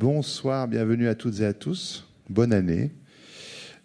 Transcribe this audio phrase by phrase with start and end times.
[0.00, 2.06] Bonsoir, bienvenue à toutes et à tous.
[2.30, 2.92] Bonne année.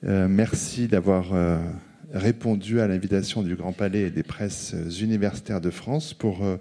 [0.03, 1.57] Euh, merci d'avoir euh,
[2.13, 6.57] répondu à l'invitation du Grand Palais et des presses universitaires de France pour euh,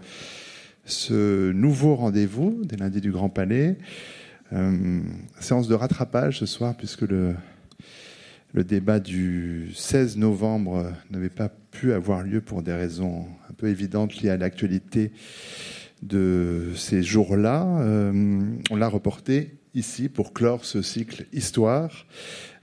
[0.87, 3.77] ce nouveau rendez-vous des lundis du Grand Palais.
[5.39, 7.35] séance de rattrapage ce soir puisque le,
[8.55, 13.69] le débat du 16 novembre n'avait pas pu avoir lieu pour des raisons un peu
[13.69, 15.13] évidentes liées à l'actualité
[16.03, 17.67] de ces jours-là.
[17.81, 18.41] Euh,
[18.71, 22.07] on l'a reporté ici pour clore ce cycle Histoire.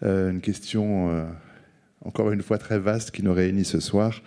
[0.03, 1.25] Euh, une question, euh,
[2.03, 4.21] encore une fois, très vaste qui nous réunit ce soir.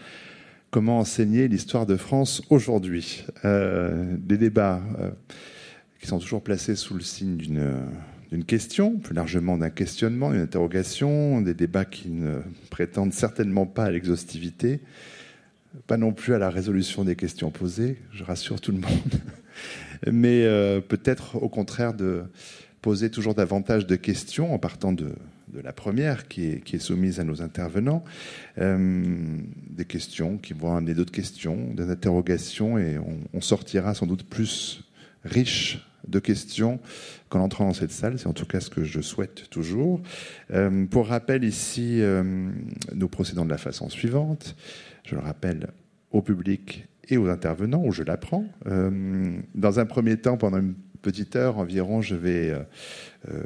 [0.70, 4.80] Comment enseigner l'histoire de France aujourd'hui Des débats
[6.00, 11.42] qui sont toujours placés sous le signe d'une question, plus largement d'un questionnement, d'une interrogation,
[11.42, 12.36] des débats qui ne
[12.70, 14.80] prétendent certainement pas à l'exhaustivité,
[15.86, 19.20] pas non plus à la résolution des questions posées, je rassure tout le monde,
[20.12, 22.24] mais euh, peut-être au contraire de
[22.80, 25.12] poser toujours davantage de questions en partant de,
[25.62, 28.02] la première qui est, soumise à nos intervenants,
[28.58, 29.14] euh,
[29.68, 32.98] des questions qui vont amener d'autres questions, des interrogations, et
[33.34, 34.82] on, sortira sans doute plus
[35.24, 36.80] riche de questions
[37.28, 38.18] qu'en entrant dans cette salle.
[38.18, 40.00] C'est en tout cas ce que je souhaite toujours.
[40.52, 42.00] Euh, pour rappel, ici,
[42.94, 44.56] nous procédons de la façon suivante
[45.04, 45.68] je le rappelle,
[46.12, 48.44] au public et aux intervenants, où je l'apprends.
[48.66, 52.60] Euh, dans un premier temps, pendant une petite heure environ, je vais euh,
[53.28, 53.42] euh,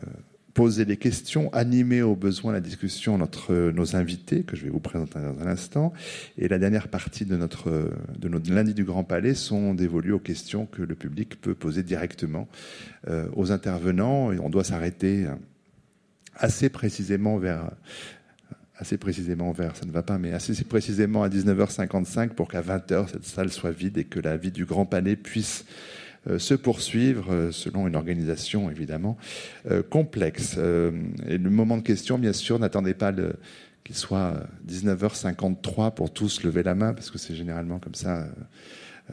[0.53, 4.81] poser des questions, animer au besoin la discussion entre nos invités, que je vais vous
[4.81, 5.93] présenter dans un instant.
[6.39, 10.67] Et la dernière partie de notre, de lundi du Grand Palais sont dévolues aux questions
[10.67, 12.49] que le public peut poser directement
[13.35, 14.33] aux intervenants.
[14.33, 15.27] Et on doit s'arrêter
[16.39, 17.71] assez précisément vers
[18.79, 23.09] assez précisément vers, ça ne va pas, mais assez précisément à 19h55 pour qu'à 20h,
[23.11, 25.65] cette salle soit vide et que la vie du Grand Palais puisse
[26.29, 29.17] euh, se poursuivre euh, selon une organisation évidemment
[29.71, 30.59] euh, complexe.
[31.29, 33.13] et le moment de question, bien sûr, n'attendez pas
[33.85, 34.35] qu'il soit
[34.69, 38.27] 19h53 pour tous lever la main, parce que c'est généralement comme ça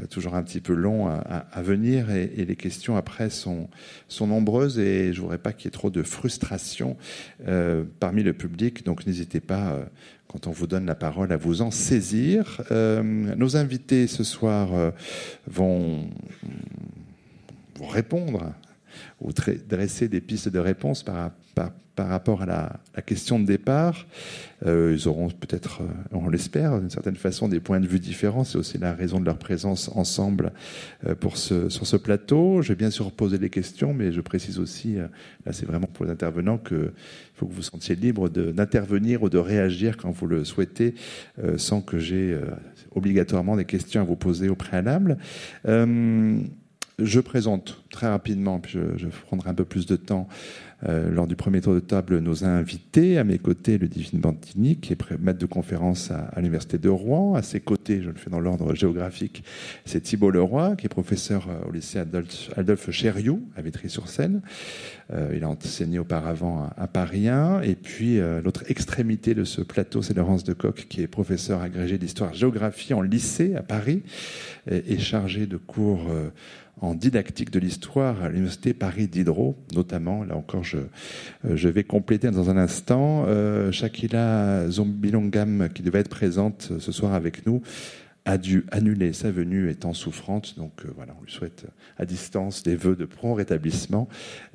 [0.10, 3.70] toujours un petit peu long à, venir et, les questions après sont,
[4.08, 6.98] sont nombreuses et je voudrais pas qu'il y ait trop de frustration
[7.48, 8.86] euh, parmi le public.
[8.86, 9.86] Donc n'hésitez pas, euh,
[10.28, 12.62] quand on vous donne la parole, à vous en saisir.
[12.72, 14.70] nos invités ce soir
[15.46, 16.10] vont,
[17.76, 18.54] vont répondre
[19.22, 21.32] ou dresser des pistes de réponse par,
[21.96, 24.06] par rapport à la, question de départ.
[24.66, 28.44] Euh, ils auront peut-être, euh, on l'espère, d'une certaine façon, des points de vue différents.
[28.44, 30.54] C'est aussi la raison de leur présence ensemble
[31.06, 32.62] euh, pour sur ce plateau.
[32.62, 36.06] Je vais bien sûr poser des questions, mais je précise aussi, là c'est vraiment pour
[36.06, 36.92] les intervenants, qu'il
[37.36, 40.96] faut que vous sentiez libre d'intervenir ou de réagir quand vous le souhaitez,
[41.58, 42.38] sans que j'ai
[42.96, 45.18] obligatoirement des questions à vous poser au préalable.
[45.66, 50.28] je présente très rapidement, puis je prendrai un peu plus de temps,
[50.88, 53.18] euh, lors du premier tour de table, nos invités.
[53.18, 57.36] À mes côtés, le Divine Bantini, qui est maître de conférence à, l'Université de Rouen.
[57.36, 59.44] À ses côtés, je le fais dans l'ordre géographique,
[59.86, 62.90] c'est Thibault Leroy, qui est professeur euh, au lycée Adolphe, Adolphe
[63.56, 64.42] à Vitry-sur-Seine.
[65.14, 67.62] Euh, il a enseigné auparavant à, Paris 1.
[67.62, 72.94] Et puis, l'autre extrémité de ce plateau, c'est Laurence Decoq, qui est professeur agrégé d'histoire-géographie
[72.94, 74.04] en lycée à Paris
[74.70, 76.10] et, et chargé de cours
[76.82, 80.24] en didactique de l'histoire à l'Université Paris Diderot, notamment.
[80.24, 80.78] Là encore, je,
[81.46, 83.26] euh, je vais compléter dans un instant.
[83.28, 87.62] Euh, Shakila Zombilongam, qui devait être présente ce soir avec nous,
[88.26, 90.58] a dû annuler sa venue étant souffrante.
[90.58, 91.66] Donc euh, voilà, on lui souhaite
[91.98, 94.08] à distance des vœux de prompt rétablissement.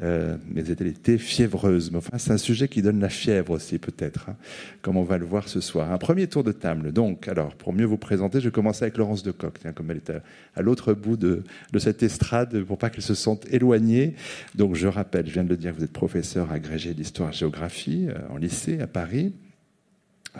[0.02, 1.90] Euh, mais elle était fiévreuse.
[1.90, 4.36] Mais enfin, c'est un sujet qui donne la fièvre aussi, peut-être, hein,
[4.80, 5.92] comme on va le voir ce soir.
[5.92, 6.92] Un premier tour de table.
[6.92, 9.98] Donc, alors, pour mieux vous présenter, je vais commencer avec Laurence de Coq, comme elle
[9.98, 10.12] est
[10.56, 11.42] à, l'autre bout de,
[11.72, 14.14] de, cette estrade, pour pas qu'elle se sente éloignée.
[14.54, 18.38] Donc, je rappelle, je viens de le dire, vous êtes professeur agrégé d'histoire-géographie euh, en
[18.38, 19.34] lycée à Paris,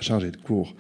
[0.00, 0.74] chargé de cours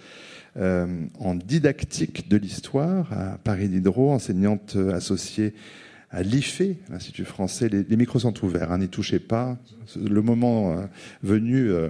[0.56, 5.54] euh, en didactique de l'histoire à Paris Diderot, enseignante associée
[6.10, 7.68] à l'IFE, l'Institut français.
[7.68, 9.58] Les, micros sont ouverts, hein, n'y touchez pas.
[9.96, 10.86] Le moment euh,
[11.22, 11.88] venu, euh,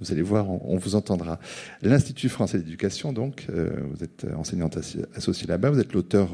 [0.00, 1.40] vous allez voir, on, vous entendra.
[1.82, 4.78] L'Institut français d'éducation, donc, vous êtes enseignante
[5.14, 6.28] associée là-bas, vous êtes l'auteur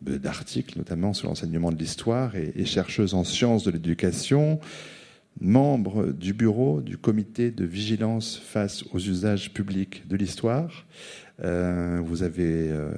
[0.00, 4.60] d'articles, notamment sur l'enseignement de l'histoire et, chercheuse en sciences de l'éducation
[5.40, 10.86] membre du bureau du comité de vigilance face aux usages publics de l'histoire.
[11.44, 12.90] Euh, vous avez euh,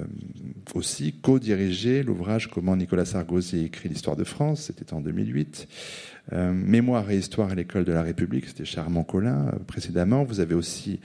[0.73, 5.67] aussi co-dirigé l'ouvrage Comment Nicolas Sarkozy écrit l'histoire de France, c'était en 2008.
[6.31, 10.23] Euh, Mémoire et histoire à l'école de la République, c'était Charmant Collin précédemment.
[10.23, 10.99] Vous avez aussi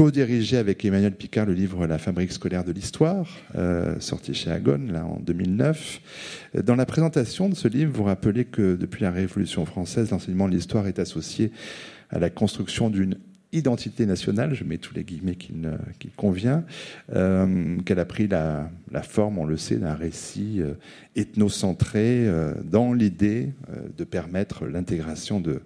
[0.00, 3.28] co-dirigé avec Emmanuel Picard le livre La fabrique scolaire de l'histoire,
[3.98, 6.00] sorti chez Agone là, en 2009.
[6.64, 10.54] Dans la présentation de ce livre, vous rappelez que depuis la Révolution française, l'enseignement de
[10.54, 11.52] l'histoire est associé
[12.08, 13.16] à la construction d'une
[13.52, 16.64] identité nationale, je mets tous les guillemets qu'il convient,
[17.14, 18.70] euh, qu'elle a pris la,
[19.02, 20.72] forme, on le sait, d'un récit euh,
[21.14, 23.50] ethnocentré euh, dans l'idée
[23.98, 25.60] de permettre l'intégration de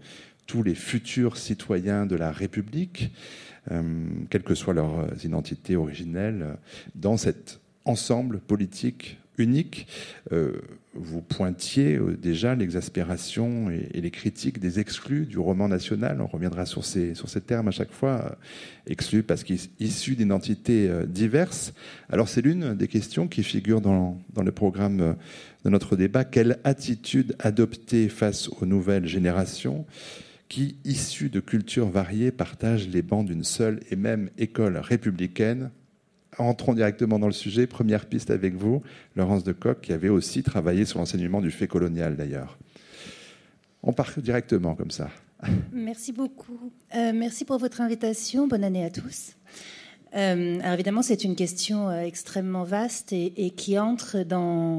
[0.48, 3.12] tous les futurs citoyens de la République,
[4.31, 6.56] quelles que soient leurs identités originelles,
[6.94, 9.87] dans cet ensemble politique unique.
[10.32, 10.61] Euh,
[10.94, 16.20] vous pointiez euh, déjà l'exaspération et, les critiques des exclus du roman national.
[16.20, 18.25] On reviendra sur ces, sur ces termes à chaque fois.
[18.31, 18.34] Euh,
[18.87, 21.72] exclus parce qu'ils sont issus d'identités diverses.
[22.10, 25.17] Alors c'est l'une des questions qui figure dans, dans le programme
[25.64, 26.25] de notre débat.
[26.25, 29.87] Quelle attitude adopter face aux nouvelles générations?
[30.49, 35.70] Qui, issues de cultures variées, partagent les bancs d'une seule et même école républicaine
[36.41, 37.67] entrons directement dans le sujet.
[37.67, 38.82] Première piste avec vous,
[39.17, 42.58] Laurence de Coq, qui avait aussi travaillé sur l'enseignement du fait colonial d'ailleurs.
[43.82, 45.11] On part directement comme ça.
[45.73, 46.73] Merci beaucoup.
[46.94, 48.46] Euh, merci pour votre invitation.
[48.46, 49.35] Bonne année à tous.
[50.14, 54.25] Euh, alors évidemment, c'est une question euh, extrêmement vaste et, qui entre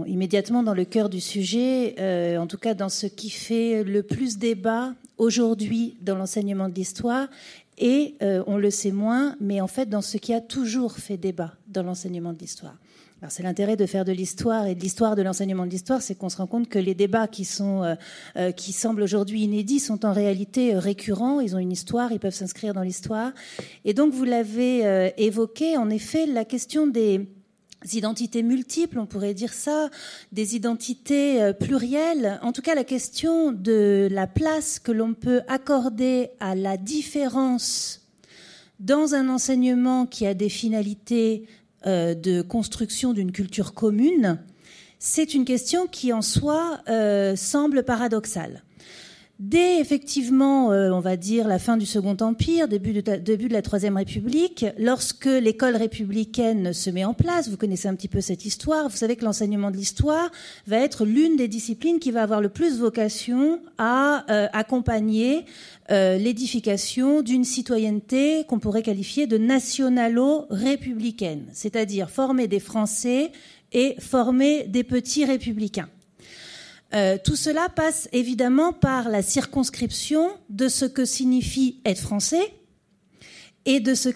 [0.08, 1.96] immédiatement dans le cœur du sujet,
[2.38, 7.28] en tout cas dans ce qui fait le plus débat aujourd'hui dans l'enseignement de l'histoire
[7.78, 11.18] et euh, on le sait moins, mais en fait dans ce qui a toujours fait
[11.18, 12.76] débat dans l'enseignement de l'histoire.
[13.30, 16.30] C'est l'intérêt de faire de l'histoire et de l'histoire de l'enseignement de l'histoire, c'est qu'on
[16.30, 17.96] se rend compte que les débats qui euh,
[18.38, 21.40] euh, semblent aujourd'hui inédits sont en réalité récurrents.
[21.40, 23.32] Ils ont une histoire, ils peuvent s'inscrire dans l'histoire.
[23.84, 27.28] Et donc vous l'avez évoqué, en effet, la question des
[27.94, 29.90] identités multiples, on pourrait dire ça,
[30.32, 32.40] des identités euh, plurielles.
[32.42, 38.02] En tout cas, la question de la place que l'on peut accorder à la différence
[38.80, 44.40] dans un enseignement qui a des finalités euh, de construction d'une culture commune,
[45.00, 48.64] c'est une question qui en soi euh, semble paradoxale.
[49.38, 53.98] Dès effectivement, euh, on va dire, la fin du Second Empire, début de, la Troisième
[53.98, 58.88] République, lorsque l'école républicaine se met en place, vous connaissez un petit peu cette histoire,
[58.88, 60.32] vous savez que l'enseignement de l'histoire
[60.68, 65.44] va être l'une des disciplines qui va avoir le plus vocation à euh, accompagner
[65.92, 73.34] euh, l'édification d'une citoyenneté qu'on pourrait qualifier de nationalo-républicaine, c'est-à-dire former des Français
[73.74, 75.90] et former des petits républicains.
[76.96, 82.54] Euh, tout cela passe évidemment par la circonscription de ce que signifie être français
[83.66, 84.08] et de ce,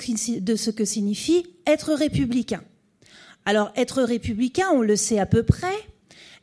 [0.71, 2.63] que signifie être républicain.
[3.45, 5.73] Alors être républicain, on le sait à peu près,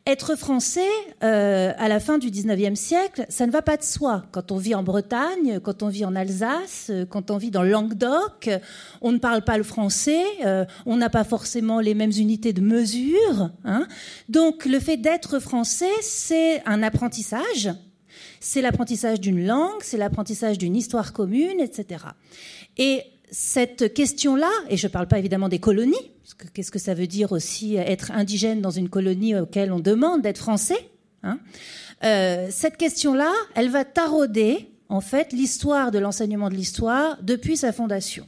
[0.06, 0.88] être français,
[1.24, 4.24] euh, à la fin du 19e siècle, ça ne va pas de soi.
[4.30, 7.64] Quand on vit en Bretagne, quand on vit en Alsace, euh, quand on vit dans
[7.64, 8.48] le Languedoc,
[9.00, 12.60] on ne parle pas le français, euh, on n'a pas forcément les mêmes unités de
[12.60, 13.50] mesure.
[13.64, 13.88] Hein.
[14.28, 17.70] Donc le fait d'être français, c'est un apprentissage.
[18.38, 22.04] C'est l'apprentissage d'une langue, c'est l'apprentissage d'une histoire commune, etc.
[22.78, 23.02] Et
[23.38, 26.10] cette question-là, et je ne parle pas évidemment des colonies,
[26.54, 30.38] qu'est-ce que ça veut dire aussi être indigène dans une colonie auquel on demande d'être
[30.38, 30.88] français
[31.22, 31.38] hein
[32.02, 37.74] euh, Cette question-là, elle va tarauder en fait l'histoire de l'enseignement de l'histoire depuis sa
[37.74, 38.26] fondation.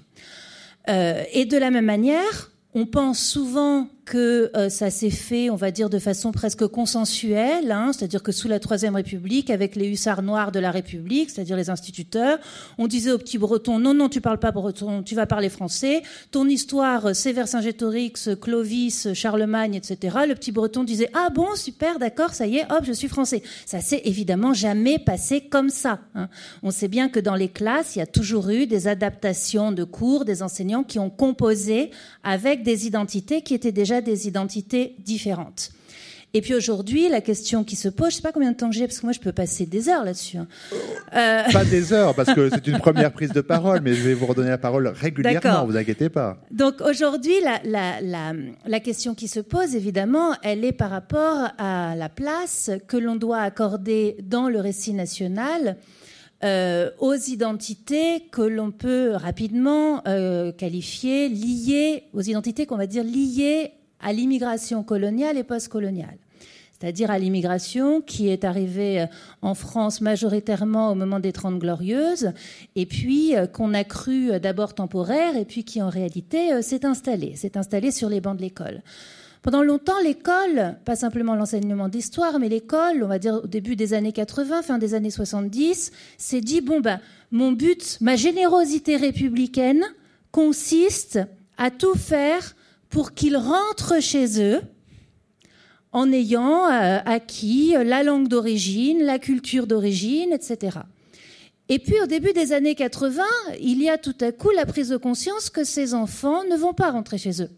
[0.91, 5.57] Euh, et de la même manière, on pense souvent que euh, ça s'est fait, on
[5.57, 9.87] va dire, de façon presque consensuelle, hein, c'est-à-dire que sous la Troisième République, avec les
[9.87, 12.39] hussards noirs de la République, c'est-à-dire les instituteurs,
[12.79, 16.03] on disait aux petits Bretons non, non, tu parles pas breton, tu vas parler français.
[16.31, 20.19] Ton histoire, c'est Vercingétorix, Clovis, Charlemagne, etc.
[20.27, 23.43] Le petit Breton disait ah bon, super, d'accord, ça y est, hop, je suis français.
[23.67, 26.01] Ça s'est évidemment jamais passé comme ça.
[26.15, 26.29] Hein.
[26.63, 29.85] On sait bien que dans les classes, il y a toujours eu des adaptations de
[29.85, 31.91] cours, des enseignants qui ont composé
[32.23, 35.71] avec des identités qui étaient déjà des identités différentes.
[36.35, 38.87] Et puis aujourd'hui, la question qui se pose, je sais pas combien de temps j'ai,
[38.87, 40.37] parce que moi je peux passer des heures là-dessus.
[40.37, 40.47] Hein.
[41.17, 41.51] Euh...
[41.51, 44.27] Pas des heures, parce que c'est une première prise de parole, mais je vais vous
[44.27, 46.37] redonner la parole régulièrement, vous inquiétez pas.
[46.51, 48.35] Donc aujourd'hui, la, la, la,
[48.67, 53.17] la, question qui se pose, évidemment, elle est par rapport à la place que l'on
[53.17, 55.79] doit accorder dans le récit national
[56.45, 63.03] euh, aux identités que l'on peut rapidement euh, qualifier liées, aux identités qu'on va dire
[63.03, 66.19] liées à l'immigration coloniale et postcoloniale.
[66.81, 69.07] C'est-à-dire à, l'immigration qui est arrivée euh,
[69.43, 72.33] en France majoritairement au moment des Trente Glorieuses,
[72.77, 76.85] et puis euh, qu'on a cru euh, d'abord temporaire, et puis qui en réalité s'est
[76.85, 78.83] installée, s'est installée sur les bancs de l'école.
[79.43, 83.95] Pendant longtemps, l'école, pas simplement l'enseignement d'histoire, mais l'école, on va dire au début des
[83.95, 87.01] années 80, fin des années 70, s'est dit, bon ben,
[87.31, 89.85] mon but, ma générosité républicaine
[90.33, 91.21] consiste
[91.57, 92.55] à tout faire
[92.91, 94.61] pour qu'ils rentrent chez eux
[95.93, 100.79] en ayant euh, acquis la langue d'origine, la culture d'origine, etc.
[101.69, 103.23] Et puis au début des années 80,
[103.61, 106.73] il y a tout à coup la prise de conscience que ces enfants ne vont
[106.73, 107.51] pas rentrer chez eux.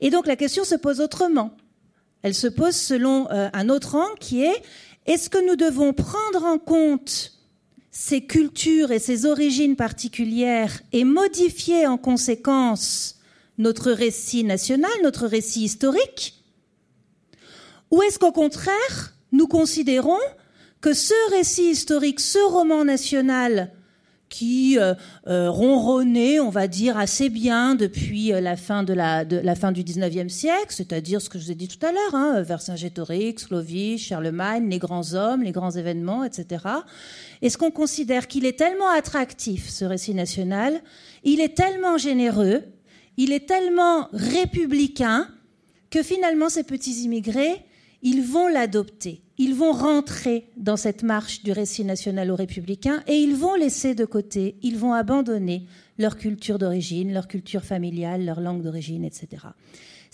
[0.00, 1.56] Et donc la question se pose autrement.
[2.22, 4.62] Elle se pose selon euh, un autre angle qui est
[5.06, 7.32] est-ce que nous devons prendre en compte
[7.90, 13.15] ces cultures et ces origines particulières et modifier en conséquence
[13.58, 16.44] notre récit national, notre récit historique
[17.90, 20.18] Ou est-ce qu'au contraire, nous considérons
[20.80, 23.72] que ce récit historique, ce roman national
[24.28, 24.94] qui euh,
[25.28, 29.54] euh, ronronnait, on va dire, assez bien depuis euh, la fin, de la, de, la
[29.54, 32.42] fin du XIXe siècle, c'est-à-dire ce que je vous ai dit tout à l'heure, hein,
[32.42, 36.64] Vercingétorix, Clovis, Charlemagne, les grands hommes, les grands événements, etc.
[37.40, 40.80] Est-ce qu'on considère qu'il est tellement attractif, ce récit national,
[41.22, 42.64] il est tellement généreux,
[43.16, 45.28] il est tellement républicain,
[45.90, 47.64] que finalement ces petits immigrés,
[48.02, 53.14] ils vont l'adopter ils vont rentrer dans cette marche du récit national au républicain et
[53.14, 55.66] ils vont laisser de côté, ils vont abandonner
[55.98, 59.46] leur culture d'origine, leur culture familiale, leur langue d'origine, etc.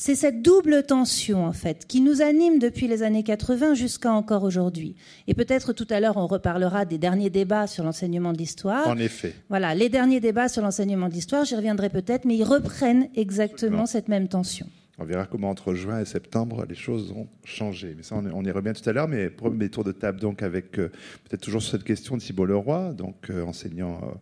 [0.04, 4.42] C'est cette double tension, en fait, qui nous anime depuis les années 80 jusqu'à encore
[4.42, 4.96] aujourd'hui.
[5.28, 8.88] Et peut-être tout à l'heure, on reparlera des derniers débats sur l'enseignement de l'histoire.
[8.88, 9.32] En effet.
[9.48, 13.86] Voilà, les derniers débats sur l'enseignement de l'histoire, j'y reviendrai peut-être, mais ils reprennent exactement
[13.86, 14.66] cette même tension.
[14.98, 17.94] On verra comment entre juin et septembre les choses ont changé.
[17.96, 19.06] Mais ça, on y revient tout à l'heure.
[19.06, 20.88] Mais premier tour de table donc avec euh,
[21.28, 24.14] peut-être toujours sur cette question de Thibault Leroy, donc euh, enseignant euh,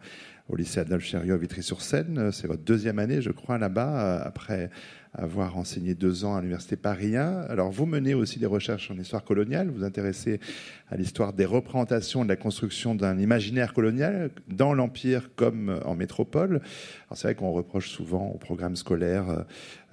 [0.51, 2.33] au lycée Adolphe Chériot à Vitry-sur-Seine.
[2.33, 4.69] C'est votre deuxième année, je crois, là-bas, après
[5.13, 7.43] avoir enseigné deux ans à l'université Paris 1.
[7.49, 9.69] Alors, vous menez aussi des recherches en histoire coloniale.
[9.69, 10.41] Vous vous intéressez
[10.89, 16.61] à l'histoire des représentations de la construction d'un imaginaire colonial dans l'Empire comme en métropole.
[17.07, 19.45] Alors, c'est vrai qu'on reproche souvent au programme scolaire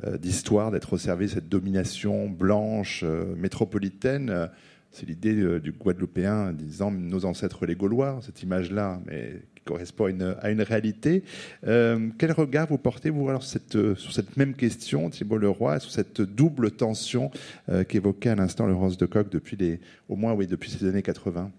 [0.06, 4.50] euh, d'histoire d'être au service de cette domination blanche, euh, métropolitaine.
[4.92, 10.62] C'est l'idée du Guadeloupéen disant nos ancêtres les Gaulois, cette image-là, mais correspond à une,
[10.62, 11.24] réalité.
[11.68, 15.80] Euh, quel regard vous portez, vous, alors, cette, euh, sur cette même question, Thibault Leroy,
[15.80, 17.30] sur cette double tension
[17.70, 21.04] euh, qu'évoquait à l'instant Laurence de Coq depuis les, au moins oui, depuis ces années
[21.04, 21.52] 80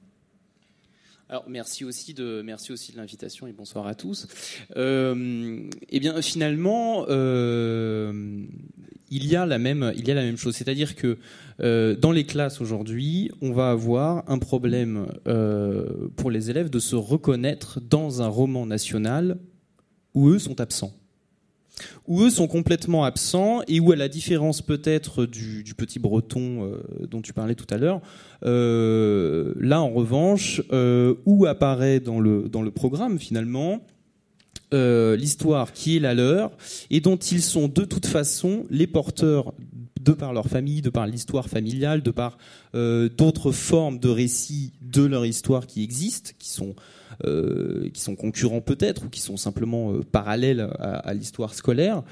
[1.30, 4.26] alors merci aussi de merci aussi de l'invitation et bonsoir à tous.
[4.74, 7.04] Eh bien finalement
[9.10, 11.18] il y a la même chose, c'est-à-dire que
[11.60, 16.78] euh, dans les classes aujourd'hui, on va avoir un problème euh, pour les élèves de
[16.78, 19.38] se reconnaître dans un roman national
[20.14, 20.92] où eux sont absents.
[22.08, 27.06] Où eux sont complètement absents et où, à la différence peut-être du, petit breton euh,
[27.08, 28.00] dont tu parlais tout à l'heure,
[28.42, 30.62] là en revanche,
[31.24, 33.80] où apparaît dans le programme finalement
[34.72, 36.50] l'histoire qui est la leur
[36.90, 39.54] et dont ils sont de toute façon les porteurs
[40.00, 42.38] de par leur famille, de par l'histoire familiale, de par
[42.74, 46.74] d'autres formes de récits de leur histoire qui existent, qui sont
[47.24, 52.02] euh, qui sont concurrents peut-être ou qui sont simplement euh, parallèles à, l'histoire scolaire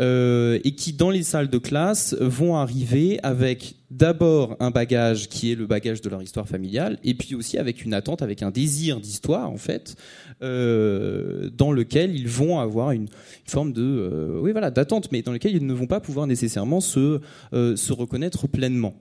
[0.00, 5.52] euh, et qui dans les salles de classe vont arriver avec d'abord un bagage qui
[5.52, 8.50] est le bagage de leur histoire familiale et puis aussi avec une attente, avec un
[8.50, 9.94] désir d'histoire en fait,
[10.40, 13.08] dans lequel ils vont avoir une,
[13.46, 17.20] forme de oui voilà d'attente, mais dans lequel ils ne vont pas pouvoir nécessairement se
[17.52, 18.94] se reconnaître pleinement.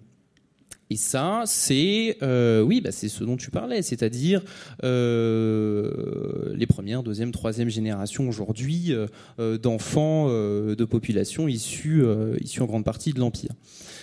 [0.89, 4.41] Et ça, c'est euh, oui, bah, c'est ce dont tu parlais, c'est-à-dire
[4.84, 8.94] euh, les premières, deuxième, troisième générations aujourd'hui
[9.39, 12.03] euh, d'enfants de population issus
[12.41, 13.51] issus en grande partie de l'empire.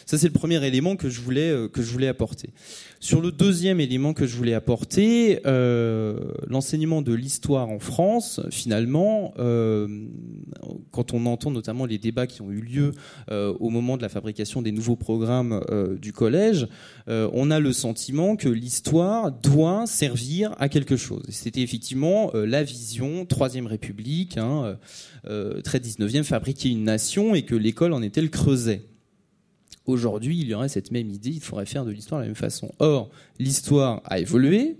[0.06, 2.50] Ça, c'est le premier élément que je voulais que je voulais apporter.
[3.04, 9.34] Sur le deuxième élément que je voulais apporter, euh, l'enseignement de l'histoire en France, finalement,
[9.38, 9.86] euh,
[10.90, 12.92] quand on entend notamment les débats qui ont eu lieu
[13.30, 15.60] euh, au moment de la fabrication des nouveaux programmes
[16.00, 16.66] du collège,
[17.06, 21.24] on a le sentiment que l'histoire doit servir à quelque chose.
[21.28, 24.78] C'était effectivement la vision Troisième République, hein,
[25.62, 28.82] très 19e, fabriquer une nation et que l'école en était le creuset.
[29.86, 32.36] Aujourd'hui, il y aurait cette même idée, il faudrait faire de l'histoire de la même
[32.36, 32.70] façon.
[32.78, 34.78] Or, l'histoire a évolué,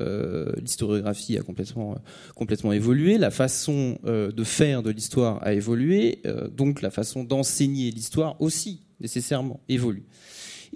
[0.00, 1.96] euh, l'historiographie a complètement,
[2.34, 7.22] complètement évolué, la façon euh, de faire de l'histoire a évolué, euh, donc la façon
[7.22, 10.04] d'enseigner l'histoire aussi nécessairement évolue.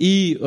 [0.00, 0.38] Et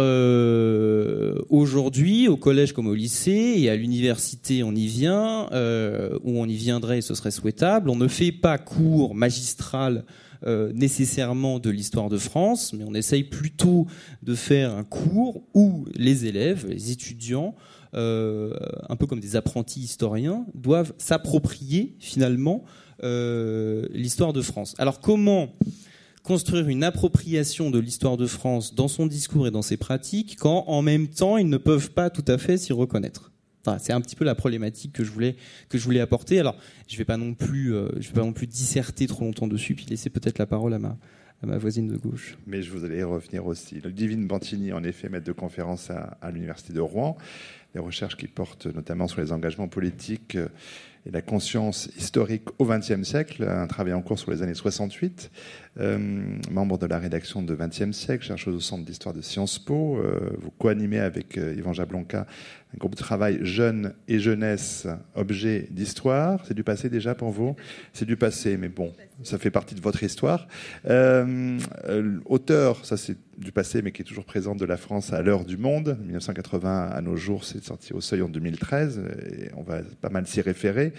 [1.50, 5.48] aujourd'hui, au collège comme au lycée et à l'université, on y vient,
[6.24, 7.90] où on y viendrait, ce serait souhaitable.
[7.90, 10.06] On ne fait pas cours magistral
[10.46, 13.88] euh, nécessairement de l'histoire de France, mais on essaye plutôt
[14.24, 17.56] de faire un cours où les élèves, les étudiants,
[17.94, 22.64] un peu comme des apprentis historiens, doivent s'approprier finalement
[23.04, 24.76] l'histoire de France.
[24.78, 25.54] Alors comment
[26.24, 30.66] construire une appropriation de l'histoire de France dans son discours et dans ses pratiques quand
[30.68, 33.31] en même temps ils ne peuvent pas tout à fait s'y reconnaître?
[33.80, 35.36] C'est un petit peu la problématique que je voulais
[35.70, 36.40] que je voulais apporter.
[36.40, 36.56] Alors,
[36.88, 39.86] je vais pas non plus euh, vais pas non plus disserter trop longtemps dessus puis
[39.86, 42.38] laisser peut-être la parole à ma voisine de gauche.
[42.48, 43.82] Mais je voudrais y revenir aussi.
[43.82, 47.18] Le Divine Bantini, en effet, maître de conférence à, à l'université de Rouen,
[47.74, 50.48] des recherches qui portent notamment sur les engagements politiques euh,
[51.06, 55.32] et la conscience historique au XXe siècle, un travail en cours sur les années 68,
[55.80, 55.98] euh,
[56.50, 59.98] membre de la rédaction de XXe siècle, chercheuse au Centre d'histoire de Sciences Po.
[59.98, 62.28] Euh, vous co-animez avec euh, Yvan Jablonka
[62.74, 66.44] un groupe de travail Jeunes et Jeunesse, objet d'histoire.
[66.46, 67.56] C'est du passé déjà pour vous?
[67.94, 70.48] C'est du passé, mais bon, ça fait partie de votre histoire.
[70.88, 75.12] Euh, euh, auteur, ça c'est du passé, mais qui est toujours présente de la France
[75.12, 75.98] à l'heure du monde.
[76.06, 79.02] 1980 à nos jours, c'est sorti au seuil en 2013,
[79.32, 80.94] et on va pas mal s'y référer.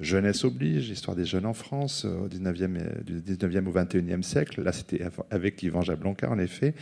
[0.00, 4.62] Jeunesse oblige, histoire des jeunes en France, au 19e, du 19e au 21e siècle.
[4.62, 6.74] Là, c'était avec Yvan Jablonka, en effet.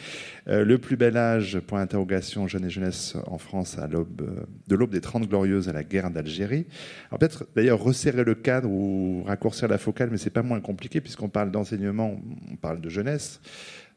[0.47, 4.75] Euh, le plus bel âge, point d'interrogation, jeune et jeunesse en France, à l'aube, de
[4.77, 6.67] l'aube des Trente Glorieuses à la guerre d'Algérie.
[7.09, 11.01] Alors peut-être d'ailleurs resserrer le cadre ou raccourcir la focale, mais c'est pas moins compliqué
[11.01, 12.21] puisqu'on parle d'enseignement,
[12.51, 13.41] on parle de jeunesse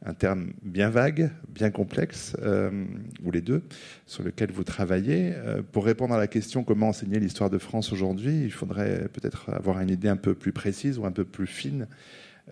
[0.03, 2.85] un terme bien vague, bien complexe, euh,
[3.23, 3.63] ou les deux,
[4.07, 5.33] sur lequel vous travaillez.
[5.35, 9.49] Euh, pour répondre à la question comment enseigner l'histoire de France aujourd'hui, il faudrait peut-être
[9.49, 11.87] avoir une idée un peu plus précise ou un peu plus fine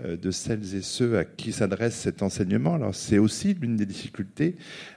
[0.03, 2.75] euh, de celles et ceux à qui s'adresse cet enseignement.
[2.75, 4.55] Alors c'est aussi l'une des difficultés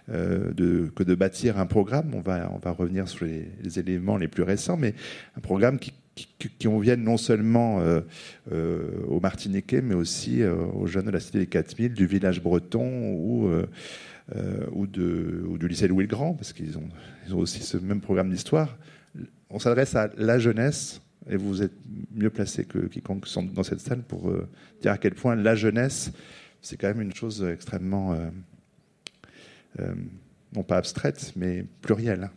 [0.09, 2.11] que de bâtir un programme.
[2.14, 4.94] On va, on va revenir sur les éléments les plus récents, mais
[5.37, 6.28] un programme qui qui,
[6.59, 8.00] qui viennent non seulement euh,
[8.52, 12.42] euh, aux Martiniquais, mais aussi euh, aux jeunes de la cité des 4000, du village
[12.42, 16.88] breton ou, du lycée Louis le Grand, parce qu'ils ont,
[17.31, 18.76] ont aussi ce même programme d'histoire.
[19.50, 21.75] On s'adresse à la jeunesse, et vous êtes
[22.14, 24.33] mieux placé que quiconque dans cette salle pour
[24.81, 26.11] dire à quel point la jeunesse,
[26.61, 28.16] c'est quand même une chose extrêmement,
[29.78, 32.31] non pas abstraite, mais plurielle.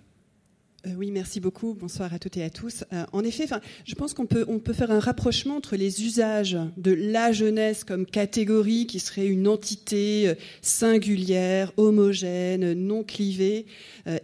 [0.86, 1.74] Euh, oui, merci beaucoup.
[1.74, 2.84] Bonsoir à toutes et à tous.
[2.94, 3.48] Euh, en effet,
[3.86, 8.88] je pense qu'on peut, faire un rapprochement entre les usages de la jeunesse comme catégorie
[8.88, 13.66] qui serait une entité euh, singulière, homogène, non clivée,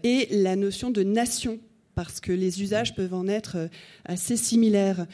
[0.04, 1.60] et la notion de nation
[2.06, 3.70] parce que les usages peuvent en être
[4.06, 5.06] assez similaires,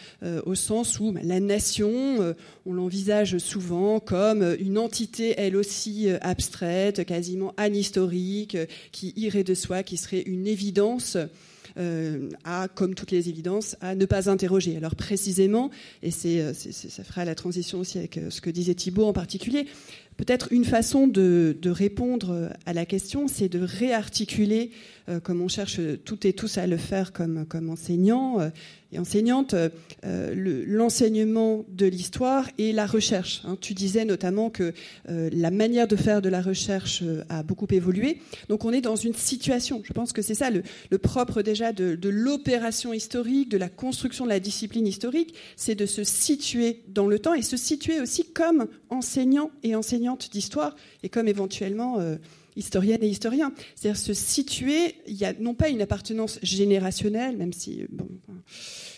[0.46, 7.06] au sens où bah, la nation, on l'envisage souvent comme une entité, elle aussi abstraite,
[7.06, 8.58] quasiment anhistorique,
[8.92, 11.18] qui irait de soi, qui serait une évidence.
[11.78, 12.30] Euh,
[12.74, 14.76] comme toutes les évidences, à ne pas interroger.
[14.78, 15.70] Alors précisément,
[16.02, 19.68] et ça fera la transition aussi avec ce que disait Thibault en particulier,
[20.18, 24.72] Peut-être une façon de, répondre à la question, c'est de réarticuler, euh,
[25.24, 28.50] comme on cherche toutes et tous à le faire comme, comme enseignants euh,
[28.92, 29.54] et enseignantes,
[30.06, 33.42] euh, l'enseignement de l'histoire et la recherche.
[33.46, 33.58] Hein.
[33.60, 34.74] Tu disais notamment que
[35.10, 38.20] euh, la manière de faire de la recherche euh, a beaucoup évolué.
[38.48, 39.82] Donc on est dans une situation.
[39.84, 43.70] Je pense que c'est ça le, le, propre déjà de, de l'opération historique, de la
[43.70, 48.00] construction de la discipline historique, c'est de se situer dans le temps et se situer
[48.00, 52.16] aussi comme enseignant et enseignante d'histoire et comme éventuellement euh,
[52.58, 53.54] historienne et historien.
[53.76, 58.08] C'est-à-dire se situer, il y a non pas une appartenance générationnelle, même si bon,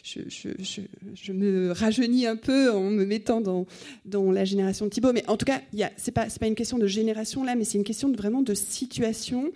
[0.03, 3.67] je, me rajeunis un peu en me mettant dans,
[4.05, 6.77] dans la génération de Thibault, mais en tout cas, ce n'est pas, pas une question
[6.77, 9.51] de génération là, mais c'est une question de, vraiment de situation,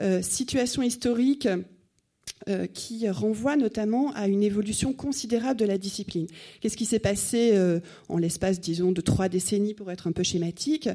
[0.00, 1.48] euh, situation historique
[2.48, 6.28] euh, qui renvoie notamment à une évolution considérable de la discipline.
[6.60, 10.22] Qu'est-ce qui s'est passé euh, en l'espace, disons, de trois décennies, pour être un peu
[10.22, 10.88] schématique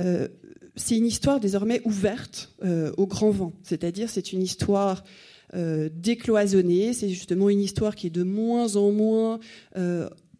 [0.00, 0.26] euh,
[0.74, 2.52] C'est une histoire désormais ouverte
[2.96, 5.04] au grand vent, c'est-à-dire c'est une histoire
[5.54, 9.38] décloisonnée, c'est justement une histoire qui est de moins en moins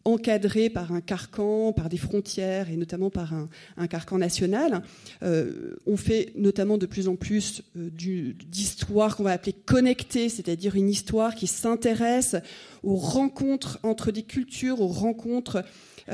[0.07, 3.33] encadré par un carcan, par des frontières et notamment par
[3.77, 4.81] un, carcan national.
[5.21, 10.75] Euh, on fait notamment de plus en plus euh, d'histoires qu'on va appeler connectées, c'est-à-dire
[10.75, 12.37] une histoire qui s'intéresse
[12.83, 15.63] aux rencontres entre des cultures, aux rencontres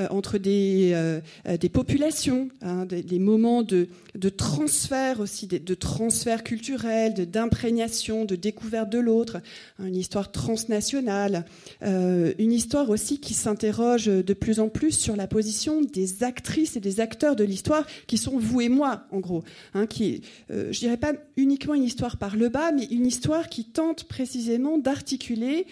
[0.10, 3.88] entre des, euh, euh, populations, hein, des, moments de,
[4.30, 9.38] transfert aussi, de, transfert culturel, d'imprégnation, de, découverte de l'autre,
[9.80, 11.46] hein, une histoire transnationale,
[11.84, 16.76] euh, une histoire aussi qui s'interroge de plus en plus sur la position des actrices
[16.76, 20.72] et des acteurs de l'histoire qui sont vous et moi, en gros, hein, qui, euh,
[20.72, 24.78] je dirais pas uniquement une histoire par le bas, mais une histoire qui tente précisément
[24.78, 25.66] d'articuler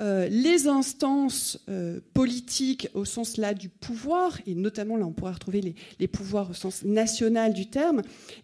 [0.00, 5.32] euh, les instances euh, politiques au sens là du pouvoir, et notamment là on pourra
[5.32, 8.02] retrouver les, pouvoirs au sens national du terme,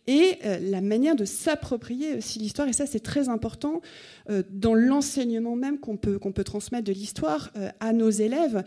[0.09, 3.83] et euh, la manière de s'approprier aussi l'histoire, et ça c'est très important
[4.51, 8.65] dans l'enseignement même qu'on peut, peut transmettre de l'histoire à nos élèves,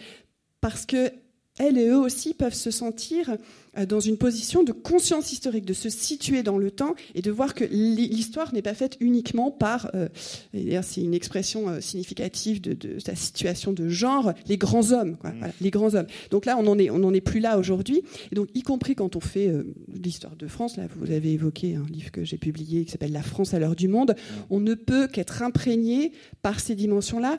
[0.62, 1.12] parce que
[1.60, 3.36] elles et eux aussi peuvent se sentir
[3.86, 7.54] dans une position de conscience historique, de se situer dans le temps et de voir
[7.54, 10.08] que l'histoire n'est pas faite uniquement par, euh,
[10.54, 15.32] c'est une expression euh, significative de, de, sa situation de genre, les grands hommes, quoi,
[15.32, 15.52] mmh.
[15.62, 16.08] les grands hommes.
[16.32, 18.02] Donc là, on n'en est, on est plus là aujourd'hui.
[18.32, 19.52] Et donc, y compris quand on fait
[19.94, 23.24] l'histoire de France, là, vous avez évoqué un livre que j'ai publié qui s'appelle La
[23.24, 24.34] France à l'heure du monde, mmh.
[24.50, 26.12] on ne peut qu'être imprégné
[26.42, 27.38] par ces dimensions-là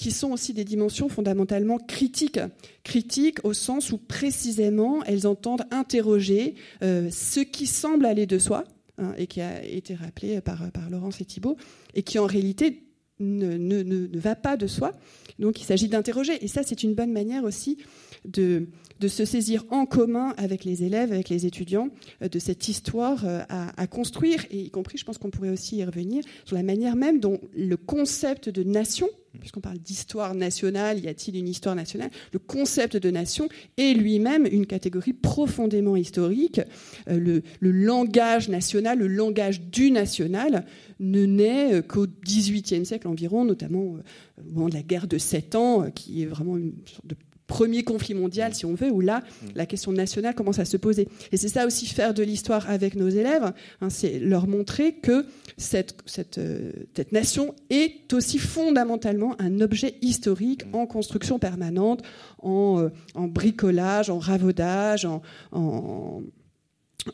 [0.00, 2.40] qui sont aussi des dimensions fondamentalement critiques.
[2.84, 8.64] Critiques au sens où précisément elles entendent interroger euh, ce qui semble aller de soi,
[8.96, 11.58] hein, et qui a été rappelé par, par Laurence et Thibault,
[11.92, 12.82] et qui en réalité
[13.18, 14.94] ne, ne, ne va pas de soi.
[15.38, 16.42] Donc il s'agit d'interroger.
[16.42, 17.76] Et ça, c'est une bonne manière aussi
[18.24, 18.68] de,
[19.00, 21.88] de se saisir en commun avec les élèves, avec les étudiants,
[22.22, 25.76] euh, de cette histoire euh, à, construire, et y compris, je pense qu'on pourrait aussi
[25.76, 30.98] y revenir, sur la manière même dont le concept de nation, puisqu'on parle d'histoire nationale,
[30.98, 32.10] y a-t-il une histoire nationale?
[32.32, 36.60] Le concept de nation est lui-même une catégorie profondément historique.
[37.08, 40.64] Euh, le, le, langage national, le langage du national,
[40.98, 45.90] ne naît qu'au XVIIIe siècle environ, notamment au moment de la guerre de Sept Ans,
[45.94, 47.14] qui est vraiment une sorte de
[47.50, 49.46] premier conflit mondial, si on veut, où là, mm.
[49.56, 51.08] la question nationale commence à se poser.
[51.32, 55.26] Et c'est ça aussi faire de l'histoire avec nos élèves, hein, c'est leur montrer que
[55.58, 60.74] cette, cette, euh, cette, nation est aussi fondamentalement un objet historique mm.
[60.76, 62.02] en construction permanente,
[62.38, 65.20] en, euh, en bricolage, en ravaudage, en,
[65.52, 66.22] en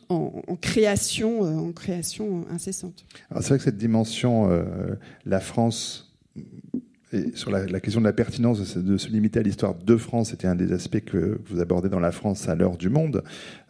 [0.08, 3.06] en, création, euh, en création incessante.
[3.36, 4.48] C'est vrai que cette dimension,
[5.24, 6.06] la France
[7.34, 10.56] sur la, question de la pertinence de se, limiter à l'histoire de France, c'était un
[10.56, 13.22] des aspects que vous abordez dans la France à l'heure du monde.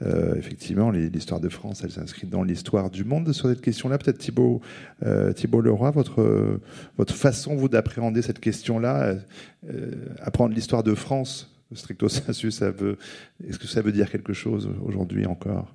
[0.02, 3.30] Euh, effectivement, l'histoire de France, elle s'inscrit dans l'histoire du monde.
[3.32, 4.62] Sur cette question-là, peut-être Thibault,
[5.04, 6.60] euh, Thibault Leroy, votre,
[6.96, 9.16] votre façon, vous, d'appréhender cette question-là,
[9.68, 9.90] euh,
[10.22, 12.96] apprendre l'histoire de France, stricto sensu, ça veut,
[13.46, 15.74] est-ce que ça veut dire quelque chose aujourd'hui encore?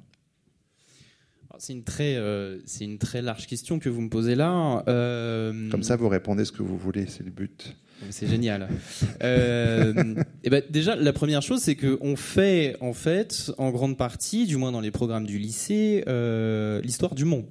[1.58, 4.84] C'est une très, euh, c'est une très large question que vous me posez là.
[4.88, 7.76] Euh, Comme ça, vous répondez ce que vous voulez, c'est le but.
[8.10, 8.68] C'est génial.
[9.24, 13.98] euh, et eh ben déjà, la première chose, c'est qu'on fait, en fait, en grande
[13.98, 17.46] partie, du moins dans les programmes du lycée, euh, l'histoire du monde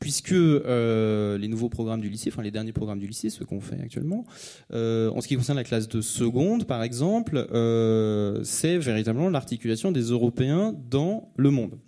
[0.00, 3.60] puisque euh, les nouveaux programmes du lycée, enfin les derniers programmes du lycée, ceux qu'on
[3.60, 4.24] fait actuellement,
[4.72, 9.92] euh, en ce qui concerne la classe de seconde, par exemple, euh, c'est véritablement l'articulation
[9.92, 11.78] des Européens dans le monde.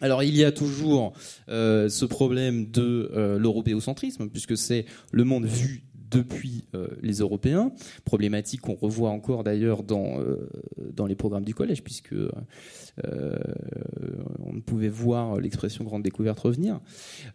[0.00, 1.12] Alors il y a toujours
[1.48, 7.72] euh, ce problème de euh, l'européocentrisme, puisque c'est le monde vu depuis euh, les Européens,
[8.04, 10.18] problématique qu'on revoit encore d'ailleurs dans,
[10.92, 12.30] dans les programmes du collège, puisque euh,
[14.60, 16.80] on pouvait voir l'expression grande découverte revenir.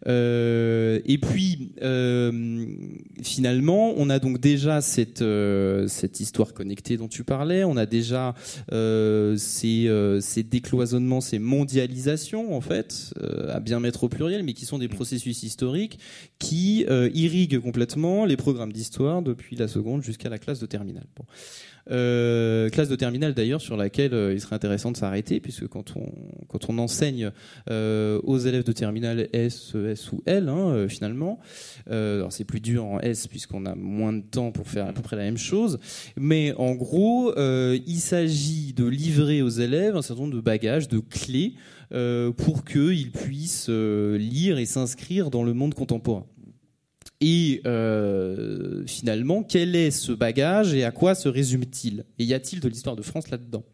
[0.06, 2.66] Euh, et puis, euh,
[3.22, 5.24] finalement, on a donc déjà cette,
[5.88, 8.34] cette histoire connectée dont tu parlais, on a déjà
[8.70, 13.14] ces, ces décloisonnements, ces mondialisations, en fait,
[13.48, 15.98] à bien mettre au pluriel, mais qui sont des processus historiques
[16.38, 21.06] qui irriguent complètement les programmes d'histoire depuis la seconde jusqu'à la classe de terminale.
[21.16, 21.24] Bon.
[21.88, 25.96] Euh, classe de terminale d'ailleurs sur laquelle euh, il serait intéressant de s'arrêter puisque quand
[25.96, 26.10] on
[26.48, 27.30] quand on enseigne
[27.70, 31.38] euh, aux élèves de terminale S, S ou L hein, finalement,
[31.88, 35.02] alors c'est plus dur en S puisqu'on a moins de temps pour faire à peu
[35.02, 35.78] près la même chose,
[36.16, 40.98] mais en gros il s'agit de livrer aux élèves un certain nombre de bagages, de
[40.98, 41.54] clés
[41.90, 46.26] pour qu'ils puissent lire et s'inscrire dans le monde contemporain.
[47.20, 52.04] Et euh, finalement, quel est ce bagage et à quoi se résume-t-il?
[52.18, 53.64] Et y a-t-il de l'histoire de France là-dedans?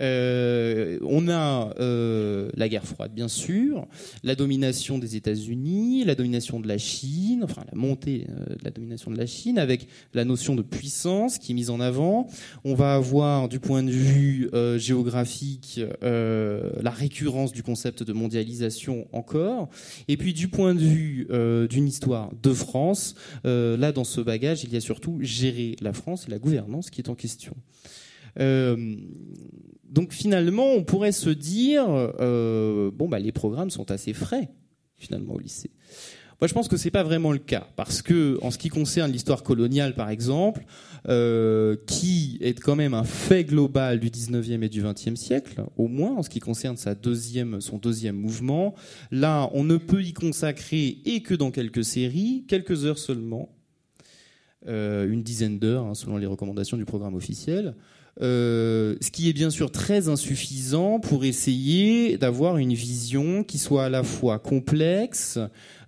[0.00, 3.86] Euh, on a euh, la guerre froide, bien sûr,
[4.22, 8.70] la domination des États-Unis, la domination de la Chine, enfin la montée euh, de la
[8.70, 12.28] domination de la Chine, avec la notion de puissance qui est mise en avant.
[12.64, 18.12] On va avoir, du point de vue euh, géographique, euh, la récurrence du concept de
[18.12, 19.68] mondialisation encore.
[20.08, 21.28] Et puis, du point de vue
[21.68, 26.26] d'une histoire de France, là, dans ce bagage, il y a surtout gérer la France
[26.28, 27.54] et la gouvernance qui est en question.
[28.40, 28.96] Euh,
[29.88, 34.50] donc finalement, on pourrait se dire, euh, bon, bah, les programmes sont assez frais,
[34.96, 35.70] finalement, au lycée.
[36.40, 39.12] Moi, je pense que c'est pas vraiment le cas, parce que en ce qui concerne
[39.12, 40.64] l'histoire coloniale, par exemple,
[41.08, 45.86] euh, qui est quand même un fait global du 19e et du 20e siècle, au
[45.86, 48.74] moins en ce qui concerne sa deuxième, son deuxième mouvement,
[49.12, 53.50] là, on ne peut y consacrer, et que dans quelques séries, quelques heures seulement,
[54.66, 57.74] une dizaine d'heures, hein, selon les recommandations du programme officiel.
[58.22, 63.86] Euh, ce qui est bien sûr très insuffisant pour essayer d'avoir une vision qui soit
[63.86, 65.38] à la fois complexe,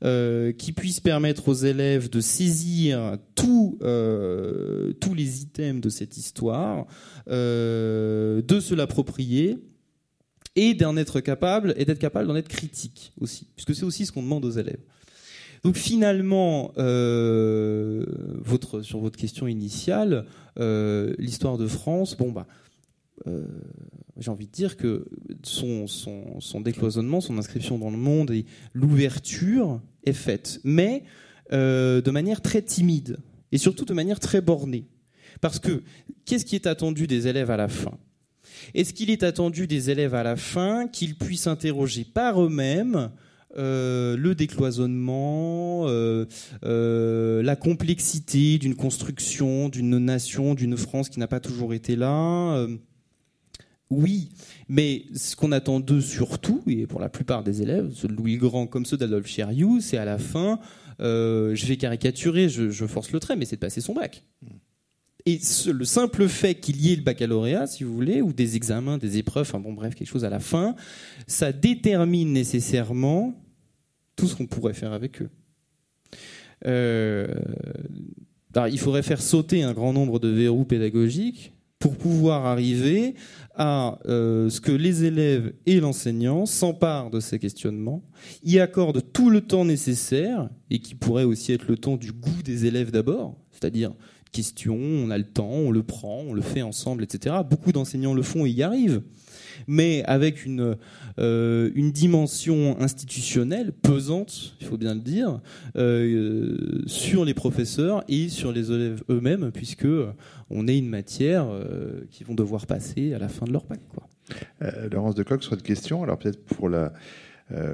[0.04, 6.16] euh, qui puisse permettre aux élèves de saisir tout, euh, tous les items de cette
[6.16, 6.86] histoire,
[7.28, 9.58] de se l'approprier
[10.56, 14.12] et d'en être capable et d'être capable d'en être critique aussi, puisque c'est aussi ce
[14.12, 14.80] qu'on demande aux élèves.
[15.64, 18.04] Donc finalement, euh,
[18.82, 20.26] sur votre question initiale,
[20.58, 22.46] euh, l'histoire de France, bon bah,
[23.26, 23.46] euh,
[24.18, 25.06] j'ai envie de dire que
[25.42, 31.04] son, son, son, décloisonnement, son inscription dans le monde et l'ouverture est faite, mais
[31.52, 33.18] de manière très timide
[33.52, 34.86] et surtout de manière très bornée.
[35.40, 35.82] Parce que
[36.24, 37.98] qu'est-ce qui est attendu des élèves à la fin?
[38.74, 43.10] Est-ce qu'il est attendu des élèves à la fin qu'ils puissent interroger par eux-mêmes
[43.58, 46.26] euh, le décloisonnement, euh,
[46.64, 52.66] euh, la complexité d'une construction, d'une nation, d'une France qui n'a pas toujours été là.
[53.88, 54.30] oui,
[54.68, 58.36] mais ce qu'on attend d'eux surtout, et pour la plupart des élèves, ceux de Louis
[58.36, 60.58] Grand comme ceux d'Adolphe Chériou, c'est à la fin,
[60.98, 64.22] je vais caricaturer, je, je, force le trait, mais c'est de passer son bac.
[65.24, 68.96] Et le simple fait qu'il y ait le baccalauréat, si vous voulez, ou des examens,
[68.96, 70.76] des épreuves, enfin bon bref, quelque chose à la fin,
[71.26, 73.34] ça détermine nécessairement
[74.16, 75.30] tout ce qu'on pourrait faire avec eux.
[76.66, 77.26] Euh,
[78.70, 83.14] il faudrait faire sauter un grand nombre de verrous pédagogiques pour pouvoir arriver
[83.54, 88.02] à euh, ce que les élèves et l'enseignant s'emparent de ces questionnements,
[88.42, 92.42] y accordent tout le temps nécessaire, et qui pourrait aussi être le temps du goût
[92.42, 93.92] des élèves d'abord, c'est-à-dire
[94.32, 97.36] question, on a le temps, on le prend, on le fait ensemble, etc.
[97.48, 99.02] Beaucoup d'enseignants le font et y arrivent
[99.66, 100.76] mais avec une,
[101.18, 105.40] euh, une dimension institutionnelle pesante, il faut bien le dire,
[105.76, 109.88] euh, sur les professeurs et sur les élèves eux-mêmes, puisque
[110.50, 113.80] on est une matière euh, qui vont devoir passer à la fin de leur bac.
[114.90, 116.92] Laurence de Coq, sur cette question, alors peut-être pour la,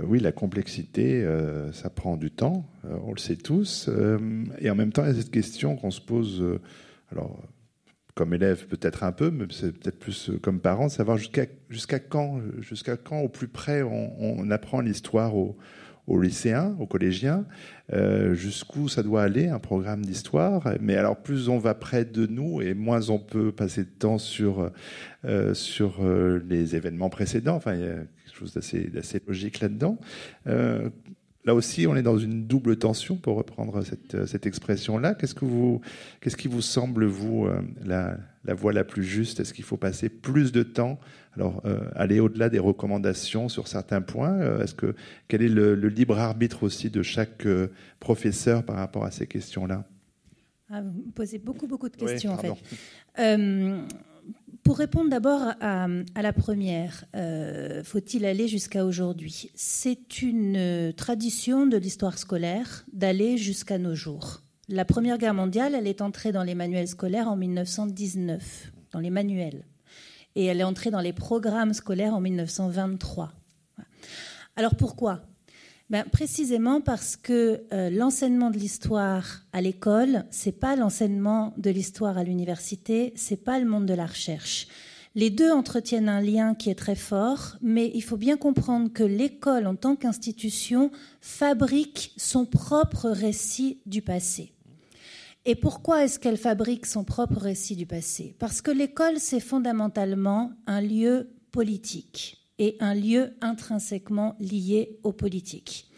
[0.04, 1.26] oui, la complexité,
[1.72, 2.66] ça prend du temps,
[3.06, 3.88] on le sait tous.
[4.58, 6.44] et en même temps, il y a cette question qu'on se pose.
[7.10, 7.42] alors,
[8.14, 11.98] comme élève peut-être un peu, mais c'est peut-être plus euh, comme parent, savoir jusqu'à jusqu'à
[11.98, 15.56] quand, jusqu'à quand au plus près on, apprend l'histoire aux,
[16.20, 17.46] lycéens, aux collégiens,
[17.94, 20.74] euh, jusqu'où ça doit aller un programme d'histoire.
[20.80, 24.18] Mais alors plus on va près de nous et moins on peut passer de temps
[24.18, 24.70] sur
[25.24, 26.04] euh, sur
[26.46, 27.56] les événements précédents.
[27.56, 29.98] Enfin, il y a quelque chose d'assez logique là-dedans.
[31.44, 35.14] Là aussi, on est dans une double tension, pour reprendre cette, euh, cette expression-là.
[35.14, 35.80] Qu'est-ce, que vous,
[36.20, 39.40] qu'est-ce qui vous semble, vous, euh, la, la voie la plus juste?
[39.40, 41.00] Est-ce qu'il faut passer plus de temps?
[41.34, 44.94] Alors, euh, aller au-delà des recommandations sur certains points Est-ce que,
[45.26, 47.46] Quel est le, libre arbitre aussi de chaque
[47.98, 49.84] professeur par rapport à ces questions-là?
[50.70, 52.52] Ah, Vous me posez beaucoup, beaucoup de questions, en fait.
[54.62, 55.88] Pour répondre d'abord à,
[56.22, 59.50] la première, euh, faut-il aller jusqu'à aujourd'hui?
[59.54, 64.42] C'est une tradition de l'histoire scolaire d'aller jusqu'à nos jours.
[64.68, 69.10] La Première Guerre mondiale, elle est entrée dans les manuels scolaires en 1919, dans les
[69.10, 69.64] manuels.
[70.36, 73.32] Et elle est entrée dans les programmes scolaires en 1923.
[74.54, 75.22] Alors pourquoi?
[75.92, 82.16] Ben, précisément parce que euh, l'enseignement de l'histoire à l'école, c'est pas l'enseignement de l'histoire
[82.16, 84.68] à l'université, c'est pas le monde de la recherche.
[85.14, 89.02] Les deux entretiennent un lien qui est très fort, mais il faut bien comprendre que
[89.02, 94.54] l'école, en tant qu'institution, fabrique son propre récit du passé.
[95.44, 98.34] Et pourquoi est-ce qu'elle fabrique son propre récit du passé?
[98.38, 105.88] Parce que l'école, c'est fondamentalement un lieu politique et un lieu intrinsèquement lié aux politiques.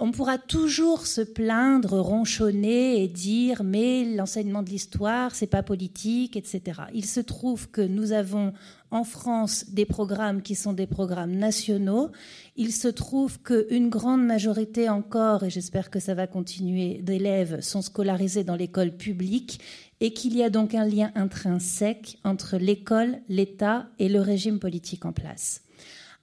[0.00, 6.36] On pourra toujours se plaindre, ronchonner et dire mais l'enseignement de l'histoire c'est pas politique,
[6.36, 6.82] etc.
[6.94, 8.52] Il se trouve que nous avons
[8.92, 12.10] en France des programmes qui sont des programmes nationaux.
[12.54, 17.82] Il se trouve qu'une grande majorité encore, et j'espère que ça va continuer, d'élèves sont
[17.82, 19.60] scolarisés dans l'école publique
[19.98, 25.04] et qu'il y a donc un lien intrinsèque entre l'école, l'État et le régime politique
[25.04, 25.62] en place.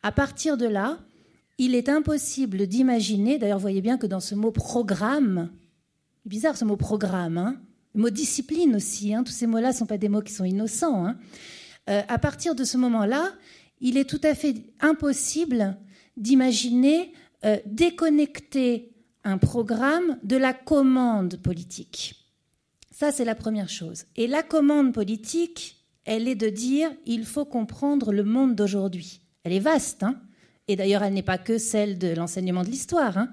[0.06, 1.00] À partir de là,
[1.58, 5.50] il est impossible d'imaginer, d'ailleurs, voyez bien que dans ce mot programme,
[6.26, 7.60] bizarre ce mot programme, hein,
[7.96, 10.46] le mot discipline aussi, hein, tous ces mots-là ne sont pas des mots qui sont
[10.46, 11.08] innocents.
[11.08, 11.18] Hein.
[11.90, 13.34] Euh, à partir de ce moment-là,
[13.82, 15.76] il est tout à fait impossible
[16.18, 17.12] d'imaginer
[17.44, 18.92] euh, déconnecter
[19.24, 22.30] un programme de la commande politique.
[22.92, 24.06] Ça, c'est la première chose.
[24.16, 29.25] Et la commande politique, elle est de dire il faut comprendre le monde d'aujourd'hui.
[29.46, 30.20] Elle est vaste, hein
[30.68, 33.18] et d'ailleurs elle n'est pas que celle de l'enseignement de l'histoire.
[33.18, 33.30] Hein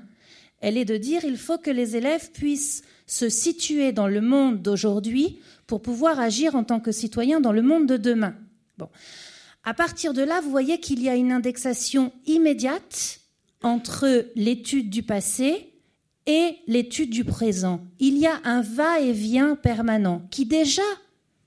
[0.61, 4.61] Elle est de dire il faut que les élèves puissent se situer dans le monde
[4.63, 8.35] d'aujourd'hui pour pouvoir agir en tant que citoyens dans le monde de demain.
[8.77, 8.89] Bon.
[9.65, 13.21] À partir de là, vous voyez qu'il y a une indexation immédiate
[13.63, 15.73] entre l'étude du passé
[16.27, 17.81] et l'étude du présent.
[18.01, 20.83] Il y a un va-et-vient permanent qui déjà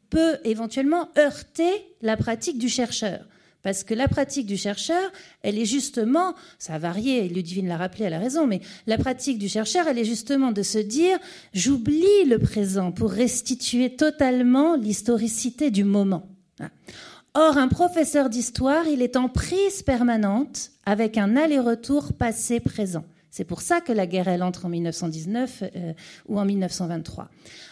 [0.09, 3.25] peut éventuellement heurter la pratique du chercheur.
[3.65, 8.05] Parce que la pratique du chercheur, elle est justement, ça a varié, Ludivine l'a rappelé,
[8.05, 11.17] elle a raison, mais la pratique du chercheur, elle est justement de se dire,
[11.51, 16.29] j'oublie le présent pour restituer totalement l'historicité du moment.
[17.33, 23.03] Or, un professeur d'histoire, il est en prise permanente avec un aller-retour passé-présent.
[23.35, 25.91] C'est pour ça que la guerre, elle entre en 1919 euh,
[26.29, 27.27] ou en 1923.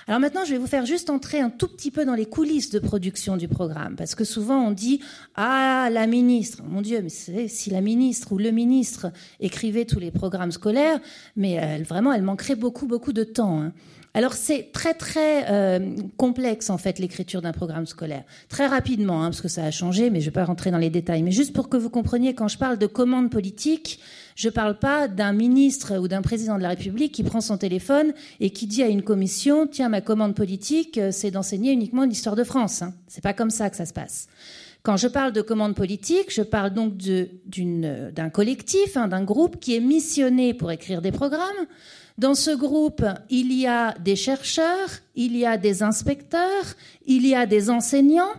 [0.08, 2.70] Alors maintenant, je vais vous faire juste entrer un tout petit peu dans les coulisses
[2.70, 5.00] de production du programme, parce que souvent on dit
[5.36, 10.12] ah la ministre, mon Dieu, mais si la ministre ou le ministre écrivait tous les
[10.12, 11.00] programmes scolaires,
[11.38, 13.62] mais elle, vraiment, elle manquerait beaucoup beaucoup de temps.
[13.62, 13.72] Hein.
[14.14, 18.26] Alors c'est très très euh, complexe en fait l'écriture d'un programme scolaire.
[18.50, 20.78] Très rapidement, hein, parce que ça a changé, mais je ne vais pas rentrer dans
[20.78, 21.24] les détails.
[21.24, 24.02] Mais juste pour que vous compreniez, quand je parle de commande politique,
[24.36, 27.58] je ne parle pas d'un ministre ou d'un président de la République qui prend son
[27.58, 32.06] téléphone et qui dit à une commission tiens ma commande politique euh, c'est d'enseigner uniquement
[32.06, 32.82] l'histoire de France.
[32.82, 32.94] Hein.
[33.08, 34.28] C'est pas comme ça que ça se passe.
[34.82, 39.76] Quand je parle de commande politique, je parle donc d'un collectif, hein, d'un groupe qui
[39.76, 41.68] est missionné pour écrire des programmes
[42.18, 47.34] dans ce groupe, il y a des chercheurs, il y a des inspecteurs, il y
[47.34, 48.34] a des enseignants.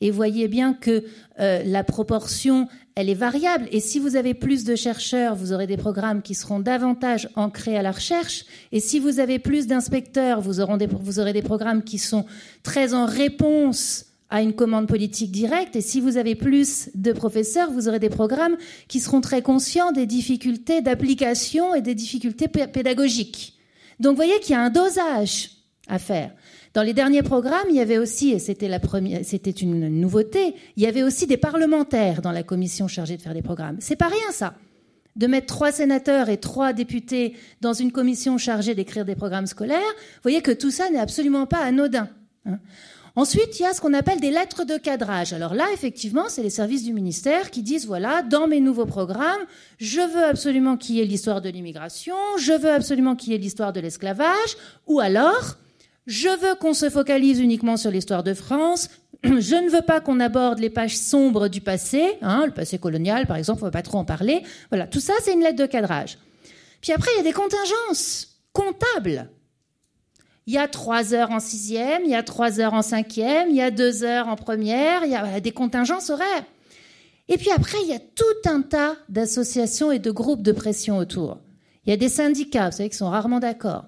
[0.00, 1.04] Et voyez bien que
[1.40, 3.68] euh, la proportion, elle est variable.
[3.70, 7.76] Et si vous avez plus de chercheurs, vous aurez des programmes qui seront davantage ancrés
[7.76, 8.44] à la recherche.
[8.72, 10.60] Et si vous avez plus d'inspecteurs, vous,
[11.00, 12.26] vous aurez des programmes qui sont
[12.62, 15.76] très en réponse à une commande politique directe.
[15.76, 18.56] Et si vous avez plus de professeurs, vous aurez des programmes
[18.88, 23.56] qui seront très conscients des difficultés d'application et des difficultés pédagogiques.
[24.00, 25.50] Donc vous voyez qu'il y a un dosage
[25.86, 26.32] à faire.
[26.74, 30.56] Dans les derniers programmes, il y avait aussi, et c'était la première, c'était une nouveauté,
[30.76, 33.76] il y avait aussi des parlementaires dans la commission chargée de faire des programmes.
[33.78, 34.54] C'est pas rien ça.
[35.14, 39.78] De mettre trois sénateurs et trois députés dans une commission chargée d'écrire des programmes scolaires,
[39.78, 42.08] vous voyez que tout ça n'est absolument pas anodin.
[42.44, 42.58] Hein.
[43.14, 45.32] Ensuite, il y a ce qu'on appelle des lettres de cadrage.
[45.32, 49.42] Alors là, effectivement, c'est les services du ministère qui disent, voilà, dans mes nouveaux programmes,
[49.78, 53.38] je veux absolument qu'il y ait l'histoire de l'immigration, je veux absolument qu'il y ait
[53.38, 54.56] l'histoire de l'esclavage,
[54.88, 55.56] ou alors,
[56.06, 58.90] je veux qu'on se focalise uniquement sur l'histoire de France,
[59.24, 63.26] je ne veux pas qu'on aborde les pages sombres du passé, hein, le passé colonial
[63.26, 64.42] par exemple, on ne va pas trop en parler.
[64.70, 66.18] Voilà, tout ça, c'est une lettre de cadrage.
[66.80, 69.30] Puis après, il y a des contingences comptables.
[70.46, 73.56] Il y a trois heures en sixième, il y a trois heures en cinquième, il
[73.56, 76.44] y a deux heures en première, il y a des contingences horaires.
[77.28, 80.98] Et puis après, il y a tout un tas d'associations et de groupes de pression
[80.98, 81.38] autour.
[81.86, 83.86] Il y a des syndicats, vous savez, qui sont rarement d'accord.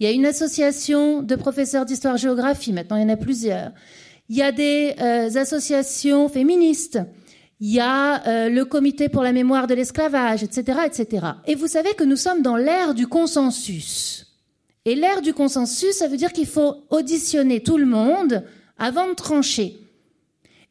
[0.00, 3.70] Il y a une association de professeurs d'histoire-géographie, maintenant il y en a plusieurs.
[4.30, 6.98] Il y a des euh, associations féministes.
[7.60, 11.26] Il y a euh, le comité pour la mémoire de l'esclavage, etc., etc.
[11.46, 14.38] Et vous savez que nous sommes dans l'ère du consensus.
[14.86, 18.42] Et l'ère du consensus, ça veut dire qu'il faut auditionner tout le monde
[18.78, 19.80] avant de trancher.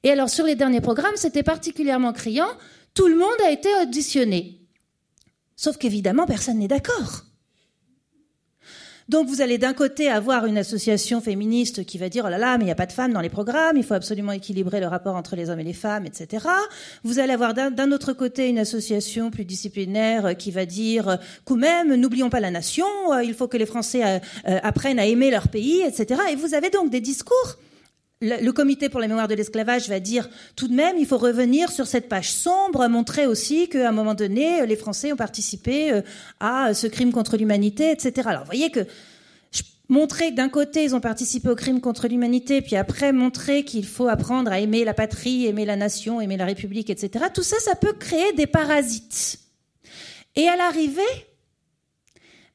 [0.02, 2.50] Et alors sur les derniers programmes, c'était particulièrement criant,
[2.96, 4.60] tout le monde a été auditionné.
[5.56, 7.29] Sauf qu'évidemment, personne n'est d'accord.
[9.10, 12.60] Donc vous allez d'un côté avoir une association féministe qui va dire oh là là
[12.60, 14.86] mais il n'y a pas de femmes dans les programmes, il faut absolument équilibrer le
[14.86, 16.46] rapport entre les hommes et les femmes, etc.
[17.04, 21.96] Vous allez avoir d'un autre côté une association plus disciplinaire qui va dire quand même
[21.96, 25.32] n'oublions pas la nation, euh, il faut que les Français euh, euh, apprennent à aimer
[25.32, 26.22] leur pays, etc.
[26.32, 27.58] Et vous avez donc des discours
[28.22, 31.72] le, comité pour la mémoire de l'esclavage va dire tout de même, il faut revenir
[31.72, 36.02] sur cette page sombre, montrer aussi qu'à un moment donné, les Français ont participé euh,
[36.40, 38.28] à ce crime contre l'humanité, etc.
[38.30, 38.86] Alors, vous voyez que
[39.88, 44.08] montrer d'un côté, ils ont participé au crime contre l'humanité, puis après montrer qu'il faut
[44.08, 47.26] apprendre à aimer la patrie, aimer la nation, aimer la République, etc.
[47.34, 49.40] Tout ça, ça peut créer des parasites.
[50.36, 51.02] Et à l'arrivée,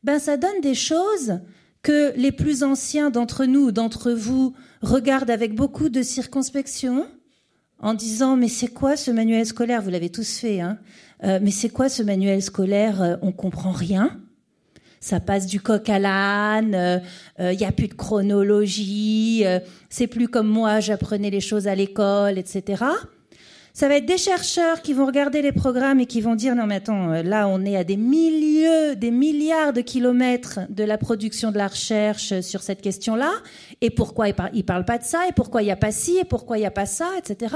[0.02, 1.40] ben, ça donne des choses
[1.84, 7.06] que les plus anciens d'entre nous, d'entre vous, regardent avec beaucoup de circonspection
[7.78, 9.82] en disant mais c'est quoi ce manuel scolaire?
[9.82, 10.78] Vous l'avez tous fait, hein
[11.22, 13.02] euh, Mais c'est quoi ce manuel scolaire?
[13.02, 14.18] Euh, On comprend rien.
[15.00, 17.02] Ça passe du coq à l'âne.
[17.38, 19.44] Il euh, n'y a plus de chronologie.
[19.90, 22.82] c'est plus comme moi, j'apprenais les choses à l'école, etc.
[23.76, 26.64] Ça va être des chercheurs qui vont regarder les programmes et qui vont dire non
[26.64, 30.96] mais attends, euh, là on est à des milliers, des milliards de kilomètres de la
[30.96, 33.32] production de la recherche sur cette question-là.
[33.80, 35.26] Et pourquoi ils, ne parlent pas de ça?
[35.28, 36.18] Et pourquoi il n'y a pas ci?
[36.18, 37.08] Et pourquoi il n'y a pas ça?
[37.18, 37.52] Etc.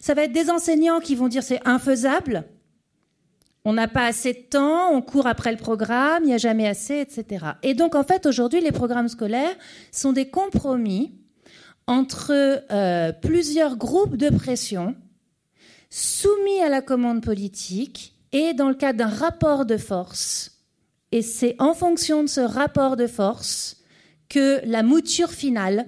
[0.00, 2.44] Ça va être des enseignants qui vont dire c'est infaisable.
[3.66, 6.66] On n'a pas assez de temps, on court après le programme, il n'y a jamais
[6.66, 7.44] assez, etc.
[7.62, 9.54] Et donc, en fait, aujourd'hui, les programmes scolaires
[9.92, 11.12] sont des compromis
[11.86, 12.32] entre
[12.72, 14.94] euh, plusieurs groupes de pression
[15.90, 20.58] soumis à la commande politique et dans le cadre d'un rapport de force.
[21.12, 23.82] Et c'est en fonction de ce rapport de force
[24.28, 25.86] que la mouture finale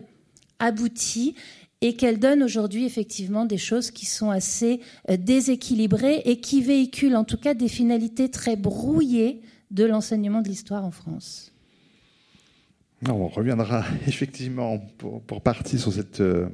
[0.58, 1.34] aboutit
[1.82, 7.16] et qu'elle donne aujourd'hui effectivement des choses qui sont assez euh, déséquilibrées et qui véhiculent
[7.16, 9.40] en tout cas des finalités très brouillées
[9.70, 11.52] de l'enseignement de l'histoire en France.
[13.08, 16.48] on reviendra effectivement pour, partie sur cette euh,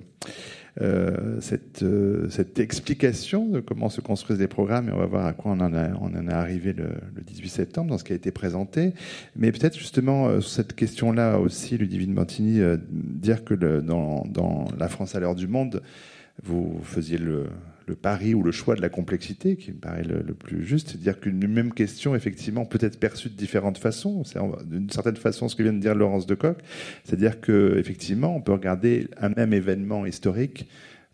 [0.82, 5.24] euh, cette, euh, cette, explication de comment se construisent les programmes et on va voir
[5.24, 6.88] à quoi on en, on en est arrivé le,
[7.26, 8.92] 18 septembre dans ce qui a été présenté.
[9.36, 12.60] Mais peut-être justement euh, sur cette question-là aussi, Ludivine Montini,
[12.92, 15.82] dire que le, dans, dans, La France à l'heure du monde,
[16.42, 17.46] vous faisiez le,
[17.86, 21.00] le pari ou le choix de la complexité, qui me paraît le, plus juste, c'est
[21.00, 24.24] dire qu'une même question, effectivement, peut être perçue de différentes façons.
[24.24, 26.58] C'est d'une certaine façon ce que vient de dire Laurence de Coq,
[27.04, 30.68] c'est-à-dire que effectivement, on peut regarder un même événement historique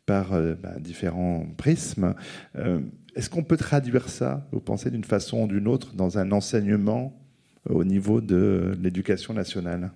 [0.07, 2.15] par euh, bah, différents prismes.
[2.57, 2.81] Euh,
[3.15, 7.19] est-ce qu'on peut traduire ça, vous pensez, d'une façon ou d'une autre, dans un enseignement
[7.69, 9.93] au niveau de l'éducation nationale?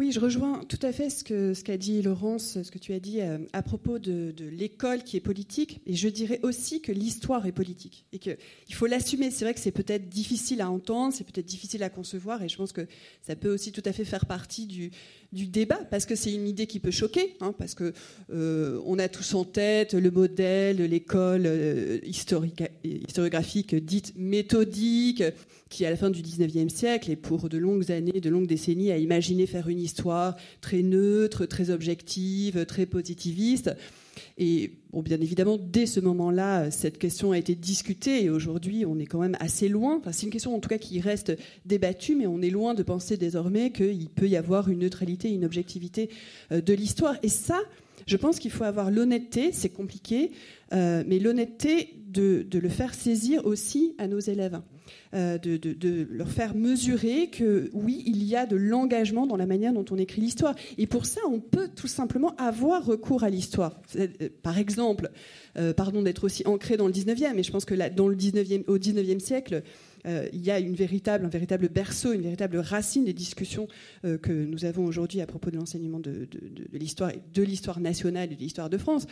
[0.00, 3.00] Oui, je rejoins tout à fait ce qu'a ce dit Laurence, ce que tu as
[3.00, 5.82] dit euh, à propos de, l'école qui est politique.
[5.84, 8.06] Et je dirais aussi que l'histoire est politique.
[8.14, 8.38] Et qu'il
[8.72, 9.30] faut l'assumer.
[9.30, 12.42] C'est vrai que c'est peut-être difficile à entendre, c'est peut-être difficile à concevoir.
[12.42, 12.86] Et je pense que
[13.20, 14.90] ça peut aussi tout à fait faire partie du,
[15.32, 17.92] du débat, parce que c'est une idée qui peut choquer, hein, parce que
[18.32, 25.22] euh, on a tous en tête le modèle, l'école euh, historiographique dite méthodique,
[25.68, 28.90] qui à la fin du 19e siècle et pour de longues années, de longues décennies,
[28.90, 33.70] a imaginé faire une histoire très neutre, très objective, très positiviste.
[34.38, 39.06] Et bien évidemment, dès ce moment-là, cette question a été discutée et aujourd'hui, on est
[39.06, 39.96] quand même assez loin.
[39.98, 41.32] Enfin, c'est une question en tout cas qui reste
[41.66, 45.44] débattue, mais on est loin de penser désormais qu'il peut y avoir une neutralité, une
[45.44, 46.10] objectivité
[46.52, 47.16] euh, de l'histoire.
[47.22, 47.60] Et ça,
[48.06, 50.32] je pense qu'il faut avoir l'honnêteté, c'est compliqué,
[50.72, 54.60] euh, mais l'honnêteté de, le faire saisir aussi à nos élèves.
[55.12, 59.72] Euh, de, leur faire mesurer que oui, il y a de l'engagement dans la manière
[59.72, 60.54] dont on écrit l'histoire.
[60.78, 63.80] Et pour ça, on peut tout simplement avoir recours à l'histoire.
[63.96, 64.06] Euh,
[64.42, 65.10] par exemple,
[65.76, 68.78] pardon d'être aussi ancré dans le 19e, mais je pense que dans le 19e, au
[68.78, 69.62] 19e siècle,
[70.06, 73.68] euh, il y a une véritable, un véritable berceau, une véritable racine des discussions
[74.04, 76.28] euh, que nous avons aujourd'hui à propos de l'enseignement de,
[76.72, 79.06] l'histoire, de l'histoire nationale et de l'histoire de France.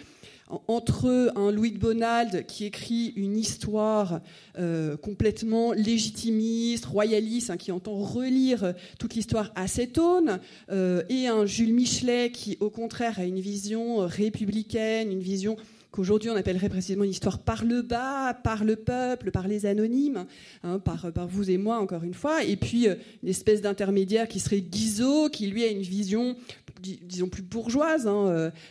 [0.66, 4.20] entre un Louis de Bonald qui écrit une histoire
[4.59, 10.39] euh, complètement légitimiste, royaliste, hein, qui entend relire toute l'histoire à cette aune,
[10.70, 15.57] et un Jules Michelet qui, au contraire, a une vision républicaine, une vision
[15.91, 20.26] qu'aujourd'hui on appellerait précisément une histoire par le bas, par le peuple, par les anonymes,
[20.62, 24.28] hein, par, par, vous et moi encore une fois, et puis euh, une espèce d'intermédiaire
[24.28, 26.36] qui serait Guizot, qui lui a une vision
[26.80, 28.28] disons plus bourgeoise hein,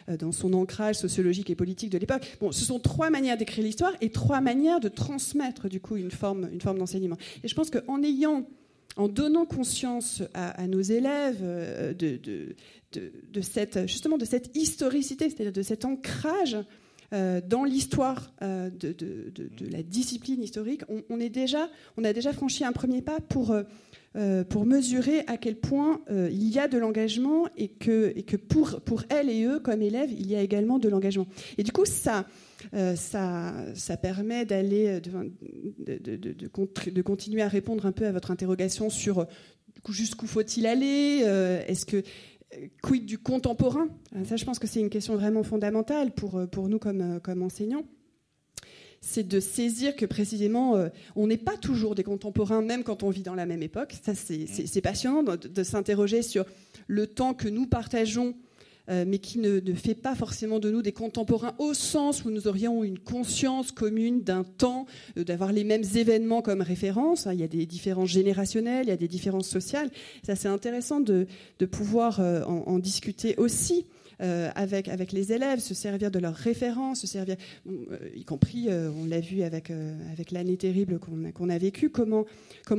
[0.07, 2.37] euh, dans son ancrage sociologique et politique de l'époque.
[2.39, 6.11] Bon, ce sont trois manières d'écrire l'histoire et trois manières de transmettre du coup une
[6.11, 7.17] forme, une forme d'enseignement.
[7.43, 8.47] Et je pense qu'en ayant
[8.95, 12.55] en donnant conscience à, nos élèves euh, de,
[13.85, 16.57] justement de cette historicité, c'est-à-dire de cet ancrage
[17.13, 18.95] euh, dans l'histoire euh, de,
[19.71, 23.55] la discipline historique, on, est déjà, on a déjà franchi un premier pas pour,
[24.15, 28.35] euh, pour mesurer à quel point il y a de l'engagement et que, et que
[28.35, 31.27] pour, pour elles et eux, comme élèves, il y a également de l'engagement.
[31.57, 32.25] Et du coup, ça,
[32.95, 36.47] ça, ça permet d'aller, de,
[37.01, 39.27] continuer à répondre un peu à votre interrogation sur
[39.89, 41.23] jusqu'où faut-il aller
[41.67, 42.03] Est-ce que
[42.81, 43.89] quid du contemporain?
[44.15, 47.01] Euh, Ça, je pense que c'est une question vraiment fondamentale pour, euh, pour nous comme,
[47.01, 47.83] euh, comme enseignants.
[48.99, 53.21] C'est de saisir que précisément, on n'est pas toujours des contemporains, même quand on vit
[53.21, 53.93] dans la même époque.
[54.03, 56.45] Ça, c'est passionnant de s'interroger sur
[56.87, 58.33] le temps que nous partageons
[58.89, 62.47] euh, mais qui ne, fait pas forcément de nous des contemporains au sens où nous
[62.47, 64.85] aurions une conscience commune d'un temps,
[65.17, 67.27] euh, d'avoir les mêmes événements comme référence.
[67.27, 67.33] Hein.
[67.33, 69.89] Il y a des différences générationnelles, il y a des différences sociales.
[70.23, 71.27] Ça, c'est intéressant de,
[71.69, 73.85] pouvoir euh, en, discuter aussi.
[74.19, 77.35] Euh, avec, les élèves, se servir de leurs références, euh,
[78.15, 79.71] y compris, euh, on l'a vu avec,
[80.31, 82.25] l'année terrible qu'on a, vécue, comment,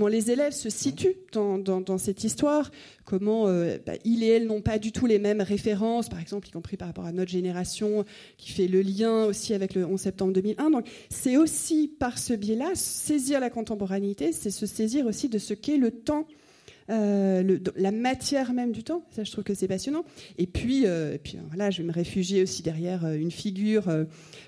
[0.09, 2.73] les élèves se situent dans, dans, cette histoire,
[3.05, 6.51] comment bah, ils et elles n'ont pas du tout les mêmes références, par exemple, y
[6.51, 8.05] compris par rapport à notre génération,
[8.37, 10.71] qui fait le lien aussi avec le 11 septembre 2001.
[10.71, 15.55] Donc c'est aussi par ce biais-là, saisir la contemporanéité, c'est se saisir aussi de ce
[15.55, 16.27] qu'est le temps
[16.91, 19.05] euh, la matière même du temps.
[19.11, 20.05] Ça, je trouve que c'est passionnant.
[20.39, 23.85] Et puis, euh, et puis voilà, je vais me réfugier aussi derrière une figure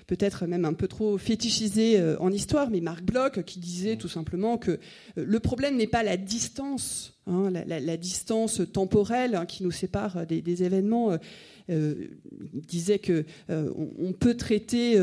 [0.07, 4.57] peut-être même un peu trop fétichisée en histoire, mais Marc Bloch qui disait tout simplement
[4.57, 4.79] que
[5.15, 10.63] le problème n'est pas la distance, hein, la, distance temporelle hein, qui nous sépare des,
[10.63, 11.17] événements.
[11.69, 12.09] il
[12.67, 14.97] disait que on, peut traiter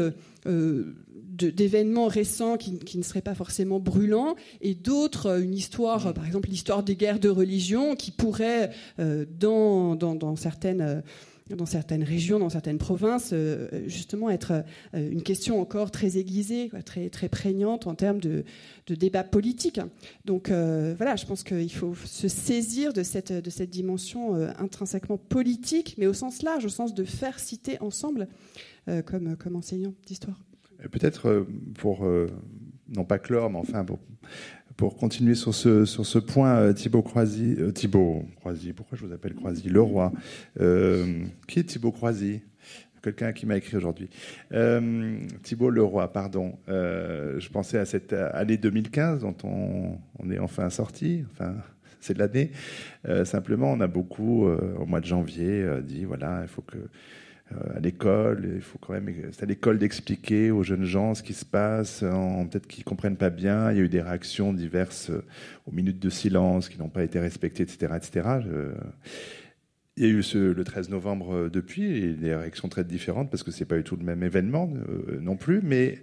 [1.47, 6.49] d'événements récents qui, ne seraient pas forcément brûlants, et d'autres, euh, une histoire, par exemple
[6.49, 11.01] l'histoire des guerres de religion, qui pourrait, euh, dans, dans, certaines euh,
[11.57, 13.33] dans certaines régions, dans certaines provinces,
[13.87, 18.45] justement être une question encore très aiguisée, très, très prégnante en termes de,
[18.87, 19.81] de débat politique.
[20.27, 25.95] Donc voilà, je pense qu'il faut se saisir de cette, de cette dimension intrinsèquement politique,
[25.97, 28.29] mais au sens large, au sens de faire citer ensemble
[29.07, 30.39] comme, comme enseignant d'histoire.
[30.91, 32.29] Peut-être euh, pour, euh,
[32.89, 33.99] non pas clore, mais enfin pour,
[34.77, 39.13] pour continuer sur ce, sur ce point, euh, Thibaut Croisy, Thibaut Croisy, pourquoi je vous
[39.13, 40.13] appelle Croisy Le Roi.
[40.57, 42.43] qui est Thibaut Croisy?
[43.01, 44.11] Quelqu'un qui m'a écrit aujourd'hui.
[45.45, 46.59] Thibaut Leroy, pardon.
[46.67, 51.25] je pensais à cette année 2015 dont on, on est enfin sorti.
[51.31, 51.55] Enfin,
[52.01, 52.51] c'est l'année.
[53.25, 56.91] simplement, on a beaucoup, au mois de janvier, dit voilà, il faut que euh,
[57.75, 58.53] à l'école.
[58.57, 62.01] Il faut quand même, c'est à l'école d'expliquer aux jeunes gens ce qui se passe,
[62.01, 63.71] peut-être qu'ils comprennent pas bien.
[63.71, 65.25] Il y a eu des réactions diverses euh,
[65.67, 68.29] aux minutes de silence qui n'ont pas été respectées, etc., etc.
[69.97, 73.43] Il y a eu ce, le 13 novembre euh, depuis, des réactions très différentes parce
[73.43, 74.71] que c'est pas du tout le même événement
[75.21, 75.99] non plus, mais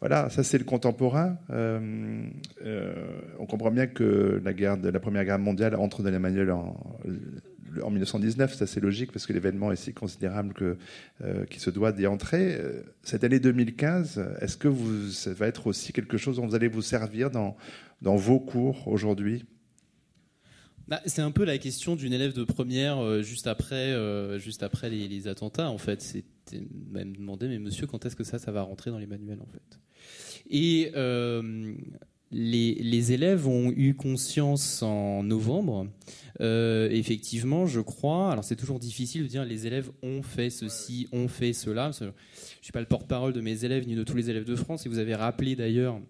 [0.00, 1.38] voilà, ça c'est le contemporain.
[1.48, 6.12] on comprend bien que la, guerre la Première Guerre mondiale entre dans
[6.50, 6.76] en,
[7.82, 10.76] en 1919, c'est assez logique parce que l'événement est si considérable que,
[11.22, 12.56] euh, qu'il se doit d'y entrer.
[12.56, 16.54] Euh, cette année 2015, est-ce que vous, ça va être aussi quelque chose dont vous
[16.54, 17.56] allez vous servir dans,
[18.02, 19.44] vos cours aujourd'hui?
[20.88, 23.94] Bah, c'est un peu la question d'une élève de première euh, juste après,
[24.38, 25.70] juste après les, attentats.
[25.70, 26.24] En fait, c'est
[26.90, 29.46] même demander, mais monsieur, quand est-ce que ça, ça va rentrer dans les manuels en
[29.46, 29.78] fait?
[32.32, 35.86] Les, élèves ont eu conscience en novembre
[36.40, 38.32] euh, effectivement, je crois.
[38.32, 41.90] Alors c'est toujours difficile de dire les élèves ont fait ceci, ont fait cela.
[41.92, 42.10] Je ne
[42.62, 44.86] suis pas le porte-parole de mes élèves ni de tous les élèves de France.
[44.86, 46.00] Et vous avez rappelé d'ailleurs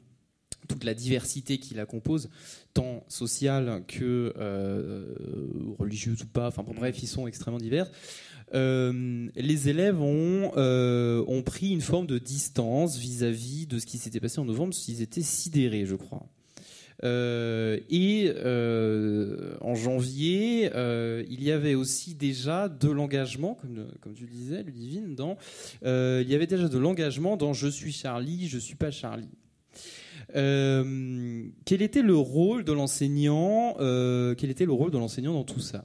[0.68, 2.31] toute la diversité qui la compose,
[2.73, 5.12] tant sociale que euh,
[5.79, 6.49] religieuse ou pas.
[6.49, 7.91] Enfin bref, ils sont extrêmement divers.
[8.55, 13.98] Euh, les élèves ont, ont pris une forme de distance vis-à-vis -vis de ce qui
[13.98, 16.26] s'était passé en novembre, qu'ils étaient sidérés, je crois.
[17.05, 24.14] Euh, et euh, en janvier, euh, il y avait aussi déjà de l'engagement, comme, comme
[24.14, 25.36] tu le disais, Ludivine, dans,
[25.82, 29.28] il y avait déjà de l'engagement dans Je suis Charlie, je suis pas Charlie.
[30.32, 35.84] Quel était le rôle de l'enseignant dans tout ça?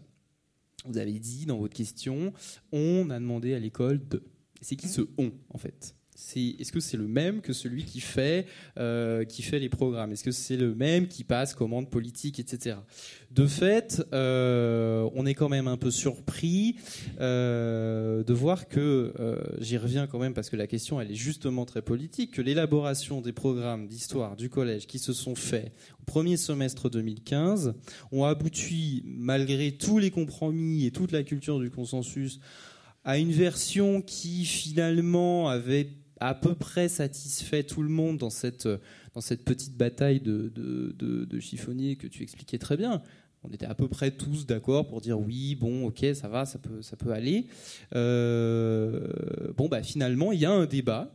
[0.87, 2.31] Vous avez dit dans votre question,
[2.71, 4.23] on a demandé à l'école de.
[4.61, 5.96] C'est qui ce on en fait?
[6.35, 8.47] Est-ce que c'est le même que celui qui fait,
[8.77, 10.11] euh, qui fait les programmes?
[10.11, 12.77] Est-ce que c'est le même qui passe commande politique, etc.
[13.31, 16.75] De fait, euh, on est quand même un peu surpris
[17.19, 19.13] euh, de voir que,
[19.59, 23.21] j'y reviens quand même parce que la question elle est justement très politique, que l'élaboration
[23.21, 27.75] des programmes d'histoire du collège qui se sont faits au premier semestre 2015
[28.11, 32.39] ont abouti, malgré tous les compromis et toute la culture du consensus,
[33.03, 35.89] à une version qui finalement avait
[36.19, 38.67] à peu près satisfait tout le monde dans cette,
[39.21, 43.01] cette petite bataille de, de, de, chiffonnier que tu expliquais très bien.
[43.43, 46.59] On était à peu près tous d'accord pour dire oui, bon, ok, ça va, ça
[46.59, 47.47] peut, aller.
[47.95, 49.07] Euh,
[49.55, 51.13] bon, bah finalement, il y a un débat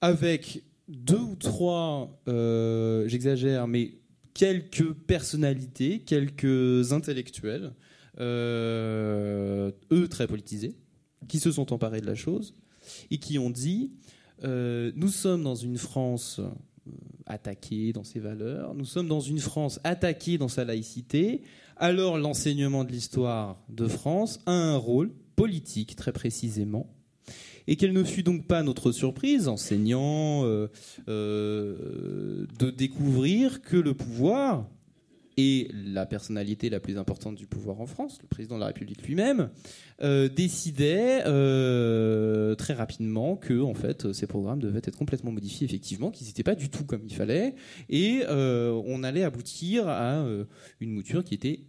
[0.00, 3.92] avec deux ou trois, euh, j'exagère, mais
[4.34, 7.72] quelques personnalités, quelques intellectuels,
[8.20, 10.76] euh, eux très politisés,
[11.28, 12.54] qui se sont emparés de la chose
[13.10, 13.90] et qui ont dit
[14.44, 16.90] euh, nous sommes dans une France euh,
[17.26, 21.42] attaquée dans ses valeurs, nous sommes dans une France attaquée dans sa laïcité,
[21.76, 26.92] alors l'enseignement de l'histoire de France a un rôle politique très précisément,
[27.68, 30.68] et quelle ne fut donc pas notre surprise, enseignant, euh,
[31.06, 34.66] de découvrir que le pouvoir,
[35.36, 39.06] et la personnalité la plus importante du pouvoir en France, le président de la République
[39.06, 39.50] lui-même,
[40.02, 46.10] euh, décidait euh, très rapidement que en fait ces programmes devaient être complètement modifiés, effectivement,
[46.10, 47.54] qu'ils n'étaient pas du tout comme il fallait,
[47.88, 50.24] et euh, on allait aboutir à
[50.80, 51.60] une mouture qui était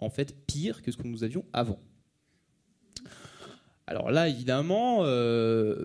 [0.00, 1.78] en fait pire que ce que nous avions avant.
[3.86, 5.04] Alors là, évidemment,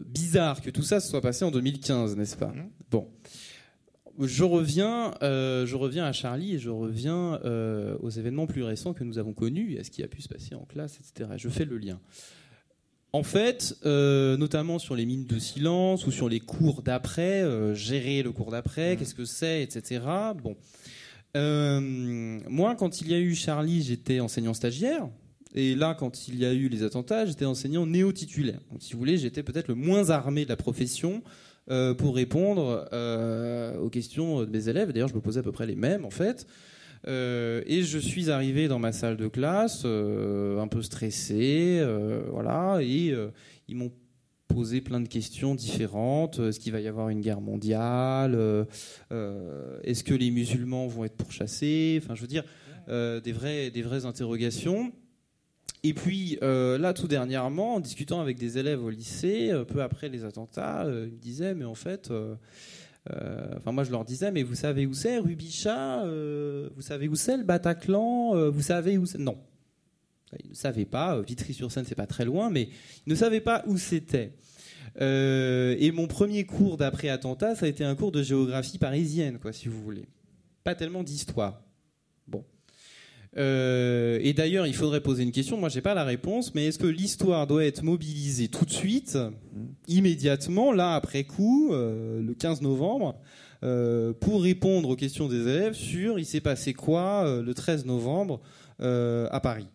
[0.05, 2.47] bizarre que tout ça se soit passé en 2015, n'est-ce pas?
[2.47, 2.69] Mmh.
[2.89, 3.07] Bon
[4.27, 8.93] je reviens, euh, je reviens à Charlie et je reviens euh, aux événements plus récents
[8.93, 11.31] que nous avons connus et à ce qui a pu se passer en classe, etc.
[11.37, 11.99] Je fais le lien.
[13.11, 17.43] En fait, euh, notamment sur les mines de silence ou sur les cours d'après,
[17.75, 20.01] gérer le cours d'après, qu'est-ce que c'est, etc.
[20.43, 20.55] Bon,
[21.33, 25.07] moi, quand il y a eu Charlie, j'étais enseignant stagiaire.
[25.55, 28.59] Et là, quand il y a eu les attentats, j'étais enseignant néo-titulaire.
[28.71, 31.23] Donc, si vous voulez, j'étais peut-être le moins armé de la profession
[31.71, 34.91] euh, pour répondre euh, aux questions de mes élèves.
[34.91, 36.47] D'ailleurs, je me posais à peu près les mêmes, en fait.
[37.07, 41.85] Euh, et je suis arrivé dans ma salle de classe, un peu stressé,
[42.31, 43.15] voilà, et
[43.67, 43.91] ils m'ont
[44.47, 46.39] posé plein de questions différentes.
[46.39, 48.35] Est-ce qu'il va y avoir une guerre mondiale
[49.11, 51.99] Est-ce que les musulmans vont être pourchassés?
[52.03, 52.43] Enfin, je veux dire,
[52.87, 54.91] des, vraies, des vraies interrogations.
[55.83, 59.81] Et puis euh, là, tout dernièrement, en discutant avec des élèves au lycée, euh, peu
[59.81, 62.11] après les attentats, euh, ils me disaient, mais en fait,
[63.55, 66.03] enfin moi je leur disais, mais vous savez où c'est Rubichat
[66.75, 69.17] Vous savez où c'est le Bataclan Vous savez où c'est?
[69.17, 69.37] Non.
[70.43, 71.19] Ils ne savaient pas.
[71.21, 72.69] Vitry-sur-Seine, c'est pas très loin, mais
[73.07, 74.33] ils ne savaient pas où c'était.
[74.99, 79.53] et mon premier cours d'après attentat, ça a été un cours de géographie parisienne, quoi,
[79.53, 80.05] si vous voulez.
[80.63, 81.63] Pas tellement d'histoire.
[83.37, 85.57] Euh, et d'ailleurs, il faudrait poser une question.
[85.57, 89.17] Moi, j'ai pas la réponse, mais est-ce que l'histoire doit être mobilisée tout de suite,
[89.87, 93.15] immédiatement, là après coup, euh, le 15 novembre,
[93.63, 98.41] euh, pour répondre aux questions des élèves sur il s'est passé quoi le 13 novembre
[98.79, 99.67] à Paris?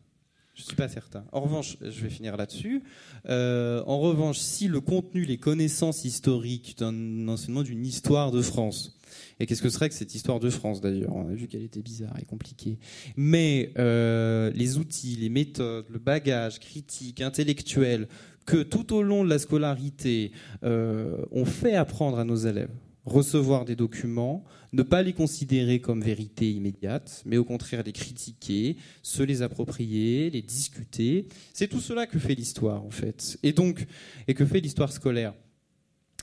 [0.54, 1.24] Je ne suis pas certain.
[1.32, 2.82] En revanche, je vais finir là-dessus.
[3.28, 8.96] en revanche, si le contenu, les connaissances historiques d'un enseignement d'une histoire de France
[9.40, 11.14] et qu'est-ce que serait que cette histoire de France d'ailleurs?
[11.14, 12.78] On a vu qu'elle était bizarre et compliquée.
[13.16, 18.08] Mais euh, les outils, les méthodes, le bagage critique, intellectuel
[18.46, 22.70] que tout au long de la scolarité euh, on fait apprendre à nos élèves,
[23.04, 28.76] recevoir des documents, ne pas les considérer comme vérité immédiate, mais au contraire les critiquer,
[29.02, 31.26] se les approprier, les discuter.
[31.52, 33.38] C'est tout cela que fait l'histoire en fait.
[33.42, 33.86] Et donc,
[34.26, 35.34] et que fait l'histoire scolaire?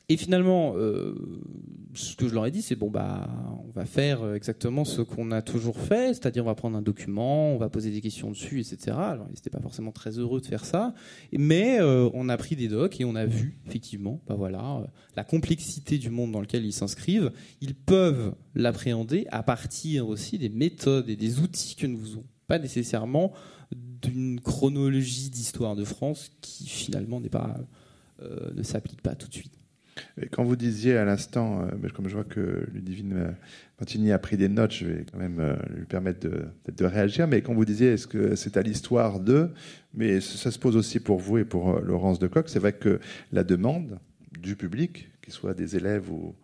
[0.10, 1.16] Et finalement, euh,
[1.94, 3.30] ce que je leur ai dit, c'est bon, bah,
[3.66, 7.54] on va faire exactement ce qu'on a toujours fait, c'est-à-dire on va prendre un document,
[7.54, 8.98] on va poser des questions dessus, etc.
[8.98, 10.94] Alors, ils n'étaient pas forcément très heureux de faire ça,
[11.32, 14.88] mais euh, on a pris des docs et on a vu, effectivement, bah voilà, euh,
[15.16, 17.32] la complexité du monde dans lequel ils s'inscrivent.
[17.62, 22.60] Ils peuvent l'appréhender à partir aussi des méthodes et des outils que nous avons, pas
[22.60, 23.32] nécessairement
[23.74, 27.58] d'une chronologie d'histoire de France qui finalement n'est pas,
[28.54, 29.61] ne s'applique pas tout de suite.
[30.22, 33.36] Et quand vous disiez à l'instant, euh, comme je vois que Ludivine
[33.78, 37.28] Pantini a pris des notes, je vais quand même euh, lui permettre de, de, réagir,
[37.28, 39.50] mais quand vous disiez est-ce que c'est à l'histoire de,
[39.94, 43.00] mais ça se pose aussi pour vous et pour euh, Laurence Decoq, c'est vrai que
[43.32, 43.98] la demande
[44.40, 46.36] du public, qu'il soit des élèves ou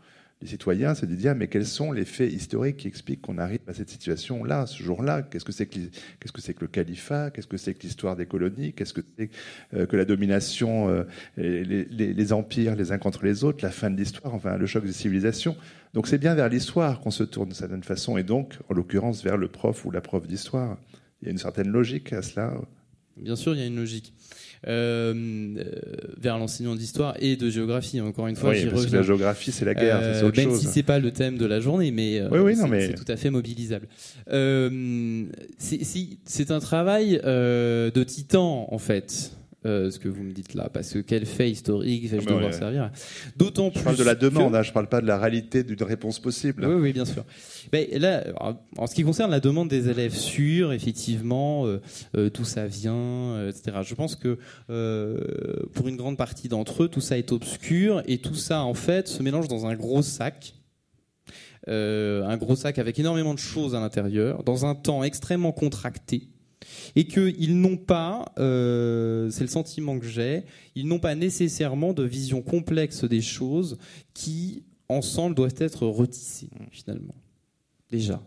[0.41, 3.59] les citoyens, c'est de dire mais quels sont les faits historiques qui expliquent qu'on arrive
[3.67, 5.23] à cette situation-là, ce jour-là?
[5.23, 5.79] Qu'est-ce que c'est que,
[6.19, 7.31] qu'est-ce que que le califat?
[7.31, 8.73] Qu'est-ce que c'est que l'histoire des colonies?
[8.73, 9.31] Qu'est-ce que c'est
[9.73, 11.03] euh, que la domination, euh,
[11.37, 14.85] les, les, empires les uns contre les autres, la fin de l'histoire, enfin le choc
[14.85, 15.55] des civilisations
[15.93, 19.23] Donc c'est bien vers l'histoire qu'on se tourne de certaine façon, et donc en l'occurrence
[19.23, 20.77] vers le prof ou la prof d'histoire.
[21.21, 22.53] Il y a une certaine logique à cela.
[23.17, 24.13] Bien sûr, il y a une logique.
[24.65, 25.63] Euh, euh,
[26.19, 28.01] vers l'enseignement d'histoire et de géographie.
[28.01, 28.97] Encore une fois, j'y reviens.
[28.97, 30.61] la géographie, c'est la guerre, c'est autre même chose.
[30.61, 33.87] si c'est pas le thème de la journée, mais, oui, c'est tout à fait mobilisable.
[34.27, 34.41] c'est
[36.49, 39.36] un travail de titan, en fait.
[39.67, 42.53] Euh, ce que vous me dites là, parce que quel fait historique vais-je ah devoir
[42.53, 42.91] servir
[43.35, 43.79] D'autant plus.
[43.79, 46.19] Je parle de la demande, hein, je ne parle pas de la réalité d'une réponse
[46.19, 46.65] possible.
[46.65, 47.25] Oui, oui, bien sûr.
[47.73, 48.23] Mais là,
[48.77, 51.81] en ce qui concerne la demande des élèves sûrs, effectivement, euh,
[52.15, 53.79] euh, d'où ça vient, etc.
[53.83, 54.37] Je pense que
[55.73, 59.09] pour une grande partie d'entre eux, tout ça est obscur et tout ça, en fait,
[59.09, 60.53] se mélange dans un gros sac.
[61.67, 66.29] un gros sac avec énormément de choses à l'intérieur, dans un temps extrêmement contracté
[66.95, 70.43] et qu'ils n'ont pas, euh, c'est le sentiment que j'ai,
[70.75, 73.77] ils n'ont pas nécessairement de vision complexe des choses
[74.13, 77.15] qui, ensemble, doivent être retissées, finalement.
[77.89, 78.21] Déjà.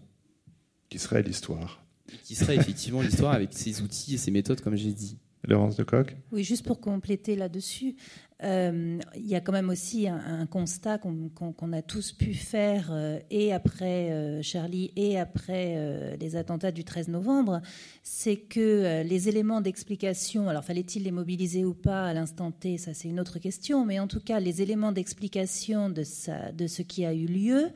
[0.89, 1.85] Qui serait l'histoire?
[2.25, 5.19] Qui serait effectivement l'histoire avec ses outils et ses méthodes, comme j'ai dit.
[5.45, 6.17] Laurence de Coq.
[6.33, 7.97] Oui, juste pour compléter là-dessus,
[8.43, 13.19] euh, il y a quand même aussi un, constat qu'on a tous pu faire, euh,
[13.31, 17.61] et après euh, Charlie, et après les attentats du 13 novembre,
[18.03, 22.95] c'est que les éléments d'explication, alors fallait-il les mobiliser ou pas à l'instant T, ça
[22.95, 26.05] c'est une autre question, mais en tout cas, les éléments d'explication de,
[26.53, 27.71] de ce qui a eu lieu,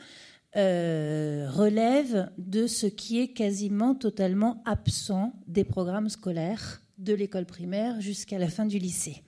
[0.57, 8.38] relèvent de ce qui est quasiment totalement absent des programmes scolaires de l'école primaire jusqu'à
[8.38, 9.22] la fin du lycée.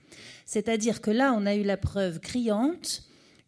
[0.45, 3.03] C'est-à-dire que là, on a eu la preuve criante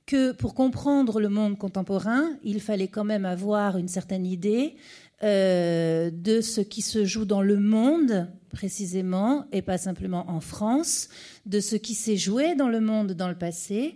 [0.06, 4.76] que pour comprendre le monde contemporain, il fallait quand même avoir une certaine idée
[5.22, 11.10] euh, de ce qui se joue dans le monde précisément, et pas simplement en France,
[11.46, 13.96] de ce qui s'est joué dans le monde dans le passé,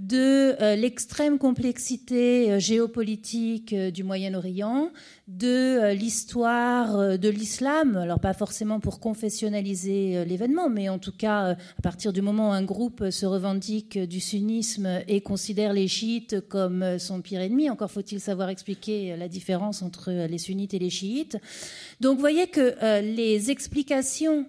[0.00, 4.92] de euh, l'extrême complexité euh, géopolitique euh, du Moyen-Orient,
[5.28, 11.82] de l'histoire de l'islam, alors pas forcément pour confessionnaliser l'événement, mais en tout cas à
[11.82, 16.98] partir du moment où un groupe se revendique du sunnisme et considère les chiites comme
[16.98, 21.36] son pire ennemi, encore faut-il savoir expliquer la différence entre les sunnites et les chiites.
[22.00, 24.46] Donc vous voyez que les explications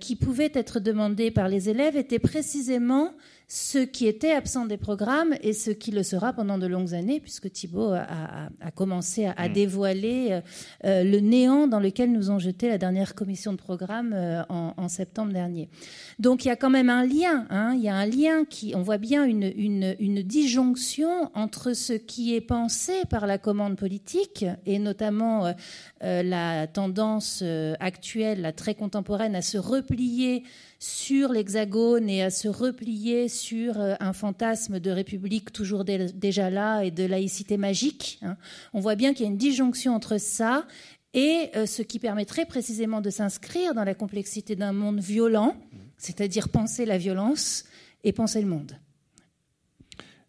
[0.00, 3.12] qui pouvaient être demandées par les élèves étaient précisément
[3.50, 7.18] ce qui était absent des programmes et ce qui le sera pendant de longues années,
[7.18, 9.52] puisque Thibault a, commencé à, mm.
[9.54, 10.40] dévoiler euh,
[10.84, 14.88] euh, le néant dans lequel nous ont jeté la dernière commission de programme euh, en,
[14.88, 15.70] septembre dernier.
[16.18, 18.74] Donc il y a quand même un lien, hein, il y a un lien qui,
[18.74, 24.44] on voit bien une, une, disjonction entre ce qui est pensé par la commande politique
[24.66, 25.52] et notamment
[26.00, 27.44] la tendance
[27.80, 30.42] actuelle, la très contemporaine, à se replier
[30.78, 36.82] sur l'Hexagone et à se replier sur euh, un fantasme de république toujours déjà là
[36.82, 38.20] et de laïcité magique.
[38.22, 38.36] Hein.
[38.72, 40.66] On voit bien qu'il y a une disjonction entre ça
[41.14, 45.56] et euh, ce qui permettrait précisément de s'inscrire dans la complexité d'un monde violent,
[45.96, 47.64] c'est-à-dire penser la violence
[48.04, 48.72] et penser le monde.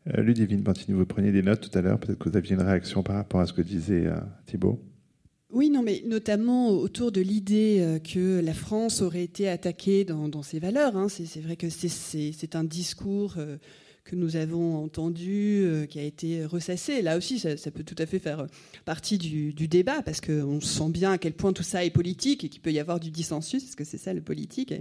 [0.08, 2.64] Euh, Ludivine Pantini, vous preniez des notes tout à l'heure, peut-être que vous aviez une
[2.64, 4.08] réaction par rapport à ce que disait
[4.48, 4.82] Thibault.
[5.52, 10.44] Oui, non, mais notamment autour de l'idée euh, que la France aurait été attaquée dans,
[10.44, 10.96] ses valeurs.
[10.96, 11.08] Hein.
[11.10, 13.58] C'est vrai que c'est un discours euh,
[14.04, 17.02] que nous avons entendu, euh, qui a été ressassé.
[17.02, 18.46] Là aussi, ça, peut tout à fait faire
[18.86, 22.50] partie du, débat, parce qu'on sent bien à quel point tout ça est politique et
[22.50, 24.72] qu'il peut y avoir du dissensus, parce que c'est ça le politique.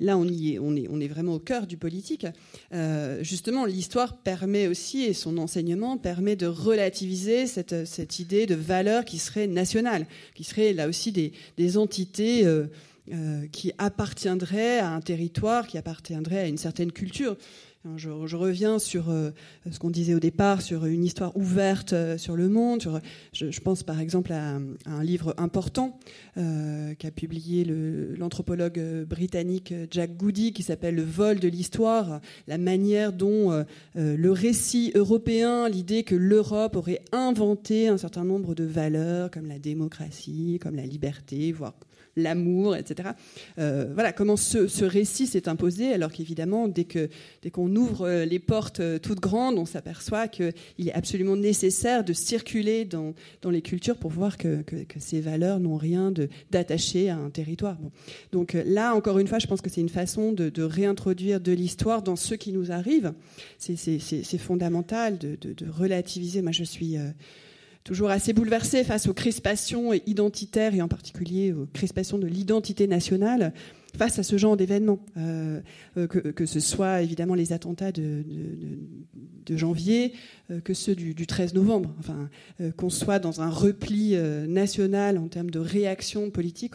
[0.00, 2.26] Là, on, y est, on, est, vraiment au cœur du politique.
[2.72, 9.04] Euh, justement, l'histoire permet aussi, et son enseignement permet de relativiser cette, idée de valeur
[9.04, 12.66] qui serait nationale, qui serait là aussi des, des entités euh,
[13.12, 17.36] euh, qui appartiendraient à un territoire, qui appartiendraient à une certaine culture.
[17.96, 19.30] Je, reviens sur euh,
[19.68, 23.00] ce qu'on disait au départ, sur une histoire ouverte euh, sur le monde.
[23.32, 25.98] je, pense par exemple à, un livre important
[26.36, 33.12] euh, qu'a publié l'anthropologue britannique Jack Goody qui s'appelle Le vol de l'histoire, la manière
[33.12, 33.64] dont
[33.94, 39.58] le récit européen, l'idée que l'Europe aurait inventé un certain nombre de valeurs comme la
[39.58, 41.74] démocratie, comme la liberté, voire
[42.16, 43.10] l'amour, etc.
[43.58, 47.08] Euh, voilà comment ce, récit s'est imposé, alors qu'évidemment, dès qu'on
[47.42, 52.12] dès ouvre euh, les portes euh, toutes grandes, on s'aperçoit qu'il est absolument nécessaire de
[52.12, 56.12] circuler dans, dans les cultures pour voir que, que, ces valeurs n'ont rien
[56.50, 57.76] d'attaché à un territoire.
[58.30, 61.52] Donc là, encore une fois, je pense que c'est une façon de, de, réintroduire de
[61.52, 63.12] l'histoire dans ce qui nous arrive.
[63.58, 66.42] C'est fondamental de, de, relativiser.
[66.42, 66.96] Moi, je suis
[67.84, 73.52] toujours assez bouleversé face aux crispations identitaires et en particulier aux crispations de l'identité nationale
[73.96, 75.60] face à ce genre d'événements, euh,
[75.96, 78.24] euh, que, ce soit évidemment les attentats de,
[79.50, 80.14] janvier,
[80.50, 81.94] euh, que ceux du, 13 novembre.
[81.98, 82.28] Enfin,
[82.76, 84.16] qu'on soit dans un repli
[84.48, 86.74] national en termes de réaction politique,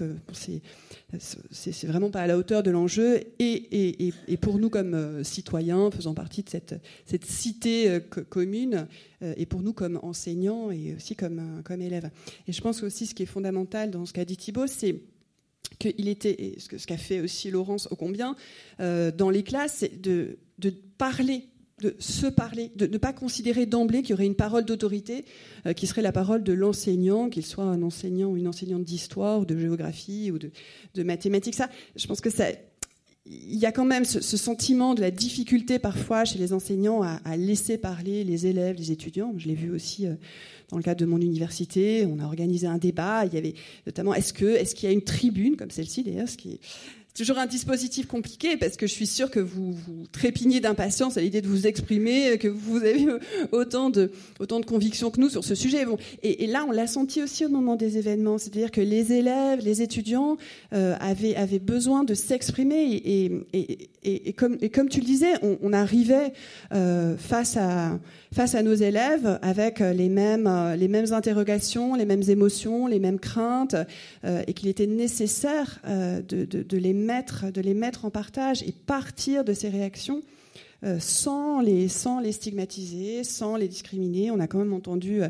[1.20, 3.22] c'est vraiment pas à la hauteur de l'enjeu.
[3.40, 8.00] Et, pour nous, comme citoyens, faisant partie de cette, cité
[8.30, 8.88] commune,
[9.22, 12.10] et pour nous, comme enseignants et aussi comme, élèves.
[12.48, 15.02] Et je pense aussi ce qui est fondamental dans ce qu'a dit Thibault, c'est
[15.80, 18.36] qu'il était, ce qu'a fait aussi Laurence au combien,
[18.80, 20.38] euh, dans les classes, c'est de,
[20.98, 21.46] parler
[21.82, 25.26] de se parler, de ne pas considérer d'emblée qu'il y aurait une parole d'autorité
[25.66, 29.40] euh, qui serait la parole de l'enseignant, qu'il soit un enseignant ou une enseignante d'histoire,
[29.40, 31.56] ou de géographie ou de, mathématiques.
[31.56, 32.46] Ça, je pense que ça,
[33.26, 37.38] il y a quand même ce, sentiment de la difficulté parfois chez les enseignants à,
[37.38, 39.34] laisser parler les élèves, les étudiants.
[39.38, 40.08] Je l'ai vu aussi.
[40.08, 40.16] Euh,
[40.70, 43.26] dans le cadre de mon université, on a organisé un débat.
[43.26, 43.54] Il y avait
[43.86, 46.60] notamment est-ce est-ce qu'il y a une tribune comme celle-ci d'ailleurs, ce qui
[47.18, 51.22] toujours un dispositif compliqué parce que je suis sûre que vous, vous trépignez d'impatience à
[51.22, 53.08] l'idée de vous exprimer, que vous avez
[53.52, 55.86] autant de, autant de convictions que nous sur ce sujet.
[55.86, 59.62] Bon, et, là, on l'a senti aussi au moment des événements, c'est-à-dire que les élèves,
[59.64, 60.38] les étudiants
[60.74, 65.34] euh, avaient, avaient besoin de s'exprimer et, et, et, comme, et comme tu le disais,
[65.42, 66.34] on, on arrivait
[66.74, 68.00] euh, face, à,
[68.38, 73.18] face à nos élèves avec les mêmes, les mêmes interrogations, les mêmes émotions, les mêmes
[73.20, 73.76] craintes,
[74.26, 79.70] euh, et qu'il était nécessaire euh, de, les mettre en partage et partir de ces
[79.70, 80.22] réactions
[80.84, 84.30] euh, sans, les, sans les stigmatiser, sans les discriminer.
[84.30, 85.30] On a quand même entendu euh,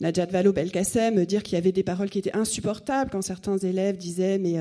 [0.00, 4.38] Najat Vallaud-Belkacem dire qu'il y avait des paroles qui étaient insupportables quand certains élèves disaient
[4.38, 4.56] mais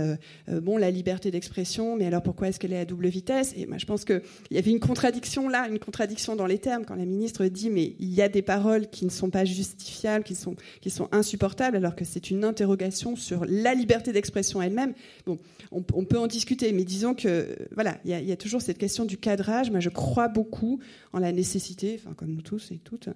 [0.47, 3.53] bon la liberté d'expression, mais alors pourquoi est-ce qu'elle est à double vitesse?
[3.55, 4.21] Et moi je pense qu'il
[4.51, 7.95] y avait une contradiction là, une contradiction dans les termes quand la ministre dit mais
[7.99, 11.77] il y a des paroles qui ne sont pas justifiables, qui sont qui sont insupportables,
[11.77, 14.93] alors que c'est une interrogation sur la liberté d'expression elle-même.
[15.25, 15.37] Bon,
[15.71, 19.17] on, peut en discuter, mais disons que voilà, il y, a toujours cette question du
[19.17, 19.69] cadrage.
[19.69, 20.79] Moi, je crois beaucoup
[21.13, 23.09] en la nécessité, enfin comme nous tous et toutes,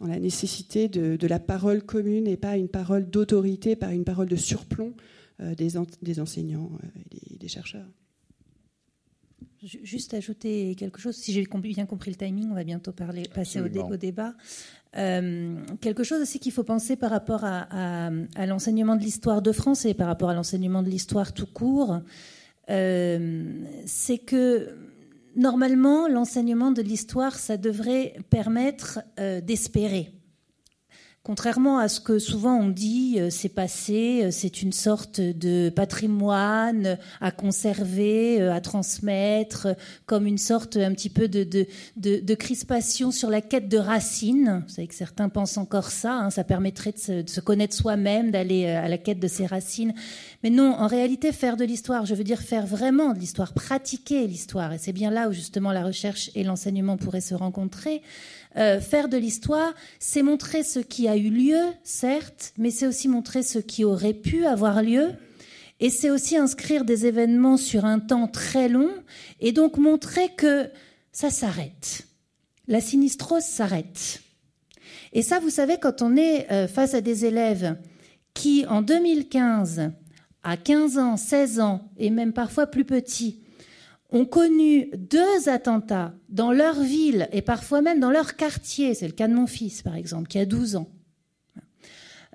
[0.00, 4.28] en la nécessité de, la parole commune et pas une parole d'autorité, pas une parole
[4.28, 4.94] de surplomb
[5.40, 5.70] euh, des,
[6.02, 6.88] des, enseignants euh,
[7.32, 7.86] et des, chercheurs.
[9.62, 13.60] Juste ajouter quelque chose, si j'ai bien compris le timing, on va bientôt parler, passer
[13.60, 14.34] au, au, débat.
[14.96, 18.10] Euh, quelque chose aussi qu'il faut penser par rapport à,
[18.46, 22.00] l'enseignement de l'histoire de France et par rapport à l'enseignement de l'histoire tout court,
[22.70, 24.74] euh, c'est que
[25.36, 30.10] normalement l'enseignement de l'histoire, ça devrait permettre euh, d'espérer.
[31.22, 35.68] Contrairement à ce que souvent on dit, euh, c'est passé, euh, c'est une sorte de
[35.68, 39.68] patrimoine à conserver, euh, à transmettre,
[40.06, 41.44] comme une sorte un petit peu de,
[41.98, 44.62] de, crispation sur la quête de racines.
[44.66, 48.68] Vous savez que certains pensent encore ça, hein, ça permettrait de se, connaître soi-même, d'aller
[48.68, 49.92] à la quête de ses racines.
[50.42, 54.26] Mais non, en réalité, faire de l'histoire, je veux dire faire vraiment de l'histoire, pratiquer
[54.26, 58.00] l'histoire, et c'est bien là où justement la recherche et l'enseignement pourraient se rencontrer.
[58.56, 63.08] Euh, faire de l'histoire, c'est montrer ce qui a eu lieu, certes, mais c'est aussi
[63.08, 65.10] montrer ce qui aurait pu avoir lieu.
[65.78, 68.90] Et c'est aussi inscrire des événements sur un temps très long
[69.40, 70.68] et donc montrer que
[71.12, 72.06] ça s'arrête.
[72.68, 74.20] La sinistrose s'arrête.
[75.12, 77.76] Et ça, vous savez, quand on est euh, face à des élèves
[78.34, 79.90] qui, en 2015,
[80.42, 83.40] à 15 ans, 16 ans, et même parfois plus petits,
[84.12, 89.12] ont connu deux attentats dans leur ville et parfois même dans leur quartier, c'est le
[89.12, 90.90] cas de mon fils par exemple, qui a 12 ans,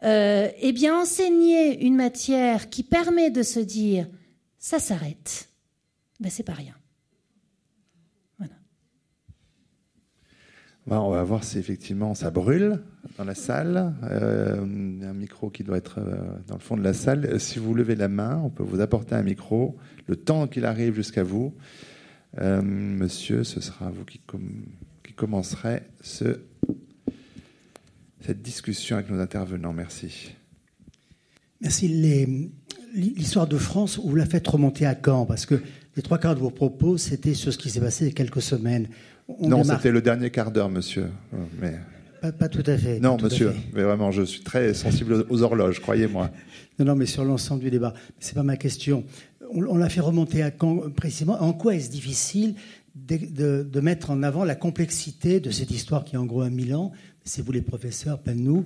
[0.04, 4.08] euh, eh bien enseigner une matière qui permet de se dire
[4.58, 5.50] ça s'arrête,
[6.20, 6.76] ben c'est pas rien.
[10.88, 12.80] on va voir si effectivement ça brûle
[13.18, 13.94] dans la salle.
[14.04, 16.16] Euh, un micro qui doit être euh,
[16.48, 17.40] dans le fond de la salle.
[17.40, 19.78] Si vous levez la main, on peut vous apporter un micro.
[20.08, 21.54] Le temps qu'il arrive jusqu'à vous,
[22.40, 24.22] euh, monsieur, ce sera vous qui,
[25.04, 26.42] qui commencerez ce,
[28.22, 29.74] cette discussion avec nos intervenants.
[29.74, 30.36] Merci.
[31.62, 31.88] Merci.
[32.94, 35.26] L'histoire de France, vous la faites remonter à quand?
[35.26, 35.62] Parce que
[35.96, 38.14] les trois quarts de vos propos, c'était sur ce qui s'est passé il y a
[38.14, 38.88] quelques semaines
[39.40, 41.08] non, c'était le dernier quart d'heure, monsieur.
[41.60, 41.80] Mais...
[42.40, 43.00] Pas, tout à fait.
[43.00, 46.32] Non, monsieur, mais vraiment, je suis très sensible aux horloges, croyez-moi.
[46.80, 47.94] Non, non, mais sur l'ensemble du débat.
[48.20, 49.04] Ce n'est pas ma question.
[49.52, 52.56] On, l'a fait remonter à quand précisément En quoi est-ce difficile
[52.96, 56.76] de, mettre en avant la complexité de cette histoire qui est en gros un mille
[56.76, 56.92] ans
[57.24, 58.66] C'est vous les professeurs, pas nous.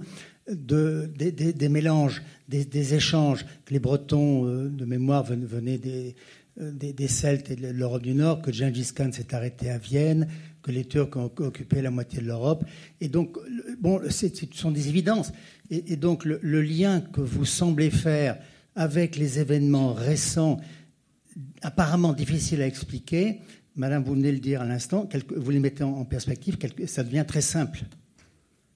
[0.49, 6.15] De, des, mélanges, des, échanges, que les Bretons euh, de mémoire venaient des,
[6.59, 10.27] euh, des, Celtes et de l'Europe du Nord, que Gengis Khan s'est arrêté à Vienne,
[10.61, 12.65] que les Turcs ont occupé la moitié de l'Europe.
[12.99, 13.37] Et donc,
[13.79, 15.31] bon, ce sont des évidences.
[15.69, 18.37] Et, donc, le, lien que vous semblez faire
[18.79, 20.61] avec les événements récents,
[21.61, 23.41] apparemment difficiles à expliquer,
[23.75, 26.57] Madame, vous venez le dire à l'instant, vous les mettez en, perspective,
[26.87, 27.81] ça devient très simple,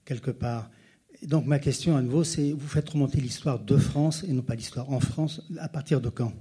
[0.04, 0.70] quelque part.
[1.22, 4.56] donc, ma question à nouveau, c'est vous faites remonter l'histoire de France et non pas
[4.56, 6.34] l'histoire en France, à partir de quand?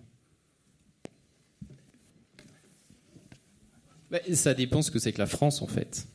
[4.10, 6.08] Bah, ça dépend ce que c'est que la France, en fait,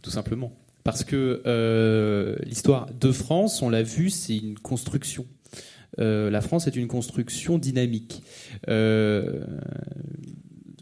[0.00, 0.52] tout simplement.
[0.84, 5.26] Parce que euh, l'histoire de France, on l'a vu, c'est une construction.
[5.98, 8.22] Euh, la France est une construction dynamique.
[8.68, 9.44] Euh,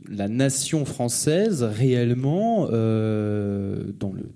[0.08, 2.72] la nation française, réellement, dans
[4.12, 4.30] le,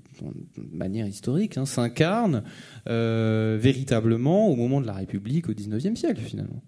[0.56, 2.42] de manière historique, hein, s'incarne
[2.86, 6.62] véritablement au moment de la République au XIXe siècle, finalement.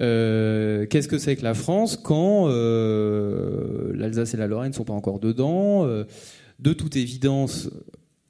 [0.00, 4.84] Euh, qu'est-ce que c'est que la France quand euh, l'Alsace et la Lorraine ne sont
[4.84, 6.04] pas encore dedans euh,
[6.60, 7.68] De toute évidence,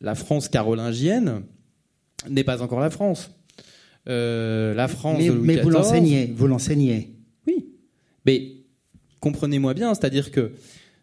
[0.00, 1.42] la France carolingienne
[2.28, 3.30] n'est pas encore la France.
[4.06, 7.10] La France mais, de Louis mais vous l'enseignez, vous l'enseignez.
[7.46, 7.66] Oui,
[8.26, 8.56] mais
[9.20, 10.52] comprenez-moi bien, c'est-à-dire que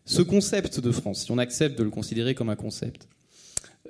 [0.06, 3.08] ce concept de France, si on accepte de le considérer comme un concept,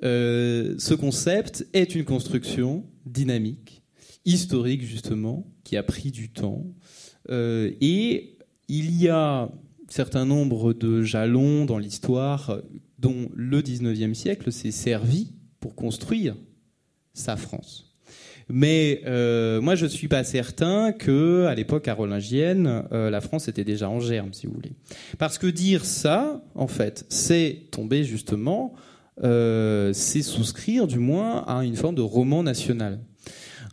[0.01, 3.81] ce concept est une construction dynamique,
[4.25, 6.65] historique justement, qui a pris du temps.
[7.29, 8.37] Euh, et
[8.67, 9.51] il y a un
[9.89, 12.59] certain nombre de jalons dans l'histoire
[12.97, 16.35] dont le 19e siècle s'est servi pour construire
[17.13, 17.88] sa France.
[18.51, 23.47] Mais euh, moi, je ne suis pas certain que, à l'époque carolingienne, euh, la France
[23.47, 24.73] était déjà en germe, si vous voulez.
[25.17, 28.73] Parce que dire ça, en fait, c'est tomber justement
[29.21, 32.99] c'est souscrire du moins à une forme de roman national.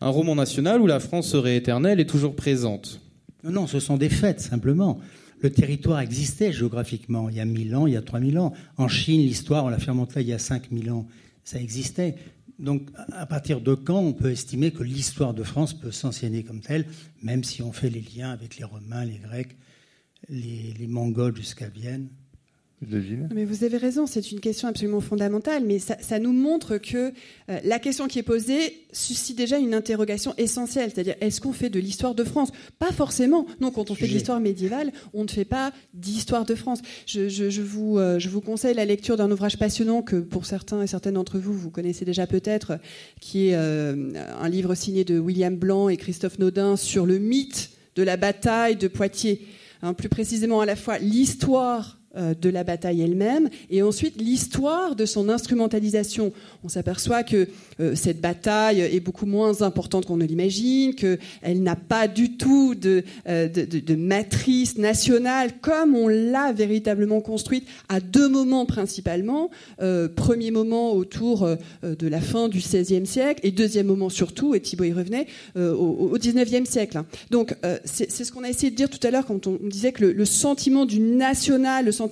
[0.00, 3.00] Un roman national où la France serait éternelle et toujours présente.
[3.44, 4.98] Non, non, ce sont des faits, simplement.
[5.40, 8.52] Le territoire existait géographiquement il y a 1000 ans, il y a 3000 ans.
[8.76, 11.06] En Chine, l'histoire, on l'a fait remonter il y a 5000 ans.
[11.44, 12.16] Ça existait.
[12.58, 16.60] Donc, à partir de quand on peut estimer que l'histoire de France peut s'enseigner comme
[16.60, 16.86] telle,
[17.22, 19.56] même si on fait les liens avec les Romains, les Grecs,
[20.28, 22.08] les, les Mongols jusqu'à Vienne?
[22.82, 27.10] Mais vous avez raison, c'est une question absolument fondamentale, mais ça, nous montre que
[27.48, 31.70] euh, la question qui est posée suscite déjà une interrogation essentielle, c'est-à-dire est-ce qu'on fait
[31.70, 32.50] de l'histoire de France?
[32.78, 33.46] Pas forcément.
[33.60, 36.80] Non, quand on fait de l'histoire médiévale, on ne fait pas d'histoire de France.
[37.06, 40.86] Je, vous, euh, je vous conseille la lecture d'un ouvrage passionnant que pour certains et
[40.86, 42.78] certaines d'entre vous, vous connaissez déjà peut-être,
[43.20, 47.70] qui est euh, un livre signé de William Blanc et Christophe Naudin sur le mythe
[47.94, 49.46] de la bataille de Poitiers.
[49.82, 55.04] Hein, plus précisément à la fois l'histoire de la bataille elle-même, et ensuite l'histoire de
[55.04, 56.32] son instrumentalisation.
[56.64, 57.48] On s'aperçoit que
[57.80, 62.74] euh, cette bataille est beaucoup moins importante qu'on ne l'imagine, qu'elle n'a pas du tout
[62.74, 69.50] de, euh, de, de, matrice nationale comme on l'a véritablement construite à deux moments principalement.
[70.16, 71.48] premier moment autour
[71.82, 76.16] de la fin du XVIe siècle, et deuxième moment surtout, et Thibault y revenait, au,
[76.18, 77.02] XIXe siècle.
[77.30, 77.54] Donc
[77.84, 80.12] c'est ce qu'on a essayé de dire tout à l'heure quand on disait que le,
[80.12, 82.05] le sentiment du national, le sentiment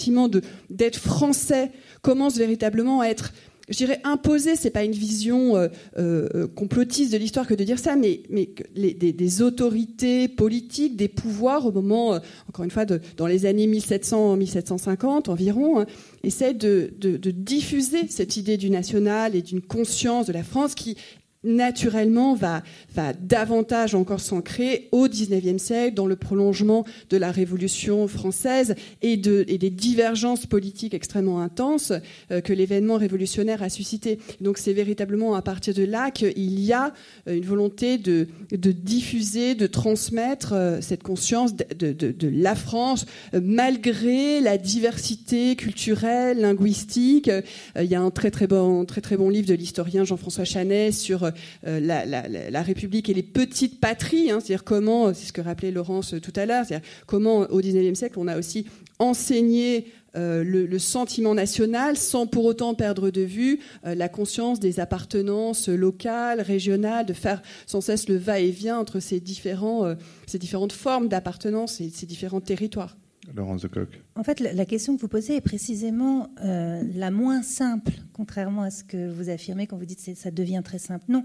[0.71, 1.71] d'être français
[2.03, 3.33] commence véritablement à être
[3.69, 7.79] je dirais imposé, c'est pas une vision euh, euh, complotiste de l'histoire que de dire
[7.79, 12.19] ça, mais, mais des, autorités politiques, des pouvoirs au moment, euh,
[12.49, 15.87] encore une fois, dans les années 1700-1750 environ, hein,
[16.23, 20.97] essaient de, de, diffuser cette idée du national et d'une conscience de la France qui
[21.45, 22.63] naturellement va,
[22.95, 29.17] va davantage encore s'ancrer au XIXe siècle dans le prolongement de la Révolution française et,
[29.17, 31.93] de, et des divergences politiques extrêmement intenses
[32.31, 34.19] euh, que l'événement révolutionnaire a suscité.
[34.41, 36.93] Donc c'est véritablement à partir de là qu'il y a
[37.29, 42.55] euh, une volonté de, de diffuser, de transmettre euh, cette conscience de, de, de la
[42.55, 47.31] France malgré la diversité culturelle, linguistique.
[47.79, 50.93] Il y a un très très bon, très, très bon livre de l'historien Jean-François Chanet
[50.93, 51.31] sur
[51.67, 56.15] euh, la, République et les petites patries, hein, c'est-à-dire comment, c'est ce que rappelait Laurence
[56.23, 58.67] tout à l'heure, c'est-à-dire comment au XIXe siècle on a aussi
[58.99, 64.79] enseigné euh, le, sentiment national sans pour autant perdre de vue euh, la conscience des
[64.79, 71.91] appartenances locales, régionales, de faire sans cesse le va-et-vient entre ces différentes formes d'appartenance et
[71.91, 72.97] ces différents territoires.
[73.33, 73.89] Laurence de Coq.
[74.17, 78.71] En fait, la question que vous posez est précisément euh, la moins simple, contrairement à
[78.71, 81.05] ce que vous affirmez quand vous dites que ça devient très simple.
[81.09, 81.25] Non.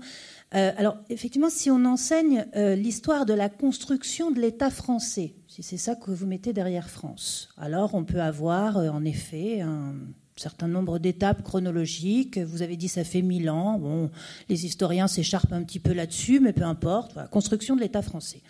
[0.55, 5.63] Euh, alors, effectivement, si on enseigne euh, l'histoire de la construction de l'État français, si
[5.63, 9.93] c'est ça que vous mettez derrière France, alors on peut avoir en effet un
[10.35, 12.37] certain nombre d'étapes chronologiques.
[12.37, 13.77] Vous avez dit ça fait mille ans.
[13.77, 14.09] Bon,
[14.47, 17.17] les historiens s'écharpent un petit peu là-dessus, mais peu importe.
[17.29, 18.41] construction de l'État français.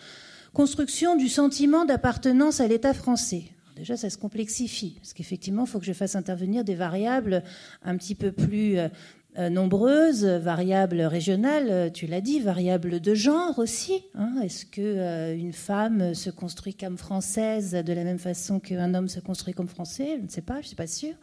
[0.53, 3.43] Construction du sentiment d'appartenance à l'État français.
[3.75, 7.43] déjà, ça se complexifie, parce qu'effectivement, il faut que je fasse intervenir des variables
[7.83, 8.89] un petit peu plus euh,
[9.37, 14.03] euh, nombreuses, variables régionales, euh, tu l'as dit, variables de genre aussi.
[14.15, 14.41] Hein.
[14.43, 19.19] Est-ce que une femme se construit comme française de la même façon qu'un homme se
[19.19, 20.17] construit comme français?
[20.17, 21.15] Je ne sais pas, je ne suis pas sûre.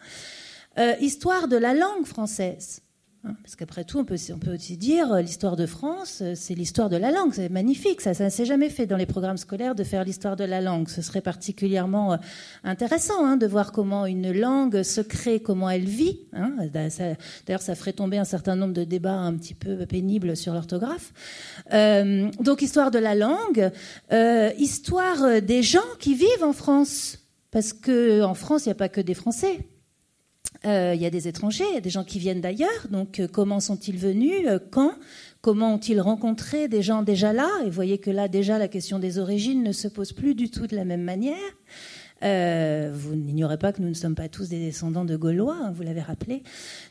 [1.01, 2.81] histoire de la langue française.
[3.27, 4.15] Hein, parce qu'après tout, on peut,
[4.53, 7.33] aussi dire euh, l'histoire de France, euh, c'est l'histoire de la langue.
[7.33, 8.15] C'est magnifique, ça.
[8.15, 10.89] Ça ne s'est jamais fait dans les programmes scolaires de faire l'histoire de la langue.
[10.89, 12.17] Ce serait particulièrement euh,
[12.63, 16.21] intéressant hein, de voir comment une langue se crée, comment elle vit.
[16.35, 16.53] Hein.
[16.73, 21.13] D'ailleurs, ça ferait tomber un certain nombre de débats un petit peu pénibles sur l'orthographe.
[21.73, 23.71] donc, histoire de la langue,
[24.59, 27.19] histoire des gens qui vivent en France.
[27.51, 29.67] Parce qu'en France, il n'y a pas que des Français.
[30.65, 32.89] Euh, il y a des étrangers, y a des gens qui viennent d'ailleurs.
[32.91, 34.93] Donc, euh, comment sont-ils venus euh, Quand
[35.43, 37.49] Comment ont-ils rencontré des gens déjà là?
[37.63, 40.51] Et vous voyez que là, déjà, la question des origines ne se pose plus du
[40.51, 41.37] tout de la même manière.
[42.93, 45.85] vous n'ignorez pas que nous ne sommes pas tous des descendants de Gaulois, hein, vous
[45.85, 46.43] l'avez rappelé.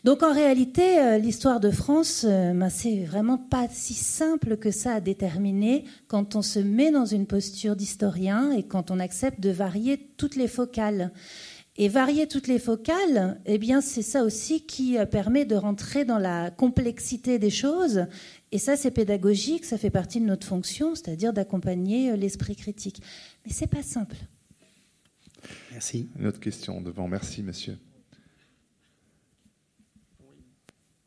[0.06, 5.00] Donc en réalité, l'histoire de France, ben, c'est vraiment pas si simple que ça à
[5.02, 9.98] déterminer quand on se met dans une posture d'historien et quand on accepte de varier
[10.16, 11.12] toutes les focales.
[11.78, 16.06] Et varier toutes les focales, eh bien, c'est ça aussi qui euh, permet de rentrer
[16.06, 18.06] dans la complexité des choses.
[18.54, 23.02] Et ça, c'est pédagogique, ça fait partie de notre fonction, c'est-à-dire d'accompagner euh, l'esprit critique.
[23.46, 24.16] Mais c'est pas simple.
[25.72, 26.10] Merci.
[26.18, 27.10] Une autre question devant.
[27.10, 27.78] Merci, monsieur.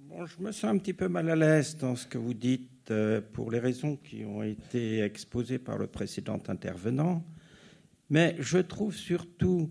[0.00, 2.90] Bon, je me sens un petit peu mal à l'aise dans ce que vous dites
[2.90, 7.24] euh, pour les raisons qui ont été exposées par le précédent intervenant.
[8.10, 9.70] Mais je trouve surtout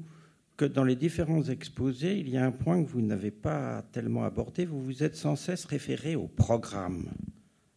[0.58, 4.26] que dans les différents exposés, il y a un point que vous n'avez pas tellement
[4.26, 4.66] abordé.
[4.66, 7.12] Vous vous êtes sans cesse référé au programme,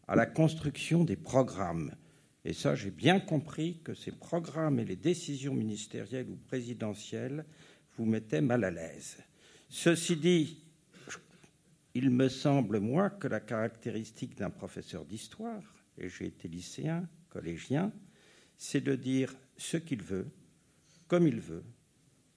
[0.09, 1.95] à la construction des programmes.
[2.47, 7.45] Et ça, j'ai bien compris que ces programmes et les décisions ministérielles ou présidentielles
[7.99, 9.19] vous mettaient mal à l'aise.
[9.69, 10.65] Ceci dit,
[11.93, 15.63] il me semble, moi, que la caractéristique d'un professeur d'histoire,
[15.99, 17.93] et j'ai été lycéen, collégien,
[18.57, 20.29] c'est de dire ce qu'il veut,
[21.09, 21.65] comme il veut,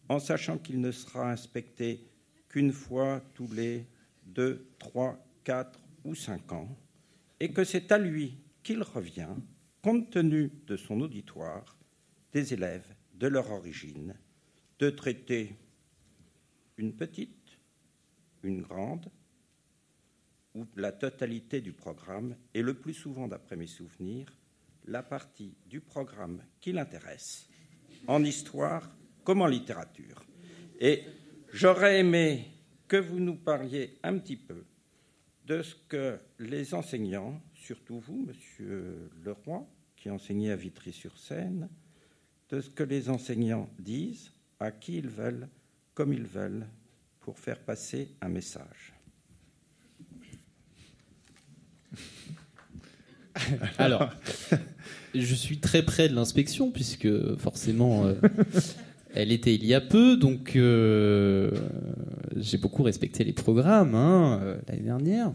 [0.09, 2.05] en sachant qu'il ne sera inspecté
[2.49, 3.85] qu'une fois tous les
[4.25, 6.77] deux, trois, quatre ou cinq ans,
[7.39, 9.35] et que c'est à lui qu'il revient,
[9.81, 11.77] compte tenu de son auditoire,
[12.31, 14.15] des élèves, de leur origine,
[14.79, 15.55] de traiter
[16.77, 17.59] une petite,
[18.43, 19.09] une grande,
[20.55, 24.27] ou la totalité du programme, et le plus souvent, d'après mes souvenirs,
[24.85, 27.47] la partie du programme qui l'intéresse,
[28.07, 28.89] en histoire
[29.23, 30.25] comme en littérature.
[30.79, 31.03] Et
[31.51, 32.47] j'aurais aimé
[32.87, 34.63] que vous nous parliez un petit peu
[35.45, 41.69] de ce que les enseignants, surtout vous, Monsieur Leroy, qui enseignait à Vitry-sur-Seine,
[42.49, 45.47] de ce que les enseignants disent, à qui ils veulent,
[45.93, 46.67] comme ils veulent,
[47.19, 48.93] pour faire passer un message.
[53.77, 54.09] Alors,
[55.15, 58.15] je suis très près de l'inspection, puisque forcément, euh,
[59.13, 61.51] elle était il y a peu, donc euh,
[62.35, 65.33] j'ai beaucoup respecté les programmes hein, euh, l'année dernière.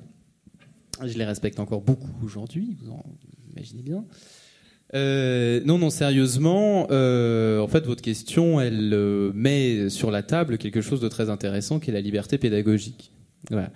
[1.05, 3.05] Je les respecte encore beaucoup aujourd'hui, vous en
[3.53, 4.05] imaginez bien.
[5.65, 11.09] non, non, sérieusement, en fait, votre question, elle met sur la table quelque chose de
[11.09, 13.13] très intéressant qui est la liberté pédagogique.
[13.51, 13.71] Voilà.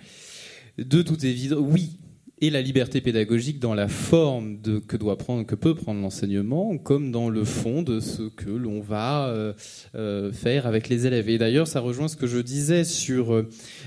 [0.78, 1.98] De toute évidence, oui,
[2.42, 7.12] et la liberté pédagogique dans la forme que doit prendre, que peut prendre l'enseignement, comme
[7.12, 9.52] dans le fond de ce que l'on va euh,
[9.94, 11.28] euh, faire avec les élèves.
[11.28, 13.44] Et d'ailleurs, ça rejoint ce que je disais sur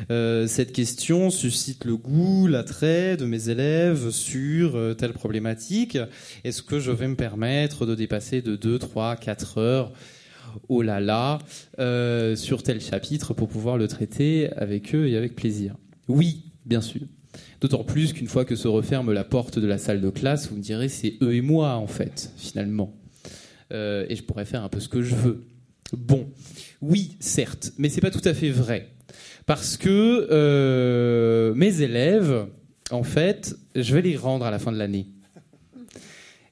[0.10, 5.98] euh, cette question suscite le goût, l'attrait de mes élèves sur telle problématique.
[6.46, 9.92] Est-ce que je vais me permettre de dépasser de 2, 3, 4 heures
[10.70, 11.40] oh là là,
[12.38, 15.76] sur tel chapitre pour pouvoir le traiter avec eux et avec plaisir?
[16.08, 17.02] Oui, bien sûr.
[17.62, 20.58] D'autant plus qu'une fois que se referme la porte de la salle de classe, vous
[20.58, 22.94] me direz c'est eux et moi en fait, finalement.
[23.72, 25.46] Euh, et je pourrais faire un peu ce que je veux.
[25.94, 26.28] Bon,
[26.82, 28.90] oui, certes, mais c'est pas tout à fait vrai.
[29.46, 32.48] Parce que euh, mes élèves,
[32.92, 35.08] en fait, je vais les rendre à la fin de l'année.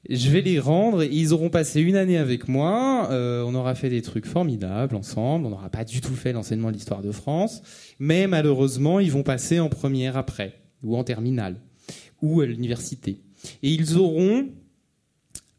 [0.10, 3.90] Je vais les rendre, ils auront passé une année avec moi, euh, on aura fait
[3.90, 7.62] des trucs formidables ensemble, on n'aura pas du tout fait l'enseignement de l'histoire de France,
[8.00, 11.58] mais malheureusement, ils vont passer en première après ou en terminale,
[12.22, 13.22] ou à l'université.
[13.62, 14.50] Et ils auront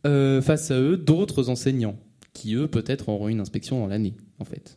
[0.07, 1.97] euh, face à eux d'autres enseignants
[2.35, 4.77] qui, eux, peut-être auront une inspection dans l'année, en fait.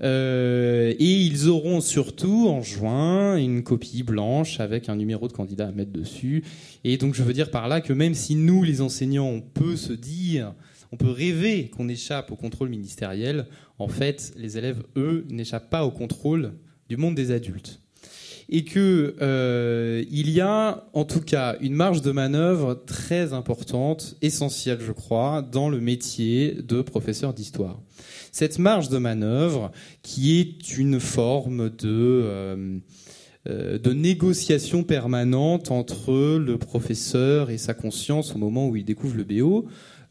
[0.00, 5.68] Euh, et ils auront surtout en juin une copie blanche avec un numéro de candidat
[5.68, 6.42] à mettre dessus.
[6.84, 9.76] Et donc je veux dire par là que même si nous, les enseignants, on peut
[9.76, 10.54] se dire,
[10.90, 13.46] on peut rêver qu'on échappe au contrôle ministériel,
[13.78, 16.54] en fait, les élèves, eux, n'échappent pas au contrôle
[16.88, 17.82] du monde des adultes
[18.48, 24.16] et que euh, il y a en tout cas une marge de manœuvre très importante,
[24.22, 27.80] essentielle je crois, dans le métier de professeur d'histoire.
[28.30, 29.72] Cette marge de manœuvre
[30.02, 32.78] qui est une forme de euh,
[33.48, 39.16] euh, de négociation permanente entre le professeur et sa conscience au moment où il découvre
[39.16, 39.66] le BO,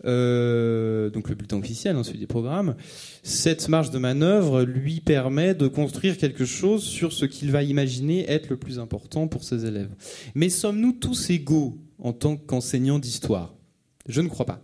[0.06, 2.76] euh, donc le bulletin officiel, hein, celui des programmes,
[3.24, 8.30] cette marge de manœuvre lui permet de construire quelque chose sur ce qu'il va imaginer
[8.30, 9.94] être le plus important pour ses élèves.
[10.36, 13.56] Mais sommes-nous tous égaux en tant qu'enseignants d'histoire?
[14.08, 14.62] Je ne crois pas.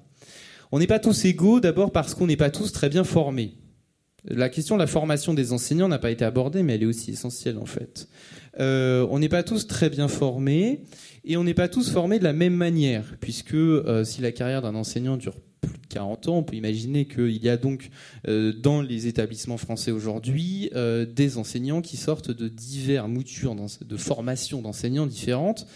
[0.71, 3.55] On n'est pas tous égaux d'abord parce qu'on n'est pas tous très bien formés.
[4.23, 7.11] La question de la formation des enseignants n'a pas été abordée, mais elle est aussi
[7.11, 8.07] essentielle en fait.
[8.59, 10.81] Euh, on n'est pas tous très bien formés.
[11.23, 14.63] Et on n'est pas tous formés de la même manière, puisque euh, si la carrière
[14.63, 17.91] d'un enseignant dure plus de 40 ans, on peut imaginer qu'il y a donc
[18.27, 24.63] euh, dans les établissements français aujourd'hui des enseignants qui sortent de divers moutures de formation
[24.63, 25.67] d'enseignants différentes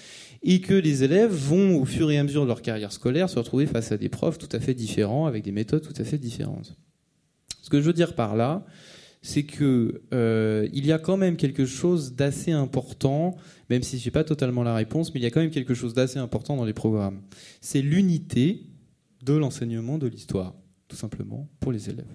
[0.41, 3.37] et que les élèves vont, au fur et à mesure de leur carrière scolaire, se
[3.37, 6.19] retrouver face à des profs tout à fait différents, avec des méthodes tout à fait
[6.19, 6.75] différentes.
[7.63, 8.63] Ce que je veux dire par là,
[9.25, 13.35] c'est que euh, il y a quand même quelque chose d'assez important,
[13.71, 15.73] même si je n'ai pas totalement la réponse, mais il y a quand même quelque
[15.73, 17.21] chose d'assez important dans les programmes.
[17.59, 18.61] C'est l'unité
[19.23, 20.53] de l'enseignement de l'histoire,
[20.87, 22.05] tout simplement, pour les élèves.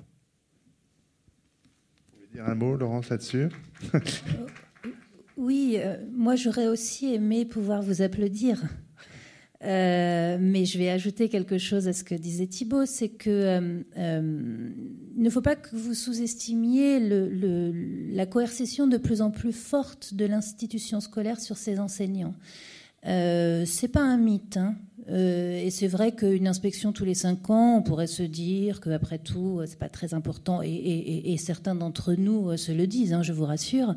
[2.13, 3.49] Vous voulez dire un mot, Laurence, là-dessus?
[5.37, 8.63] Oui, euh, moi j'aurais aussi aimé pouvoir vous applaudir.
[9.63, 13.83] Euh, mais je vais ajouter quelque chose à ce que disait Thibault, c'est que euh,
[13.99, 14.71] euh,
[15.17, 17.73] ne faut pas que vous sous-estimiez le,
[18.15, 22.35] la coercition de plus en plus forte de l'institution scolaire sur ses enseignants.
[23.07, 24.57] Euh, c'est pas un mythe.
[24.57, 24.77] Hein.
[25.09, 29.19] Euh, et c'est vrai qu'une inspection tous les cinq ans, on pourrait se dire qu'après
[29.19, 30.61] tout, c'est pas très important.
[30.63, 33.95] Et, certains d'entre nous se le disent, hein, je vous rassure.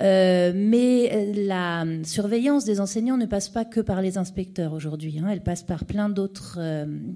[0.00, 5.18] Euh, mais la surveillance des enseignants ne passe pas que par les inspecteurs aujourd'hui.
[5.18, 5.28] Hein.
[5.30, 6.58] Elle passe par plein d'autres,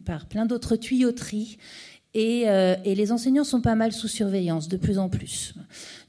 [0.04, 1.58] par plein d'autres tuyauteries.
[2.14, 2.46] Et,
[2.84, 5.54] les enseignants sont pas mal sous surveillance, de plus en plus.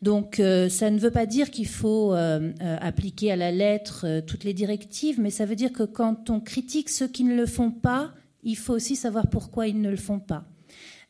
[0.01, 4.21] Donc euh, ça ne veut pas dire qu'il faut euh, euh, appliquer à la lettre
[4.27, 7.45] toutes les directives, mais ça veut dire que quand on critique ceux qui ne le
[7.45, 8.13] font pas,
[8.43, 10.45] il faut aussi savoir pourquoi ils ne le font pas.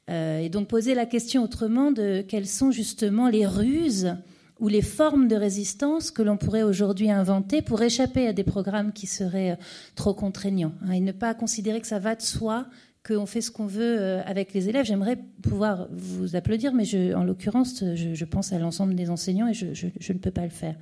[0.09, 4.15] et donc poser la question autrement de quelles sont justement les ruses
[4.59, 8.93] ou les formes de résistance que l'on pourrait aujourd'hui inventer pour échapper à des programmes
[8.93, 9.59] qui seraient
[9.95, 10.73] trop contraignants.
[10.81, 12.65] Hein, et ne pas considérer que ça va de soi
[13.07, 14.85] qu'on fait ce qu'on veut euh, avec les élèves.
[14.85, 16.85] J'aimerais pouvoir vous applaudir, mais
[17.15, 20.75] en l'occurrence, je, pense à l'ensemble des enseignants et je, ne peux pas le faire.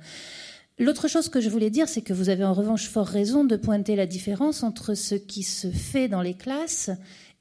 [0.78, 3.56] L'autre chose que je voulais dire, c'est que vous avez en revanche fort raison de
[3.56, 6.90] pointer la différence entre ce qui se fait dans les classes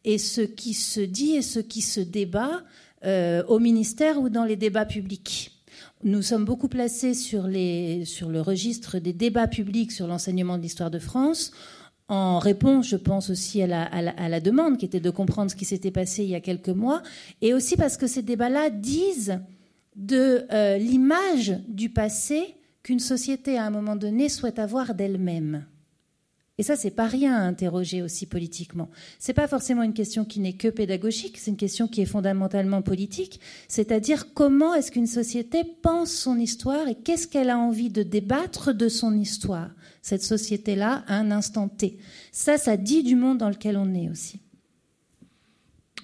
[0.05, 2.63] et ce qui se dit et ce qui se débat
[3.05, 5.51] euh, au ministère ou dans les débats publics.
[6.03, 10.99] Nous sommes beaucoup placés sur le registre des débats publics sur l'enseignement de l'histoire de
[10.99, 11.51] France
[12.07, 15.91] en réponse, je pense aussi à la, demande qui était de comprendre ce qui s'était
[15.91, 17.01] passé il y a quelques mois,
[17.41, 19.39] et aussi parce que ces débats-là disent
[19.95, 25.65] de euh, l'image du passé qu'une société à un moment donné souhaite avoir d'elle-même.
[26.57, 28.89] Et ça, c'est pas rien à interroger aussi politiquement.
[29.19, 32.81] C'est pas forcément une question qui n'est que pédagogique, c'est une question qui est fondamentalement
[32.81, 33.41] politique.
[33.67, 38.73] C'est-à-dire comment est-ce qu'une société pense son histoire et qu'est-ce qu'elle a envie de débattre
[38.73, 39.71] de son histoire,
[40.05, 41.97] cette société-là, à un instant T.
[42.31, 44.39] Ça, ça dit du monde dans lequel on est aussi.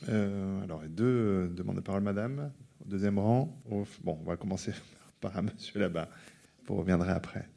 [0.10, 2.52] Euh, alors, deux euh, demandes de parole, madame.
[2.84, 3.62] Au deuxième rang.
[3.70, 3.86] bon,
[4.20, 4.72] on va commencer
[5.22, 6.10] par un monsieur là-bas.
[6.66, 7.48] Vous reviendrez après.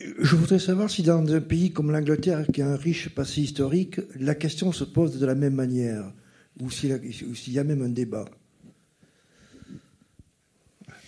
[0.00, 4.00] Je voudrais savoir si dans un pays comme l'Angleterre, qui a un riche passé historique,
[4.18, 6.10] la question se pose de la même manière,
[6.58, 8.24] ou s'il y a même un débat.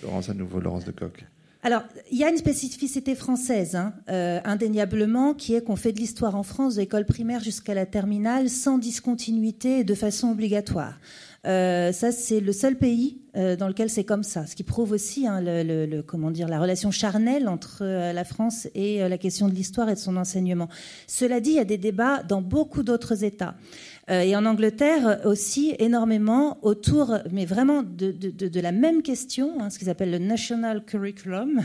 [0.03, 1.25] Laurence à nouveau, Laurence de Coq.
[1.67, 1.83] Alors,
[2.13, 6.37] il y a une spécificité française, hein, euh, indéniablement, qui est qu'on fait de l'histoire
[6.37, 11.01] en France de l'école primaire jusqu'à la terminale sans discontinuité et de façon obligatoire.
[11.47, 14.91] Euh, ça, c'est le seul pays euh, dans lequel c'est comme ça, ce qui prouve
[14.91, 19.49] aussi hein, le, comment dire, la relation charnelle entre euh, la France et la question
[19.49, 20.69] de l'histoire et de son enseignement.
[21.07, 23.55] Cela dit, il y a des débats dans beaucoup d'autres États.
[24.09, 29.79] Et en Angleterre aussi énormément autour, mais vraiment de, de, la même question, hein, ce
[29.79, 31.61] qu'ils appellent le National Curriculum,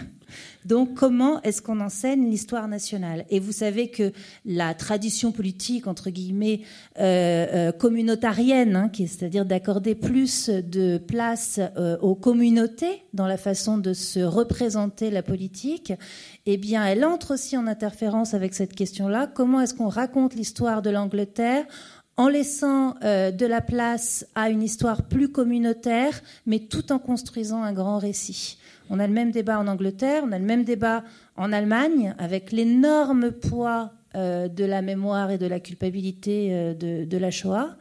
[0.65, 3.25] donc, comment est-ce qu'on enseigne l'histoire nationale?
[3.29, 4.11] Et vous savez que
[4.45, 6.61] la tradition politique, entre guillemets,
[6.99, 13.77] euh, euh, communautarienne, hein, c'est-à-dire d'accorder plus de place euh, aux communautés dans la façon
[13.77, 15.93] de se représenter la politique,
[16.45, 19.27] eh bien, elle entre aussi en interférence avec cette question-là.
[19.27, 21.65] Comment est-ce qu'on raconte l'histoire de l'Angleterre
[22.21, 27.73] en laissant de la place à une histoire plus communautaire, mais tout en construisant un
[27.73, 28.59] grand récit.
[28.91, 31.03] On a le même débat en Angleterre, on a le même débat
[31.37, 37.17] en Allemagne, avec l'énorme poids euh, de la mémoire et de la culpabilité euh, de,
[37.17, 37.77] la Shoah.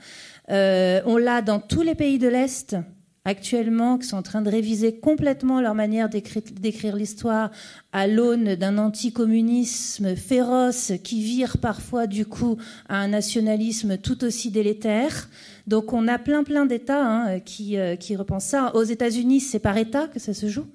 [0.49, 2.77] Euh, on l'a dans tous les pays de l'Est
[3.25, 7.51] actuellement qui sont en train de réviser complètement leur manière d'écrire l'histoire
[7.93, 12.57] à l'aune d'un anticommunisme féroce qui vire parfois du coup
[12.89, 15.29] à un nationalisme tout aussi délétère.
[15.67, 18.75] Donc on a plein plein d'États hein, qui, qui repensent ça.
[18.75, 20.67] Aux États-Unis, c'est par État que ça se joue?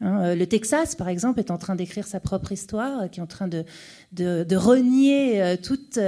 [0.00, 3.20] Hein, euh, le Texas, par exemple, est en train d'écrire sa propre histoire, euh, qui
[3.20, 3.64] est en train de,
[4.12, 5.98] de, renier euh, toutes,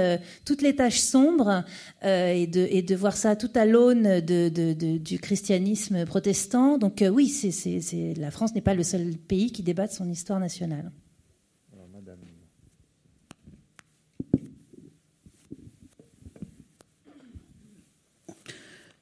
[0.45, 1.63] toutes les tâches sombres
[2.03, 6.77] et, de, et de voir ça tout à l'aune du christianisme protestant.
[6.77, 7.33] Donc oui,
[8.17, 10.91] la France n'est pas le seul pays qui débat de son histoire nationale.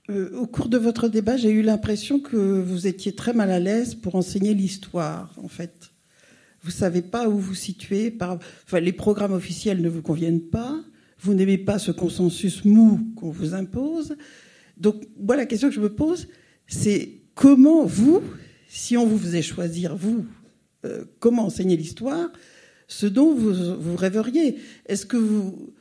[0.10, 3.60] Euh, au cours de votre débat, j'ai eu l'impression que vous étiez très mal à
[3.60, 5.92] l'aise pour enseigner l'histoire, en fait.
[6.62, 8.10] Vous ne savez pas où vous situez.
[8.10, 8.40] Par...
[8.66, 10.80] Enfin, les programmes officiels ne vous conviennent pas.
[11.20, 14.16] Vous n'aimez pas ce consensus mou qu'on vous impose.
[14.78, 16.28] Donc, moi, la question que je me pose,
[16.68, 18.22] c'est comment vous,
[18.70, 20.26] si on vous faisait choisir, vous,
[20.86, 22.32] euh, comment enseigner l'histoire,
[22.88, 24.58] ce dont vous, vous rêveriez?
[24.86, 25.74] Est-ce que vous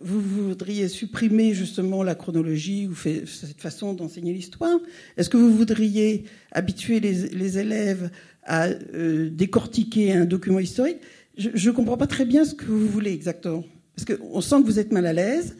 [0.00, 4.78] vous voudriez supprimer justement la chronologie ou cette façon d'enseigner l'histoire
[5.16, 8.10] Est-ce que vous voudriez habituer les, élèves
[8.44, 10.98] à euh, décortiquer un document historique?
[11.36, 13.64] Je ne comprends pas très bien ce que vous voulez exactement.
[13.96, 15.56] Parce qu'on sent que vous êtes mal à l'aise,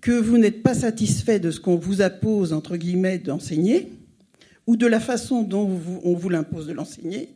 [0.00, 3.92] que vous n'êtes pas satisfait de ce qu'on vous impose, entre guillemets, d'enseigner,
[4.66, 7.30] ou de la façon dont on vous l'impose de l'enseigner.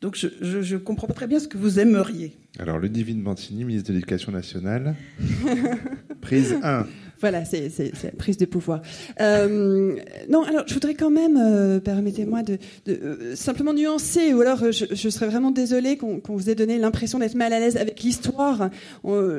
[0.00, 2.36] Donc je ne comprends pas très bien ce que vous aimeriez.
[2.58, 4.96] Alors, Ludivine Bantini, ministre de l'Éducation nationale.
[6.20, 6.86] Prise 1.
[7.20, 7.70] Voilà, c'est
[8.04, 8.80] la prise de pouvoir.
[9.20, 9.96] Euh,
[10.28, 14.70] non, alors je voudrais quand même, euh, permettez-moi de, de euh, simplement nuancer, ou alors
[14.70, 18.00] je, je serais vraiment désolée qu'on vous ait donné l'impression d'être mal à l'aise avec
[18.02, 18.70] l'histoire.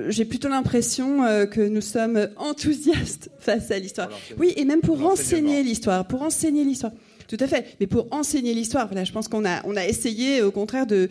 [0.10, 1.20] J'ai plutôt l'impression
[1.50, 4.10] que nous sommes enthousiastes face à l'histoire.
[4.38, 6.92] Oui, et même pour enseigner l'histoire, pour enseigner l'histoire.
[7.30, 7.78] Tout à fait.
[7.80, 11.08] Mais pour enseigner l'histoire, voilà, je pense qu'on a, on a essayé, au contraire, de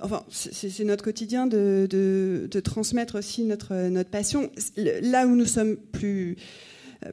[0.00, 4.50] enfin, c'est notre quotidien de, de, transmettre aussi notre, notre passion.
[4.76, 6.36] Là où nous sommes plus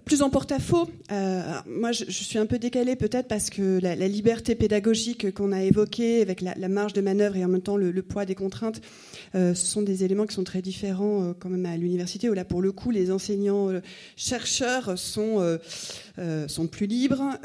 [0.03, 0.89] plus en porte-à-faux.
[1.11, 5.61] Euh, moi, je, suis un peu décalée peut-être parce que la, liberté pédagogique qu'on a
[5.61, 8.81] évoquée, avec la, marge de manœuvre et en même temps le, poids des contraintes,
[9.35, 12.33] euh, ce sont des éléments qui sont très différents euh, quand même à l'université, où
[12.33, 15.59] là, pour le coup, les enseignants-chercheurs sont,
[16.47, 17.37] sont plus libres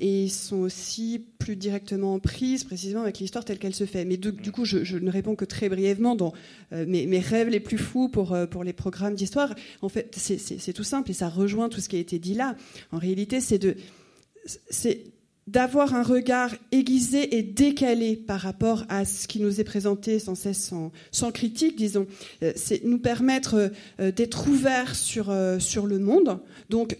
[0.00, 4.04] et sont aussi plus directement prises précisément avec l'histoire telle qu'elle se fait.
[4.04, 6.32] Mais du, coup, je, ne réponds que très brièvement dans
[6.72, 9.54] mes, mes, rêves les plus fous pour, pour les programmes d'histoire.
[9.82, 12.56] En fait, c'est tout simple et ça rejoint tout ce qui a été dit là.
[12.92, 13.76] En réalité, c'est de,
[15.46, 20.34] d'avoir un regard aiguisé et décalé par rapport à ce qui nous est présenté sans
[20.34, 20.72] cesse
[21.10, 22.06] sans, critique, disons.
[22.42, 23.70] Euh, c'est nous permettre
[24.00, 26.38] euh, d'être ouverts sur, euh, sur le monde.
[26.70, 26.96] Donc,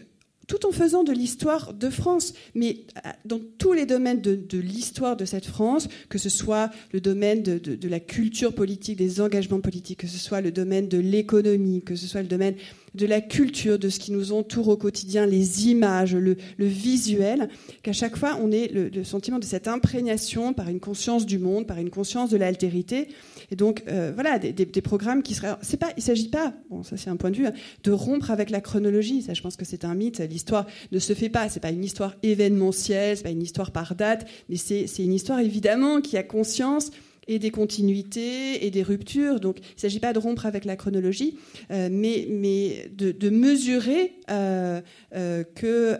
[0.46, 2.80] tout en faisant de l'histoire de France, mais
[3.24, 7.88] dans tous les domaines de, l'histoire de cette France, que ce soit le domaine de,
[7.88, 12.06] la culture politique, des engagements politiques, que ce soit le domaine de l'économie, que ce
[12.06, 12.56] soit le domaine
[12.94, 17.48] de la culture, de ce qui nous entoure au quotidien, les images, le, visuel,
[17.82, 21.66] qu'à chaque fois on ait le, sentiment de cette imprégnation par une conscience du monde,
[21.66, 23.08] par une conscience de l'altérité.
[23.50, 25.54] Et donc euh, voilà, des, programmes qui seraient.
[25.62, 27.52] C'est pas, il ne s'agit pas, bon ça c'est un point de vue, hein,
[27.82, 29.22] de rompre avec la chronologie.
[29.22, 30.20] Ça, je pense que c'est un mythe.
[30.20, 31.48] L'histoire ne se fait pas.
[31.48, 35.40] C'est pas une histoire événementielle, c'est pas une histoire par date, mais c'est une histoire
[35.40, 36.90] évidemment qui a conscience
[37.28, 39.40] et des continuités et des ruptures.
[39.40, 41.38] Donc il ne s'agit pas de rompre avec la chronologie,
[41.70, 44.80] euh, mais, de, mesurer euh,
[45.14, 45.98] euh, que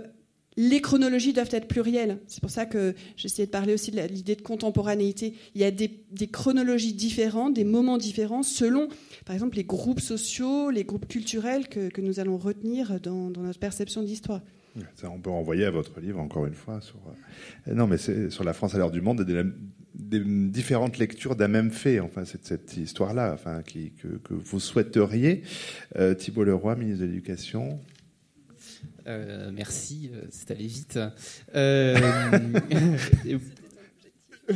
[0.56, 2.18] les chronologies doivent être plurielles.
[2.28, 5.34] C'est pour ça que j'essayais de parler aussi de l'idée de contemporanéité.
[5.54, 5.90] Il y a des,
[6.30, 8.88] chronologies différentes, des moments différents, selon,
[9.24, 14.02] par exemple, les groupes sociaux, les groupes culturels que, nous allons retenir dans, notre perception
[14.02, 14.42] d'histoire.
[14.96, 16.96] Ça, on peut renvoyer à votre livre, encore une fois, sur,
[17.66, 19.24] non, mais sur la France à l'heure du monde et
[19.94, 20.20] des
[20.50, 25.42] différentes lectures d'un même fait, enfin, cette, cette histoire-là, enfin, qui, que, que, vous souhaiteriez.
[25.96, 27.80] Euh, Thibault Leroy, ministre de l'Éducation.
[29.06, 30.98] Euh, merci, euh, c'est allé vite.
[31.54, 31.96] Euh,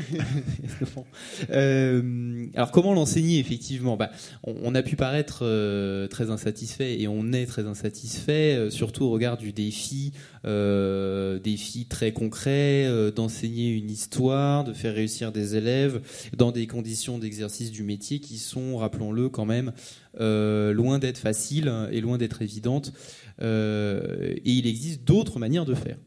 [1.51, 3.97] Euh, alors comment l'enseigner effectivement?
[3.97, 4.11] Bah,
[4.43, 9.11] on, a pu paraître euh, très insatisfait et on est très insatisfait, euh, surtout au
[9.11, 10.13] regard du défi,
[10.45, 16.01] défi très concret d'enseigner une histoire, de faire réussir des élèves
[16.37, 19.73] dans des conditions d'exercice du métier qui sont, rappelons-le quand même,
[20.19, 22.93] loin d'être faciles et loin d'être évidentes.
[23.41, 25.99] et il existe d'autres manières de faire.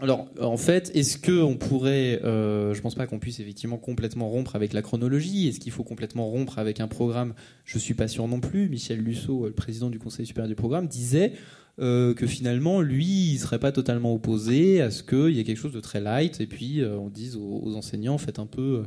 [0.00, 4.56] Alors, en fait, est-ce qu'on pourrait, euh, je pense pas qu'on puisse effectivement complètement rompre
[4.56, 5.48] avec la chronologie.
[5.48, 7.34] Est-ce qu'il faut complètement rompre avec un programme?
[7.64, 8.68] Je suis pas sûr non plus.
[8.68, 11.34] Michel Lusso, le président du Conseil supérieur du programme, disait
[11.78, 15.56] euh, que finalement, lui, il serait pas totalement opposé à ce qu'il y ait quelque
[15.56, 18.82] chose de très light et puis euh, on dise aux, enseignants, faites un peu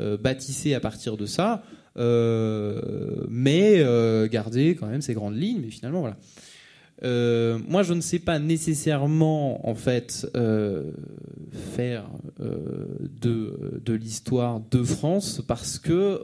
[0.00, 1.62] euh, bâtissez à partir de ça,
[1.96, 3.82] mais
[4.30, 5.60] gardez quand même ces grandes lignes.
[5.62, 6.18] Mais finalement, voilà.
[7.02, 10.92] Euh, moi, je ne sais pas nécessairement en fait euh,
[11.74, 12.08] faire
[12.40, 16.20] euh, de, de l'histoire de France parce que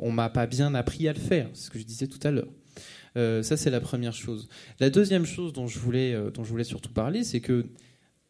[0.00, 1.48] on m'a pas bien appris à le faire.
[1.52, 3.42] C'est ce que je disais tout à l'heure.
[3.42, 4.48] ça, c'est la première chose.
[4.80, 7.66] La deuxième chose dont je voulais, dont je voulais surtout parler, c'est que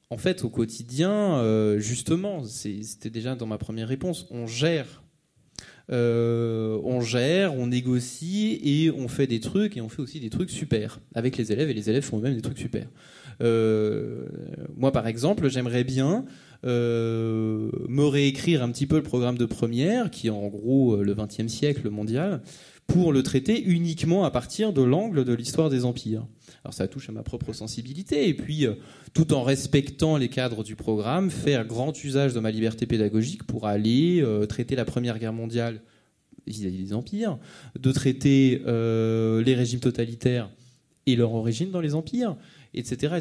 [0.08, 5.02] en fait, au quotidien, justement, c'était déjà dans ma première réponse, on gère
[5.92, 10.30] euh, on gère, on négocie et on fait des trucs et on fait aussi des
[10.30, 12.86] trucs super avec les élèves et les élèves font eux-mêmes des trucs super.
[13.40, 14.24] Euh,
[14.76, 16.24] moi, par exemple, j'aimerais bien
[16.64, 21.14] euh, me réécrire un petit peu le programme de première, qui est en gros le
[21.14, 22.42] XXe siècle mondial,
[22.86, 26.26] pour le traiter uniquement à partir de l'angle de l'histoire des empires.
[26.66, 28.66] Alors ça touche à ma propre sensibilité, et puis
[29.14, 33.68] tout en respectant les cadres du programme, faire grand usage de ma liberté pédagogique pour
[33.68, 35.80] aller traiter la Première Guerre mondiale
[36.48, 37.38] vis-à-vis des empires,
[37.78, 40.50] de traiter les régimes totalitaires
[41.06, 42.36] et leur origine dans les empires,
[42.74, 43.14] etc..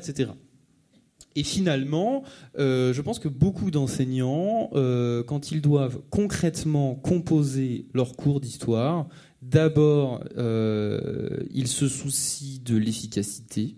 [1.35, 2.23] Et finalement,
[2.57, 9.07] euh, je pense que beaucoup d'enseignants, euh, quand ils doivent concrètement composer leur cours d'histoire,
[9.49, 13.76] d'abord, euh, ils se soucient de l'efficacité,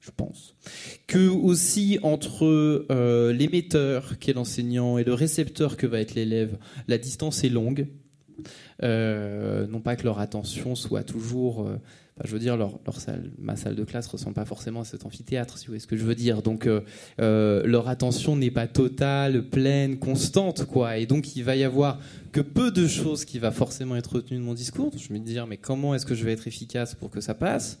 [0.00, 0.54] je pense,
[1.06, 2.86] que aussi entre
[3.32, 7.88] l'émetteur qui est l'enseignant et le récepteur que va être l'élève, la distance est longue.
[8.82, 11.68] non pas que leur attention soit toujours
[12.24, 12.78] je veux dire, leur,
[13.38, 15.96] ma salle de classe ressemble pas forcément à cet amphithéâtre, si vous voyez ce que
[15.96, 16.42] je veux dire.
[16.42, 16.80] Donc, euh,
[17.20, 20.98] euh, leur attention n'est pas totale, pleine, constante, quoi.
[20.98, 22.00] Et donc, il va y avoir
[22.32, 24.92] que peu de choses qui va forcément être retenues de mon discours.
[24.96, 27.34] Je vais me dire, mais comment est-ce que je vais être efficace pour que ça
[27.34, 27.78] passe?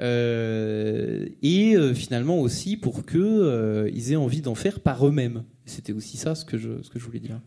[0.00, 5.44] Euh, Et finalement aussi pour que ils aient envie d'en faire par eux-mêmes.
[5.66, 7.40] C'était aussi ça ce que je, ce que je voulais dire.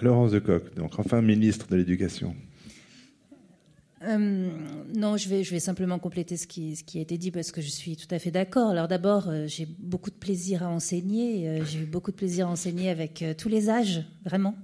[0.00, 2.34] Laurence de Coq, donc enfin ministre de l'Éducation.
[4.04, 4.50] Euh,
[4.94, 7.68] non, je vais, simplement compléter ce qui, ce qui, a été dit parce que je
[7.70, 8.70] suis tout à fait d'accord.
[8.70, 11.48] Alors d'abord, euh, j'ai beaucoup de plaisir à enseigner.
[11.48, 14.54] Euh, j'ai eu beaucoup de plaisir à enseigner avec tous les âges, vraiment.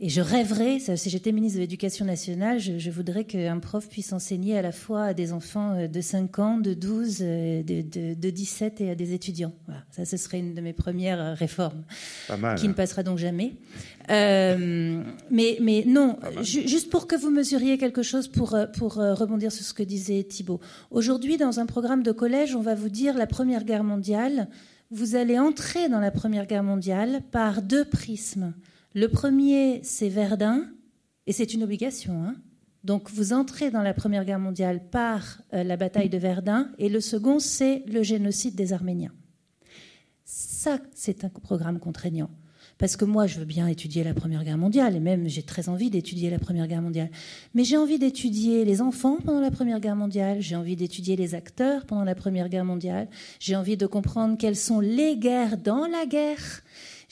[0.00, 4.58] Et je rêverais, si j'étais ministre de l'Éducation nationale, je, voudrais qu'un prof puisse enseigner
[4.58, 8.90] à la fois à des enfants de 5 ans, de 12, de, de, 17 et
[8.90, 9.52] à des étudiants.
[9.66, 9.84] Voilà.
[9.92, 11.84] Ça, ce serait une de mes premières réformes.
[12.26, 12.74] Pas mal, qui ne hein.
[12.74, 13.54] passera donc jamais.
[14.08, 19.64] mais, mais non, juste pour que vous mesuriez quelque chose pour, pour euh, rebondir sur
[19.64, 20.58] ce que disait Thibault.
[20.90, 24.48] Aujourd'hui, dans un programme de collège, on va vous dire la Première Guerre mondiale.
[24.90, 28.54] Vous allez entrer dans la Première Guerre mondiale par deux prismes.
[28.94, 30.68] Le premier, c'est Verdun,
[31.26, 32.22] et c'est une obligation.
[32.22, 32.36] Hein.
[32.84, 36.88] donc vous entrez dans la Première Guerre mondiale par euh, la bataille de Verdun, et
[36.88, 39.12] le second, c'est le génocide des Arméniens.
[40.24, 42.30] Ça, c'est un programme contraignant.
[42.78, 45.68] Parce que moi, je veux bien étudier la Première Guerre mondiale, et même j'ai très
[45.68, 47.10] envie d'étudier la Première Guerre mondiale.
[47.54, 51.34] Mais j'ai envie d'étudier les enfants pendant la Première Guerre mondiale, j'ai envie d'étudier les
[51.34, 53.08] acteurs pendant la Première Guerre mondiale,
[53.40, 56.62] j'ai envie de comprendre quelles sont les guerres dans la guerre,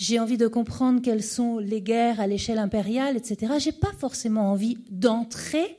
[0.03, 3.53] j'ai envie de comprendre quelles sont les guerres à l'échelle impériale, etc.
[3.59, 5.79] J'ai pas forcément envie d'entrer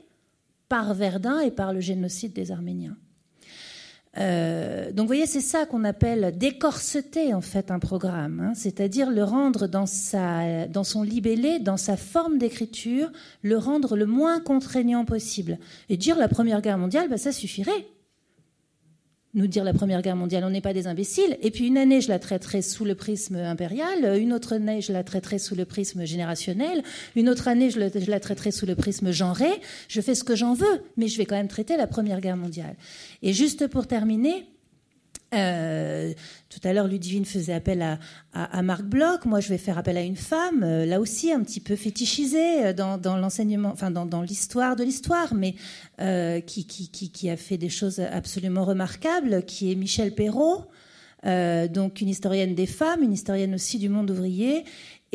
[0.70, 2.96] par Verdun et par le génocide des Arméniens.
[4.16, 8.52] Euh, donc, vous voyez, c'est ça qu'on appelle décorseter en fait un programme, hein.
[8.54, 14.06] c'est-à-dire le rendre dans, sa, dans son libellé, dans sa forme d'écriture, le rendre le
[14.06, 15.58] moins contraignant possible.
[15.90, 17.86] Et dire la Première Guerre mondiale, bah, ça suffirait
[19.34, 21.36] nous dire la Première Guerre mondiale, on n'est pas des imbéciles.
[21.42, 24.92] Et puis une année, je la traiterai sous le prisme impérial, une autre année, je
[24.92, 26.82] la traiterai sous le prisme générationnel,
[27.16, 29.48] une autre année, je, la traiterai sous le prisme genré.
[29.88, 32.36] Je fais ce que j'en veux, mais je vais quand même traiter la Première Guerre
[32.36, 32.76] mondiale.
[33.22, 34.46] Et juste pour terminer,
[35.34, 36.12] euh,
[36.48, 37.98] tout à l'heure, Ludivine faisait appel
[38.32, 39.24] à, Marc Bloch.
[39.24, 42.66] Moi, je vais faire appel à une femme, euh, là aussi un petit peu fétichisée
[42.66, 45.54] euh, dans, l'enseignement, enfin dans, l'histoire de l'histoire, mais
[46.46, 50.66] qui, a fait des choses absolument remarquables, qui est Michel Perrault,
[51.24, 54.64] donc une historienne des femmes, une historienne aussi du monde ouvrier,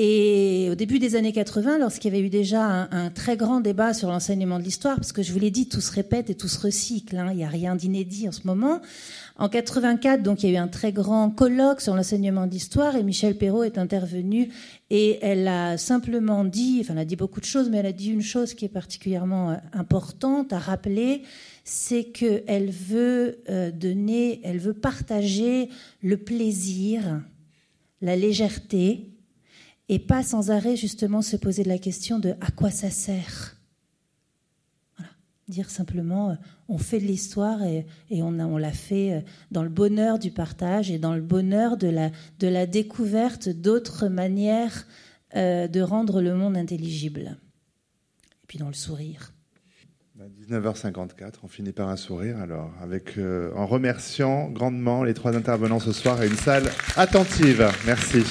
[0.01, 3.93] et au début des années 80, lorsqu'il y avait eu déjà un, très grand débat
[3.93, 6.47] sur l'enseignement de l'histoire, parce que je vous l'ai dit, tout se répète et tout
[6.47, 8.79] se recycle, hein, il n'y a rien d'inédit en ce moment.
[9.35, 13.03] En 84, donc, il y a eu un très grand colloque sur l'enseignement d'histoire et
[13.03, 14.47] Michel Perrault est intervenue
[14.89, 17.91] et elle a simplement dit, enfin, elle a dit beaucoup de choses, mais elle a
[17.91, 21.23] dit une chose qui est particulièrement euh, importante à rappeler,
[21.65, 25.67] c'est qu'elle veut euh, donner, elle veut partager
[26.01, 27.21] le plaisir,
[28.01, 29.09] la légèreté,
[29.89, 33.57] et pas sans arrêt justement se poser la question de à quoi ça sert.
[34.97, 35.11] Voilà.
[35.47, 36.35] Dire simplement, euh,
[36.69, 39.21] on fait de l'histoire et, on, l'a fait euh,
[39.51, 44.85] dans le bonheur du partage et dans le bonheur de la, découverte d'autres manières
[45.35, 47.37] euh, de rendre le monde intelligible.
[48.43, 49.33] Et puis dans le sourire.
[50.49, 53.17] 19h54, on finit par un sourire alors, avec,
[53.55, 57.71] en remerciant grandement les trois intervenants ce soir et une salle attentive.
[57.85, 58.25] Merci.